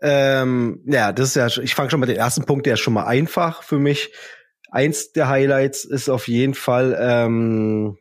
Ähm, 0.02 0.82
ja, 0.86 1.12
das 1.12 1.30
ist 1.30 1.36
ja, 1.36 1.64
ich 1.64 1.76
fange 1.76 1.90
schon 1.90 2.00
mit 2.00 2.10
dem 2.10 2.18
ersten 2.18 2.46
Punkt, 2.46 2.66
der 2.66 2.76
ist 2.76 2.80
schon 2.80 2.94
mal 2.94 3.06
einfach 3.06 3.64
für 3.64 3.80
mich. 3.80 4.14
Eins 4.72 5.12
der 5.12 5.30
Highlights 5.30 5.86
ist 5.86 6.10
auf 6.10 6.28
jeden 6.28 6.54
Fall 6.54 6.98
ähm, 7.00 7.98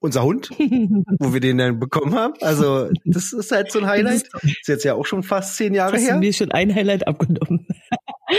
unser 0.00 0.22
Hund, 0.22 0.50
wo 1.18 1.32
wir 1.32 1.40
den 1.40 1.58
dann 1.58 1.80
bekommen 1.80 2.14
haben. 2.14 2.34
Also 2.40 2.88
das 3.04 3.32
ist 3.32 3.50
halt 3.50 3.72
so 3.72 3.80
ein 3.80 3.86
Highlight. 3.86 4.28
Ist 4.42 4.68
jetzt 4.68 4.84
ja 4.84 4.94
auch 4.94 5.06
schon 5.06 5.22
fast 5.22 5.56
zehn 5.56 5.74
Jahre 5.74 5.94
Hast 5.94 6.02
her. 6.02 6.14
Hast 6.14 6.20
mir 6.20 6.32
schon 6.32 6.52
ein 6.52 6.74
Highlight 6.74 7.06
abgenommen. 7.08 7.66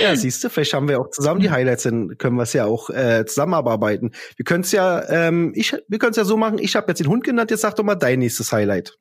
ja, 0.01 0.15
siehst 0.15 0.43
du, 0.43 0.49
vielleicht 0.49 0.73
haben 0.73 0.87
wir 0.87 1.01
auch 1.01 1.09
zusammen 1.09 1.41
die 1.41 1.51
Highlights, 1.51 1.83
dann 1.83 2.17
können 2.17 2.37
wir 2.37 2.43
es 2.43 2.53
ja 2.53 2.65
auch 2.65 2.89
äh, 2.89 3.25
zusammenarbeiten. 3.25 4.11
Wir 4.37 4.45
können 4.45 4.63
es 4.63 4.71
ja, 4.71 5.07
ähm, 5.09 5.51
ich, 5.55 5.75
wir 5.87 5.99
können 5.99 6.11
es 6.11 6.17
ja 6.17 6.25
so 6.25 6.37
machen. 6.37 6.59
Ich 6.59 6.75
habe 6.75 6.87
jetzt 6.87 6.99
den 6.99 7.07
Hund 7.07 7.23
genannt. 7.23 7.51
Jetzt 7.51 7.61
sag 7.61 7.75
doch 7.75 7.83
mal 7.83 7.95
dein 7.95 8.19
nächstes 8.19 8.51
Highlight. 8.51 8.97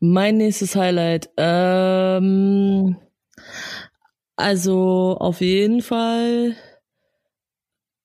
Mein 0.00 0.38
nächstes 0.38 0.74
Highlight. 0.74 1.30
Ähm, 1.36 2.96
also 4.36 5.16
auf 5.20 5.40
jeden 5.40 5.82
Fall 5.82 6.56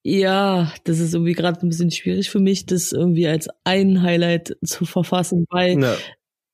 ja, 0.02 0.72
das 0.84 0.98
ist 0.98 1.14
irgendwie 1.14 1.34
gerade 1.34 1.60
ein 1.60 1.68
bisschen 1.68 1.90
schwierig 1.90 2.30
für 2.30 2.40
mich, 2.40 2.66
das 2.66 2.92
irgendwie 2.92 3.28
als 3.28 3.48
ein 3.64 4.02
Highlight 4.02 4.56
zu 4.64 4.86
verfassen, 4.86 5.44
weil 5.50 5.76
Na, 5.76 5.96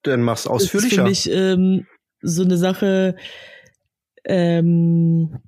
dann 0.02 0.22
mach's 0.22 0.46
ausführlicher. 0.46 1.04
Das 1.04 1.12
ist 1.12 1.24
für 1.24 1.30
mich 1.30 1.38
ähm, 1.38 1.86
so 2.22 2.42
eine 2.42 2.56
Sache, 2.56 3.16
ähm, 4.24 5.38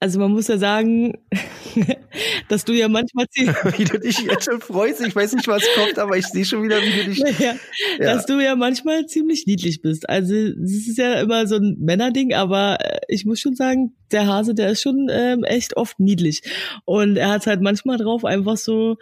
also 0.00 0.20
man 0.20 0.30
muss 0.30 0.46
ja 0.46 0.58
sagen, 0.58 1.14
dass 2.48 2.64
du 2.64 2.72
ja 2.72 2.88
manchmal 2.88 3.26
wie 3.76 3.84
du 3.84 3.98
dich 3.98 4.20
jetzt 4.20 4.44
schon 4.44 4.60
freust. 4.60 5.04
Ich 5.04 5.14
weiß 5.14 5.34
nicht, 5.34 5.48
was 5.48 5.64
kommt, 5.74 5.98
aber 5.98 6.16
ich 6.16 6.26
sehe 6.26 6.44
schon 6.44 6.62
wieder, 6.62 6.80
wie 6.80 6.90
du 6.90 7.04
dich. 7.10 7.18
Naja, 7.18 7.54
ja. 7.98 8.14
Dass 8.14 8.26
du 8.26 8.38
ja 8.40 8.54
manchmal 8.54 9.06
ziemlich 9.06 9.46
niedlich 9.46 9.82
bist. 9.82 10.08
Also 10.08 10.34
es 10.34 10.88
ist 10.88 10.98
ja 10.98 11.20
immer 11.20 11.46
so 11.46 11.56
ein 11.56 11.76
Männerding, 11.80 12.32
aber 12.32 12.78
äh, 12.80 13.00
ich 13.08 13.24
muss 13.24 13.40
schon 13.40 13.56
sagen, 13.56 13.96
der 14.12 14.26
Hase, 14.26 14.54
der 14.54 14.70
ist 14.70 14.82
schon 14.82 15.08
ähm, 15.10 15.42
echt 15.44 15.76
oft 15.76 15.98
niedlich. 15.98 16.42
Und 16.84 17.16
er 17.16 17.30
hat 17.30 17.46
halt 17.46 17.60
manchmal 17.60 17.98
drauf, 17.98 18.24
einfach 18.24 18.56
so 18.56 18.96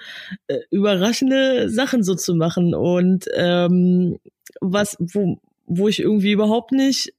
äh, 0.48 0.60
überraschende 0.70 1.68
Sachen 1.68 2.02
so 2.02 2.14
zu 2.14 2.34
machen. 2.34 2.74
Und 2.74 3.26
ähm, 3.34 4.18
was, 4.60 4.96
wo, 4.98 5.38
wo 5.66 5.88
ich 5.88 6.00
irgendwie 6.00 6.32
überhaupt 6.32 6.72
nicht 6.72 7.12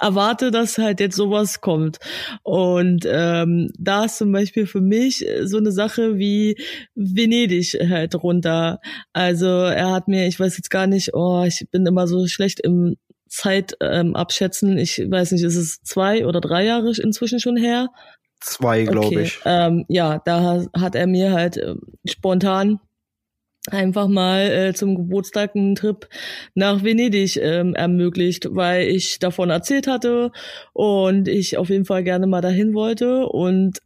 erwarte, 0.00 0.50
dass 0.50 0.78
halt 0.78 1.00
jetzt 1.00 1.16
sowas 1.16 1.60
kommt. 1.60 1.98
Und 2.42 3.06
ähm, 3.06 3.70
da 3.78 4.04
ist 4.04 4.18
zum 4.18 4.32
Beispiel 4.32 4.66
für 4.66 4.80
mich 4.80 5.24
so 5.42 5.58
eine 5.58 5.72
Sache 5.72 6.18
wie 6.18 6.56
Venedig 6.94 7.78
halt 7.88 8.14
runter. 8.14 8.80
Also 9.12 9.46
er 9.46 9.92
hat 9.92 10.08
mir, 10.08 10.26
ich 10.26 10.40
weiß 10.40 10.56
jetzt 10.56 10.70
gar 10.70 10.86
nicht, 10.86 11.14
oh, 11.14 11.44
ich 11.46 11.66
bin 11.70 11.86
immer 11.86 12.06
so 12.06 12.26
schlecht 12.26 12.60
im 12.60 12.96
Zeit 13.28 13.76
ähm, 13.80 14.16
abschätzen. 14.16 14.76
Ich 14.78 14.98
weiß 14.98 15.32
nicht, 15.32 15.44
ist 15.44 15.56
es 15.56 15.82
zwei 15.82 16.26
oder 16.26 16.40
drei 16.40 16.64
Jahre 16.64 16.92
inzwischen 17.00 17.38
schon 17.38 17.56
her? 17.56 17.88
Zwei, 18.40 18.84
glaube 18.84 19.06
okay. 19.06 19.22
ich. 19.22 19.38
Ähm, 19.44 19.84
ja, 19.88 20.20
da 20.24 20.64
hat 20.76 20.94
er 20.94 21.06
mir 21.06 21.32
halt 21.32 21.58
äh, 21.58 21.74
spontan 22.06 22.80
einfach 23.68 24.08
mal 24.08 24.40
äh, 24.40 24.74
zum 24.74 24.96
Geburtstag 24.96 25.54
einen 25.54 25.74
Trip 25.74 26.08
nach 26.54 26.82
Venedig 26.82 27.36
ähm, 27.36 27.74
ermöglicht, 27.74 28.48
weil 28.50 28.88
ich 28.88 29.18
davon 29.18 29.50
erzählt 29.50 29.86
hatte 29.86 30.32
und 30.72 31.28
ich 31.28 31.58
auf 31.58 31.68
jeden 31.68 31.84
Fall 31.84 32.02
gerne 32.02 32.26
mal 32.26 32.40
dahin 32.40 32.74
wollte 32.74 33.26
und 33.26 33.80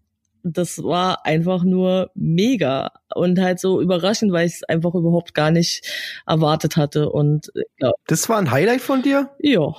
das 0.44 0.82
war 0.82 1.24
einfach 1.24 1.64
nur 1.64 2.10
mega 2.14 2.90
und 3.14 3.40
halt 3.40 3.58
so 3.58 3.80
überraschend, 3.80 4.30
weil 4.30 4.46
ich 4.46 4.56
es 4.56 4.62
einfach 4.64 4.94
überhaupt 4.94 5.34
gar 5.34 5.50
nicht 5.50 5.90
erwartet 6.26 6.76
hatte 6.76 7.08
und 7.10 7.50
ja. 7.78 7.90
Das 8.06 8.28
war 8.28 8.38
ein 8.38 8.50
Highlight 8.50 8.82
von 8.82 9.02
dir? 9.02 9.30
Ja. 9.38 9.74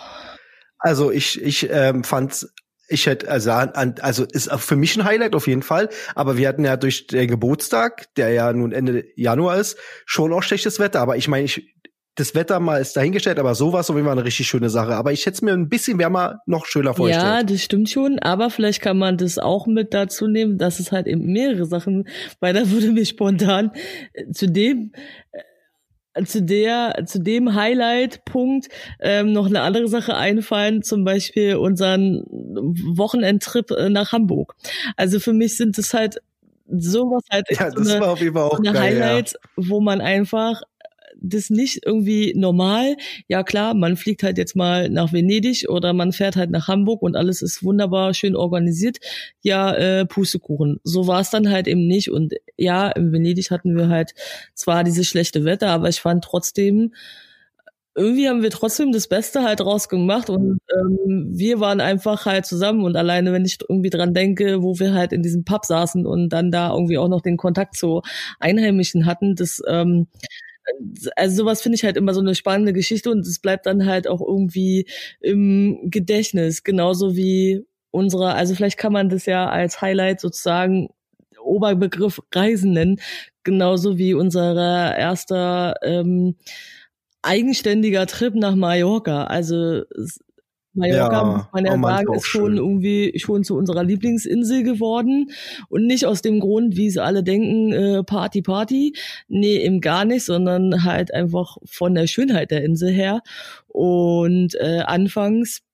Also 0.79 1.11
ich 1.11 1.41
ich 1.41 1.69
ähm, 1.71 2.03
fand 2.03 2.47
ich 2.87 3.07
hätte, 3.07 3.29
also, 3.29 3.51
also 3.51 4.25
ist 4.25 4.51
für 4.53 4.75
mich 4.75 4.95
ein 4.95 5.05
Highlight 5.05 5.35
auf 5.35 5.47
jeden 5.47 5.63
Fall. 5.63 5.89
Aber 6.13 6.37
wir 6.37 6.47
hatten 6.47 6.63
ja 6.63 6.77
durch 6.77 7.07
den 7.07 7.27
Geburtstag, 7.27 8.13
der 8.15 8.29
ja 8.29 8.53
nun 8.53 8.71
Ende 8.71 9.05
Januar 9.15 9.57
ist, 9.57 9.77
schon 10.05 10.33
auch 10.33 10.43
schlechtes 10.43 10.79
Wetter. 10.79 10.99
Aber 10.99 11.17
ich 11.17 11.27
meine, 11.27 11.45
ich, 11.45 11.75
das 12.15 12.33
Wetter 12.33 12.59
mal 12.59 12.79
ist 12.79 12.95
dahingestellt, 12.95 13.39
aber 13.39 13.55
sowas 13.55 13.89
auf 13.89 13.95
jeden 13.95 14.07
Fall 14.07 14.17
eine 14.17 14.25
richtig 14.25 14.47
schöne 14.47 14.69
Sache. 14.69 14.95
Aber 14.95 15.11
ich 15.11 15.25
hätte 15.25 15.35
es 15.35 15.41
mir 15.41 15.53
ein 15.53 15.67
bisschen 15.67 15.99
wärmer 15.99 16.39
noch 16.45 16.65
schöner 16.65 16.93
vorgestellt. 16.93 17.25
Ja, 17.25 17.43
das 17.43 17.61
stimmt 17.61 17.89
schon. 17.89 18.19
Aber 18.19 18.49
vielleicht 18.49 18.81
kann 18.81 18.97
man 18.97 19.17
das 19.17 19.37
auch 19.37 19.67
mit 19.67 19.93
dazu 19.93 20.27
nehmen, 20.27 20.57
dass 20.57 20.79
es 20.79 20.91
halt 20.91 21.07
eben 21.07 21.25
mehrere 21.25 21.65
Sachen, 21.65 22.07
weil 22.39 22.53
da 22.53 22.69
würde 22.69 22.91
mir 22.91 23.05
spontan 23.05 23.71
zu 24.31 24.47
dem 24.47 24.91
zu 26.23 26.41
der, 26.41 27.03
zu 27.05 27.19
dem 27.19 27.53
Highlight-Punkt 27.53 28.69
ähm, 28.99 29.33
noch 29.33 29.47
eine 29.47 29.61
andere 29.61 29.87
Sache 29.87 30.15
einfallen, 30.15 30.81
zum 30.81 31.03
Beispiel 31.03 31.55
unseren 31.55 32.23
Wochenendtrip 32.29 33.71
äh, 33.71 33.89
nach 33.89 34.11
Hamburg. 34.11 34.55
Also 34.95 35.19
für 35.19 35.33
mich 35.33 35.57
sind 35.57 35.77
es 35.77 35.93
halt 35.93 36.21
sowas 36.67 37.23
halt 37.31 37.45
ja, 37.49 37.71
so 37.71 37.79
eine, 37.79 38.03
eine 38.03 38.71
geil, 38.71 38.77
Highlight, 38.77 39.33
ja. 39.33 39.39
wo 39.57 39.81
man 39.81 40.01
einfach 40.01 40.61
das 41.29 41.49
nicht 41.49 41.85
irgendwie 41.85 42.33
normal. 42.35 42.97
Ja 43.27 43.43
klar, 43.43 43.73
man 43.73 43.97
fliegt 43.97 44.23
halt 44.23 44.37
jetzt 44.37 44.55
mal 44.55 44.89
nach 44.89 45.13
Venedig 45.13 45.65
oder 45.69 45.93
man 45.93 46.11
fährt 46.11 46.35
halt 46.35 46.51
nach 46.51 46.67
Hamburg 46.67 47.01
und 47.01 47.15
alles 47.15 47.41
ist 47.41 47.63
wunderbar 47.63 48.13
schön 48.13 48.35
organisiert. 48.35 48.97
Ja, 49.41 49.73
äh, 49.75 50.05
Pustekuchen. 50.05 50.79
So 50.83 51.07
war 51.07 51.21
es 51.21 51.29
dann 51.29 51.49
halt 51.49 51.67
eben 51.67 51.87
nicht. 51.87 52.11
Und 52.11 52.33
ja, 52.57 52.89
in 52.89 53.11
Venedig 53.11 53.51
hatten 53.51 53.75
wir 53.75 53.89
halt 53.89 54.13
zwar 54.53 54.83
dieses 54.83 55.07
schlechte 55.07 55.45
Wetter, 55.45 55.69
aber 55.69 55.89
ich 55.89 55.99
fand 56.01 56.23
trotzdem, 56.23 56.93
irgendwie 57.95 58.27
haben 58.27 58.43
wir 58.43 58.49
trotzdem 58.51 58.91
das 58.91 59.07
Beste 59.07 59.43
halt 59.43 59.61
draus 59.61 59.87
gemacht 59.87 60.29
und 60.29 60.59
ähm, 60.77 61.29
wir 61.31 61.61
waren 61.61 61.79
einfach 61.79 62.25
halt 62.25 62.45
zusammen 62.45 62.83
und 62.83 62.97
alleine, 62.97 63.31
wenn 63.31 63.45
ich 63.45 63.57
irgendwie 63.67 63.89
dran 63.89 64.13
denke, 64.13 64.61
wo 64.61 64.77
wir 64.79 64.93
halt 64.93 65.13
in 65.13 65.23
diesem 65.23 65.45
Pub 65.45 65.65
saßen 65.65 66.05
und 66.05 66.29
dann 66.29 66.51
da 66.51 66.73
irgendwie 66.73 66.97
auch 66.97 67.07
noch 67.07 67.21
den 67.21 67.37
Kontakt 67.37 67.77
zu 67.77 68.01
Einheimischen 68.39 69.05
hatten, 69.05 69.35
das 69.35 69.61
ähm, 69.67 70.07
also 71.15 71.35
sowas 71.43 71.61
finde 71.61 71.75
ich 71.75 71.83
halt 71.83 71.97
immer 71.97 72.13
so 72.13 72.19
eine 72.21 72.35
spannende 72.35 72.73
Geschichte 72.73 73.09
und 73.11 73.19
es 73.25 73.39
bleibt 73.39 73.65
dann 73.65 73.85
halt 73.85 74.07
auch 74.07 74.21
irgendwie 74.21 74.87
im 75.21 75.89
Gedächtnis, 75.91 76.63
genauso 76.63 77.15
wie 77.15 77.65
unsere, 77.91 78.33
also 78.35 78.55
vielleicht 78.55 78.77
kann 78.77 78.93
man 78.93 79.09
das 79.09 79.25
ja 79.25 79.47
als 79.49 79.81
Highlight 79.81 80.19
sozusagen 80.19 80.89
Oberbegriff 81.41 82.21
Reisen 82.33 82.73
nennen, 82.73 82.99
genauso 83.43 83.97
wie 83.97 84.13
unser 84.13 84.97
erster 84.97 85.75
ähm, 85.83 86.35
eigenständiger 87.21 88.07
Trip 88.07 88.35
nach 88.35 88.55
Mallorca. 88.55 89.25
Also 89.25 89.83
Mallorca, 90.75 91.15
ja, 91.15 91.23
muss 91.23 91.45
man 91.51 91.65
ja 91.65 91.73
oh 91.73 91.81
sagen, 91.81 92.13
ist 92.13 92.25
schon 92.27 92.41
schön. 92.51 92.57
irgendwie 92.57 93.13
schon 93.17 93.43
zu 93.43 93.55
unserer 93.55 93.83
Lieblingsinsel 93.83 94.63
geworden. 94.63 95.31
Und 95.69 95.87
nicht 95.87 96.05
aus 96.05 96.21
dem 96.21 96.39
Grund, 96.39 96.75
wie 96.75 96.89
sie 96.89 97.01
alle 97.01 97.23
denken, 97.23 97.71
äh, 97.71 98.03
Party, 98.03 98.41
Party. 98.41 98.93
Nee, 99.27 99.57
eben 99.57 99.81
gar 99.81 100.05
nicht, 100.05 100.25
sondern 100.25 100.83
halt 100.83 101.13
einfach 101.13 101.57
von 101.65 101.95
der 101.95 102.07
Schönheit 102.07 102.51
der 102.51 102.63
Insel 102.63 102.91
her. 102.91 103.21
Und 103.67 104.55
äh, 104.55 104.81
anfangs 104.85 105.64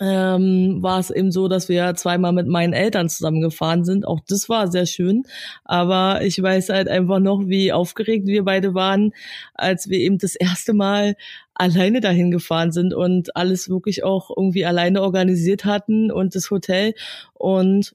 ähm, 0.00 0.82
war 0.82 0.98
es 0.98 1.10
eben 1.10 1.30
so, 1.32 1.48
dass 1.48 1.68
wir 1.68 1.94
zweimal 1.94 2.32
mit 2.32 2.46
meinen 2.46 2.72
Eltern 2.72 3.08
zusammengefahren 3.08 3.84
sind. 3.84 4.06
Auch 4.06 4.20
das 4.28 4.48
war 4.48 4.70
sehr 4.70 4.86
schön. 4.86 5.24
Aber 5.64 6.22
ich 6.22 6.40
weiß 6.42 6.68
halt 6.68 6.88
einfach 6.88 7.18
noch, 7.18 7.46
wie 7.46 7.72
aufgeregt 7.72 8.26
wir 8.26 8.44
beide 8.44 8.74
waren, 8.74 9.12
als 9.54 9.88
wir 9.88 9.98
eben 9.98 10.18
das 10.18 10.34
erste 10.34 10.74
Mal 10.74 11.16
alleine 11.54 12.00
dahin 12.00 12.30
gefahren 12.30 12.72
sind 12.72 12.92
und 12.92 13.34
alles 13.36 13.68
wirklich 13.68 14.04
auch 14.04 14.30
irgendwie 14.36 14.66
alleine 14.66 15.02
organisiert 15.02 15.64
hatten 15.64 16.12
und 16.12 16.34
das 16.34 16.50
Hotel. 16.50 16.94
Und 17.32 17.94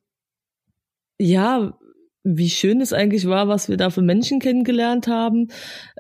ja, 1.19 1.77
wie 2.23 2.49
schön 2.49 2.81
es 2.81 2.93
eigentlich 2.93 3.27
war, 3.27 3.47
was 3.47 3.69
wir 3.69 3.77
da 3.77 3.89
für 3.89 4.01
Menschen 4.01 4.39
kennengelernt 4.39 5.07
haben, 5.07 5.49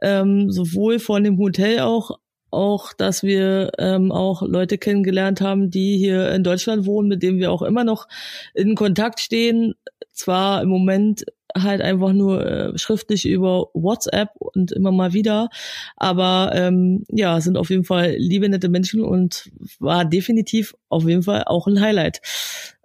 ähm, 0.01 0.51
sowohl 0.51 0.99
von 0.99 1.23
dem 1.23 1.37
Hotel 1.37 1.79
auch 1.79 2.19
auch, 2.51 2.93
dass 2.93 3.23
wir 3.23 3.71
ähm, 3.77 4.11
auch 4.11 4.41
Leute 4.41 4.77
kennengelernt 4.77 5.41
haben, 5.41 5.69
die 5.69 5.97
hier 5.97 6.31
in 6.31 6.43
Deutschland 6.43 6.85
wohnen, 6.85 7.07
mit 7.07 7.23
denen 7.23 7.39
wir 7.39 7.51
auch 7.51 7.61
immer 7.61 7.83
noch 7.83 8.07
in 8.53 8.75
Kontakt 8.75 9.19
stehen. 9.19 9.73
Zwar 10.11 10.61
im 10.61 10.69
Moment 10.69 11.25
halt 11.55 11.81
einfach 11.81 12.13
nur 12.13 12.45
äh, 12.45 12.77
schriftlich 12.77 13.27
über 13.27 13.67
WhatsApp 13.73 14.29
und 14.39 14.71
immer 14.71 14.91
mal 14.91 15.13
wieder, 15.13 15.49
aber 15.97 16.51
ähm, 16.53 17.03
ja, 17.09 17.41
sind 17.41 17.57
auf 17.57 17.69
jeden 17.69 17.83
Fall 17.83 18.15
liebe, 18.17 18.47
nette 18.47 18.69
Menschen 18.69 19.03
und 19.03 19.49
war 19.79 20.05
definitiv 20.05 20.75
auf 20.89 21.07
jeden 21.07 21.23
Fall 21.23 21.43
auch 21.45 21.67
ein 21.67 21.81
Highlight. 21.81 22.21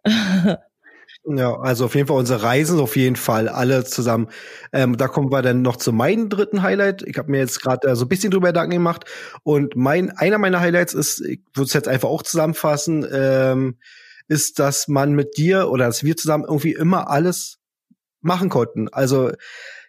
Ja, 1.29 1.57
also 1.59 1.87
auf 1.87 1.97
jeden 1.97 2.07
Fall 2.07 2.18
unsere 2.18 2.43
Reisen, 2.45 2.79
auf 2.79 2.95
jeden 2.95 3.16
Fall 3.16 3.49
alle 3.49 3.85
zusammen. 3.85 4.29
Ähm, 4.72 4.97
da 4.97 5.09
kommen 5.09 5.33
wir 5.33 5.43
dann 5.43 5.61
noch 5.61 5.77
zu 5.77 5.93
meinem 5.93 6.29
dritten 6.29 6.62
Highlight. 6.62 7.03
Ich 7.03 7.18
habe 7.18 7.33
mir 7.33 7.39
jetzt 7.39 7.61
gerade 7.62 7.89
äh, 7.89 7.97
so 7.97 8.05
ein 8.05 8.09
bisschen 8.09 8.31
drüber 8.31 8.49
Gedanken 8.49 8.74
gemacht 8.74 9.07
und 9.43 9.74
mein 9.74 10.11
einer 10.11 10.39
meiner 10.39 10.61
Highlights 10.61 10.95
ist, 10.95 11.20
ich 11.27 11.41
würde 11.53 11.66
es 11.66 11.72
jetzt 11.72 11.89
einfach 11.89 12.09
auch 12.11 12.22
zusammenfassen, 12.22 13.05
ähm, 13.12 13.77
ist, 14.29 14.61
dass 14.61 14.87
man 14.87 15.14
mit 15.14 15.37
dir 15.37 15.68
oder 15.68 15.87
dass 15.87 16.05
wir 16.05 16.16
zusammen 16.16 16.45
irgendwie 16.45 16.74
immer 16.74 17.11
alles 17.11 17.59
machen 18.20 18.49
konnten. 18.49 18.89
Also 18.93 19.33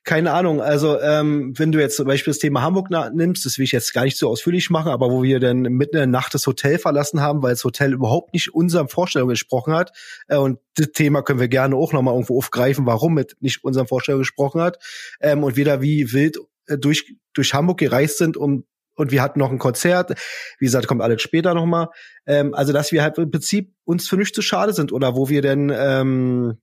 keine 0.08 0.32
Ahnung, 0.32 0.62
also 0.62 1.00
ähm, 1.02 1.52
wenn 1.60 1.74
du 1.74 1.82
jetzt 1.82 1.98
zum 1.98 2.08
Beispiel 2.08 2.32
das 2.32 2.40
Thema 2.40 2.62
Hamburg 2.62 2.90
nimmst, 2.90 3.46
das 3.46 3.58
will 3.58 3.66
ich 3.66 3.74
jetzt 3.74 3.94
gar 3.94 4.06
nicht 4.06 4.18
so 4.18 4.30
ausführlich 4.30 4.70
machen, 4.70 4.90
aber 4.90 5.12
wo 5.12 5.22
wir 5.22 5.42
dann 5.42 5.64
mitten 5.64 5.98
in 5.98 6.00
der 6.00 6.08
Nacht 6.08 6.34
das 6.34 6.48
Hotel 6.48 6.80
verlassen 6.80 7.20
haben, 7.20 7.44
weil 7.44 7.52
das 7.52 7.66
Hotel 7.66 7.92
überhaupt 7.92 8.34
nicht 8.34 8.54
unseren 8.54 8.88
Vorstellungen 8.88 9.32
gesprochen 9.32 9.74
hat. 9.74 9.92
Äh, 10.30 10.38
und 10.38 10.60
das 10.78 10.94
Thema 10.94 11.24
können 11.24 11.42
wir 11.42 11.50
gerne 11.50 11.76
auch 11.76 11.92
nochmal 11.92 12.14
irgendwo 12.14 12.38
aufgreifen, 12.38 12.86
warum 12.86 13.18
es 13.18 13.36
nicht 13.42 13.66
unseren 13.66 13.86
Vorstellungen 13.86 14.22
gesprochen 14.22 14.62
hat. 14.62 14.82
Ähm, 15.20 15.44
und 15.44 15.58
wir 15.58 15.66
da 15.66 15.82
wie 15.82 16.14
wild 16.14 16.38
äh, 16.68 16.78
durch, 16.78 17.14
durch 17.34 17.54
Hamburg 17.54 17.78
gereist 17.78 18.18
sind, 18.18 18.38
um 18.38 18.64
und 18.96 19.12
wir 19.12 19.22
hatten 19.22 19.40
noch 19.40 19.52
ein 19.52 19.60
Konzert. 19.60 20.18
Wie 20.58 20.66
gesagt, 20.66 20.88
kommt 20.88 21.02
alles 21.02 21.22
später 21.22 21.54
nochmal. 21.54 21.90
Ähm, 22.26 22.54
also, 22.56 22.72
dass 22.74 22.92
wir 22.94 23.04
halt 23.04 23.18
im 23.18 23.30
Prinzip 23.30 23.74
uns 23.84 24.08
für 24.08 24.16
nichts 24.16 24.34
zu 24.36 24.42
schade 24.42 24.74
sind 24.74 24.92
oder 24.92 25.16
wo 25.16 25.30
wir 25.30 25.42
denn 25.42 25.72
ähm, 25.76 26.58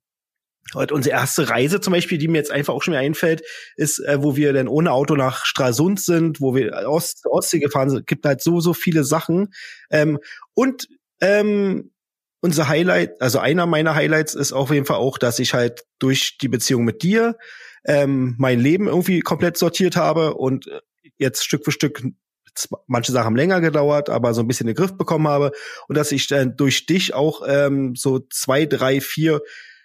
und 0.75 0.93
unsere 0.93 1.15
erste 1.15 1.49
Reise 1.49 1.81
zum 1.81 1.93
Beispiel, 1.93 2.19
die 2.19 2.29
mir 2.29 2.39
jetzt 2.39 2.51
einfach 2.51 2.75
auch 2.75 2.83
schon 2.83 2.93
wieder 2.93 3.03
einfällt, 3.03 3.43
ist, 3.77 3.99
äh, 4.01 4.23
wo 4.23 4.37
wir 4.37 4.53
dann 4.53 4.69
ohne 4.69 4.93
Auto 4.93 5.15
nach 5.17 5.45
Stralsund 5.45 6.01
sind, 6.01 6.41
wo 6.41 6.55
wir 6.55 6.73
Ost 6.87 7.27
Ostsee 7.27 7.61
gefahren 7.61 7.91
sind, 7.91 8.07
gibt 8.07 8.25
halt 8.25 8.43
so, 8.43 8.61
so 8.61 8.75
viele 8.75 9.05
Sachen. 9.05 9.53
Ähm, 9.91 10.19
und 10.55 10.89
ähm, 11.21 11.91
unser 12.41 12.69
Highlight, 12.69 13.23
also 13.23 13.39
einer 13.39 13.67
meiner 13.67 13.95
Highlights 13.95 14.35
ist 14.35 14.53
auf 14.53 14.71
jeden 14.71 14.85
Fall 14.85 14.99
auch, 14.99 15.19
dass 15.19 15.39
ich 15.39 15.55
halt 15.55 15.85
durch 15.99 16.37
die 16.39 16.49
Beziehung 16.49 16.85
mit 16.85 17.03
dir 17.03 17.37
ähm, 17.87 18.35
mein 18.39 18.61
Leben 18.61 18.87
irgendwie 18.87 19.21
komplett 19.21 19.57
sortiert 19.57 19.97
habe 19.97 20.35
und 20.35 20.69
jetzt 21.17 21.45
Stück 21.45 21.65
für 21.65 21.73
Stück 21.73 22.03
manche 22.87 23.13
Sachen 23.13 23.27
haben 23.27 23.37
länger 23.37 23.61
gedauert, 23.61 24.11
aber 24.11 24.35
so 24.35 24.41
ein 24.41 24.47
bisschen 24.47 24.67
den 24.67 24.77
Griff 24.77 24.97
bekommen 24.97 25.29
habe 25.29 25.53
und 25.89 25.97
dass 25.97 26.13
ich 26.13 26.27
dann 26.29 26.57
durch 26.57 26.87
dich 26.87 27.15
auch 27.15 27.43
ähm, 27.47 27.95
so 27.97 28.21
zwei, 28.31 28.67
drei, 28.67 29.01
vier 29.01 29.41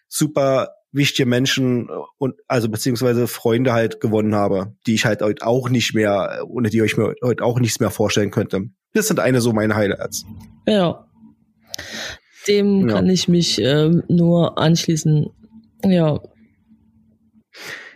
super 0.07 0.75
wichtige 0.91 1.27
Menschen 1.27 1.89
und 2.17 2.35
also 2.47 2.69
beziehungsweise 2.69 3.27
Freunde 3.27 3.73
halt 3.73 3.99
gewonnen 3.99 4.35
habe, 4.35 4.73
die 4.87 4.95
ich 4.95 5.05
halt 5.05 5.21
heute 5.21 5.45
auch 5.45 5.69
nicht 5.69 5.93
mehr, 5.93 6.43
ohne 6.47 6.69
die 6.69 6.79
ich 6.79 6.97
mir 6.97 7.13
heute 7.23 7.43
auch 7.43 7.59
nichts 7.59 7.79
mehr 7.79 7.91
vorstellen 7.91 8.31
könnte. 8.31 8.65
Das 8.93 9.07
sind 9.07 9.19
eine 9.19 9.41
so 9.41 9.53
meine 9.53 9.75
Highlights. 9.75 10.25
Ja. 10.67 11.05
Dem 12.47 12.87
ja. 12.87 12.95
kann 12.95 13.09
ich 13.09 13.27
mich 13.27 13.61
äh, 13.61 13.89
nur 14.07 14.57
anschließen. 14.57 15.27
Ja. 15.85 16.19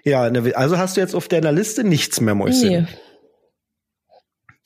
Ja, 0.03 0.29
ne, 0.29 0.55
also 0.55 0.77
hast 0.77 0.97
du 0.97 1.01
jetzt 1.01 1.15
auf 1.15 1.27
deiner 1.27 1.51
Liste 1.51 1.83
nichts 1.83 2.19
mehr, 2.21 2.35
Mäuschen. 2.35 2.69
Nee. 2.69 2.85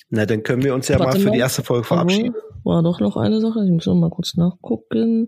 Na, 0.10 0.26
dann 0.26 0.44
können 0.44 0.64
wir 0.64 0.74
uns 0.74 0.88
ja 0.88 1.00
Warte 1.00 1.18
mal 1.18 1.20
für 1.20 1.28
mal. 1.28 1.34
die 1.34 1.40
erste 1.40 1.64
Folge 1.64 1.84
verabschieden. 1.84 2.34
War 2.64 2.82
doch 2.82 3.00
noch 3.00 3.18
eine 3.18 3.40
Sache, 3.40 3.64
ich 3.64 3.72
muss 3.72 3.86
noch 3.86 3.96
mal 3.96 4.10
kurz 4.10 4.36
nachgucken. 4.36 5.28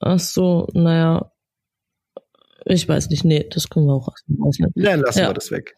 Ach 0.00 0.18
so, 0.18 0.66
naja. 0.72 1.30
Ich 2.68 2.88
weiß 2.88 3.10
nicht, 3.10 3.24
nee, 3.24 3.46
das 3.48 3.70
können 3.70 3.86
wir 3.86 3.94
auch 3.94 4.08
ausnehmen. 4.40 4.72
Dann 4.74 5.00
lassen 5.00 5.20
ja. 5.20 5.28
wir 5.28 5.34
das 5.34 5.50
weg. 5.50 5.76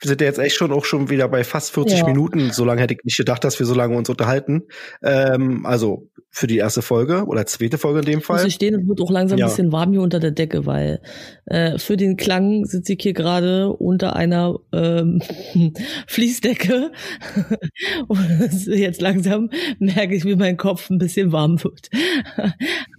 Wir 0.00 0.08
sind 0.08 0.20
ja 0.20 0.26
jetzt 0.26 0.38
echt 0.38 0.56
schon 0.56 0.72
auch 0.72 0.84
schon 0.84 1.10
wieder 1.10 1.28
bei 1.28 1.44
fast 1.44 1.72
40 1.72 2.00
ja. 2.00 2.06
Minuten. 2.06 2.50
So 2.52 2.64
lange 2.64 2.80
hätte 2.80 2.94
ich 2.94 3.04
nicht 3.04 3.16
gedacht, 3.16 3.44
dass 3.44 3.58
wir 3.58 3.66
so 3.66 3.74
lange 3.74 3.96
uns 3.96 4.08
unterhalten. 4.08 4.64
Ähm, 5.02 5.64
also 5.64 6.10
für 6.30 6.46
die 6.46 6.58
erste 6.58 6.82
Folge 6.82 7.24
oder 7.26 7.46
zweite 7.46 7.78
Folge 7.78 8.00
in 8.00 8.04
dem 8.04 8.20
Fall. 8.20 8.46
Ich 8.46 8.54
stehen, 8.54 8.74
es 8.74 8.86
wird 8.86 9.00
auch 9.00 9.10
langsam 9.10 9.38
ja. 9.38 9.46
ein 9.46 9.50
bisschen 9.50 9.72
warm 9.72 9.92
hier 9.92 10.02
unter 10.02 10.20
der 10.20 10.32
Decke, 10.32 10.66
weil 10.66 11.00
äh, 11.46 11.78
für 11.78 11.96
den 11.96 12.16
Klang 12.16 12.66
sitze 12.66 12.92
ich 12.92 12.98
hier 13.00 13.14
gerade 13.14 13.70
unter 13.72 14.16
einer 14.16 14.58
ähm, 14.72 15.22
Fließdecke. 16.06 16.92
Und 18.08 18.66
jetzt 18.66 19.00
langsam 19.00 19.50
merke 19.78 20.14
ich, 20.14 20.24
wie 20.24 20.36
mein 20.36 20.56
Kopf 20.56 20.90
ein 20.90 20.98
bisschen 20.98 21.32
warm 21.32 21.62
wird. 21.62 21.88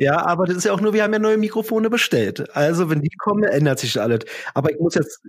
Ja, 0.00 0.24
aber 0.24 0.46
das 0.46 0.56
ist 0.56 0.64
ja 0.64 0.72
auch 0.72 0.80
nur, 0.80 0.92
wir 0.92 1.02
haben 1.02 1.12
ja 1.12 1.18
neue 1.18 1.38
Mikrofone 1.38 1.90
bestellt. 1.90 2.54
Also 2.54 2.88
wenn 2.88 3.02
die 3.02 3.10
kommen, 3.18 3.42
ändert 3.42 3.80
sich 3.80 4.00
alles. 4.00 4.20
Aber 4.54 4.70
ich 4.70 4.78
muss 4.78 4.94
jetzt 4.94 5.20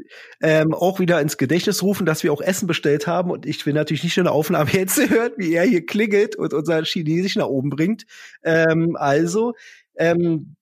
ähm, 0.41 0.75
auch 0.75 0.99
wieder 0.99 1.19
ins 1.21 1.37
Gedächtnis 1.37 1.81
rufen, 1.81 2.05
dass 2.05 2.23
wir 2.23 2.31
auch 2.31 2.41
Essen 2.41 2.67
bestellt 2.67 3.07
haben 3.07 3.31
und 3.31 3.47
ich 3.47 3.65
will 3.65 3.73
natürlich 3.73 4.03
nicht 4.03 4.17
nur 4.17 4.27
eine 4.27 4.31
Aufnahme 4.31 4.69
jetzt 4.73 4.97
hören, 5.09 5.31
wie 5.37 5.53
er 5.55 5.63
hier 5.63 5.85
klingelt 5.85 6.35
und 6.35 6.53
unser 6.53 6.83
Chinesisch 6.83 7.35
nach 7.35 7.47
oben 7.47 7.71
bringt. 7.71 8.05
Ähm, 8.43 8.95
also 8.95 9.53
ähm, 9.97 10.55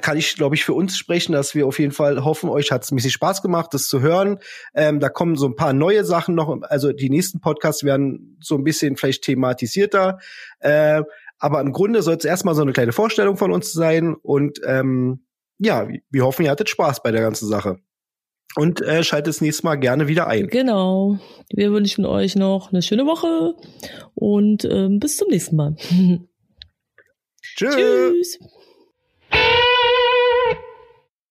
kann 0.00 0.16
ich, 0.16 0.34
glaube 0.36 0.54
ich, 0.54 0.64
für 0.64 0.72
uns 0.72 0.96
sprechen, 0.96 1.32
dass 1.32 1.54
wir 1.54 1.66
auf 1.66 1.78
jeden 1.78 1.92
Fall 1.92 2.24
hoffen, 2.24 2.48
euch 2.48 2.72
hat 2.72 2.84
es 2.84 2.90
ein 2.90 2.96
bisschen 2.96 3.10
Spaß 3.10 3.42
gemacht, 3.42 3.74
das 3.74 3.88
zu 3.88 4.00
hören. 4.00 4.38
Ähm, 4.74 4.98
da 4.98 5.10
kommen 5.10 5.36
so 5.36 5.46
ein 5.46 5.56
paar 5.56 5.74
neue 5.74 6.04
Sachen 6.04 6.34
noch. 6.34 6.56
Also 6.62 6.92
die 6.92 7.10
nächsten 7.10 7.40
Podcasts 7.40 7.84
werden 7.84 8.38
so 8.40 8.56
ein 8.56 8.64
bisschen 8.64 8.96
vielleicht 8.96 9.24
thematisierter. 9.24 10.18
Äh, 10.60 11.02
aber 11.44 11.60
im 11.60 11.72
Grunde 11.72 12.00
soll 12.00 12.14
es 12.14 12.24
erstmal 12.24 12.54
so 12.54 12.62
eine 12.62 12.72
kleine 12.72 12.92
Vorstellung 12.92 13.36
von 13.36 13.52
uns 13.52 13.70
sein. 13.70 14.14
Und 14.14 14.62
ähm, 14.64 15.26
ja, 15.58 15.86
wir 16.08 16.24
hoffen, 16.24 16.46
ihr 16.46 16.50
hattet 16.50 16.70
Spaß 16.70 17.02
bei 17.02 17.12
der 17.12 17.20
ganzen 17.20 17.46
Sache. 17.46 17.80
Und 18.56 18.80
äh, 18.80 19.04
schaltet 19.04 19.26
das 19.26 19.42
nächste 19.42 19.64
Mal 19.64 19.74
gerne 19.74 20.08
wieder 20.08 20.26
ein. 20.26 20.46
Genau. 20.46 21.18
Wir 21.52 21.70
wünschen 21.70 22.06
euch 22.06 22.34
noch 22.34 22.72
eine 22.72 22.80
schöne 22.80 23.04
Woche 23.04 23.56
und 24.14 24.64
ähm, 24.64 25.00
bis 25.00 25.18
zum 25.18 25.28
nächsten 25.28 25.56
Mal. 25.56 25.76
Tschüss. 27.42 27.76
Tschüss. 27.76 28.38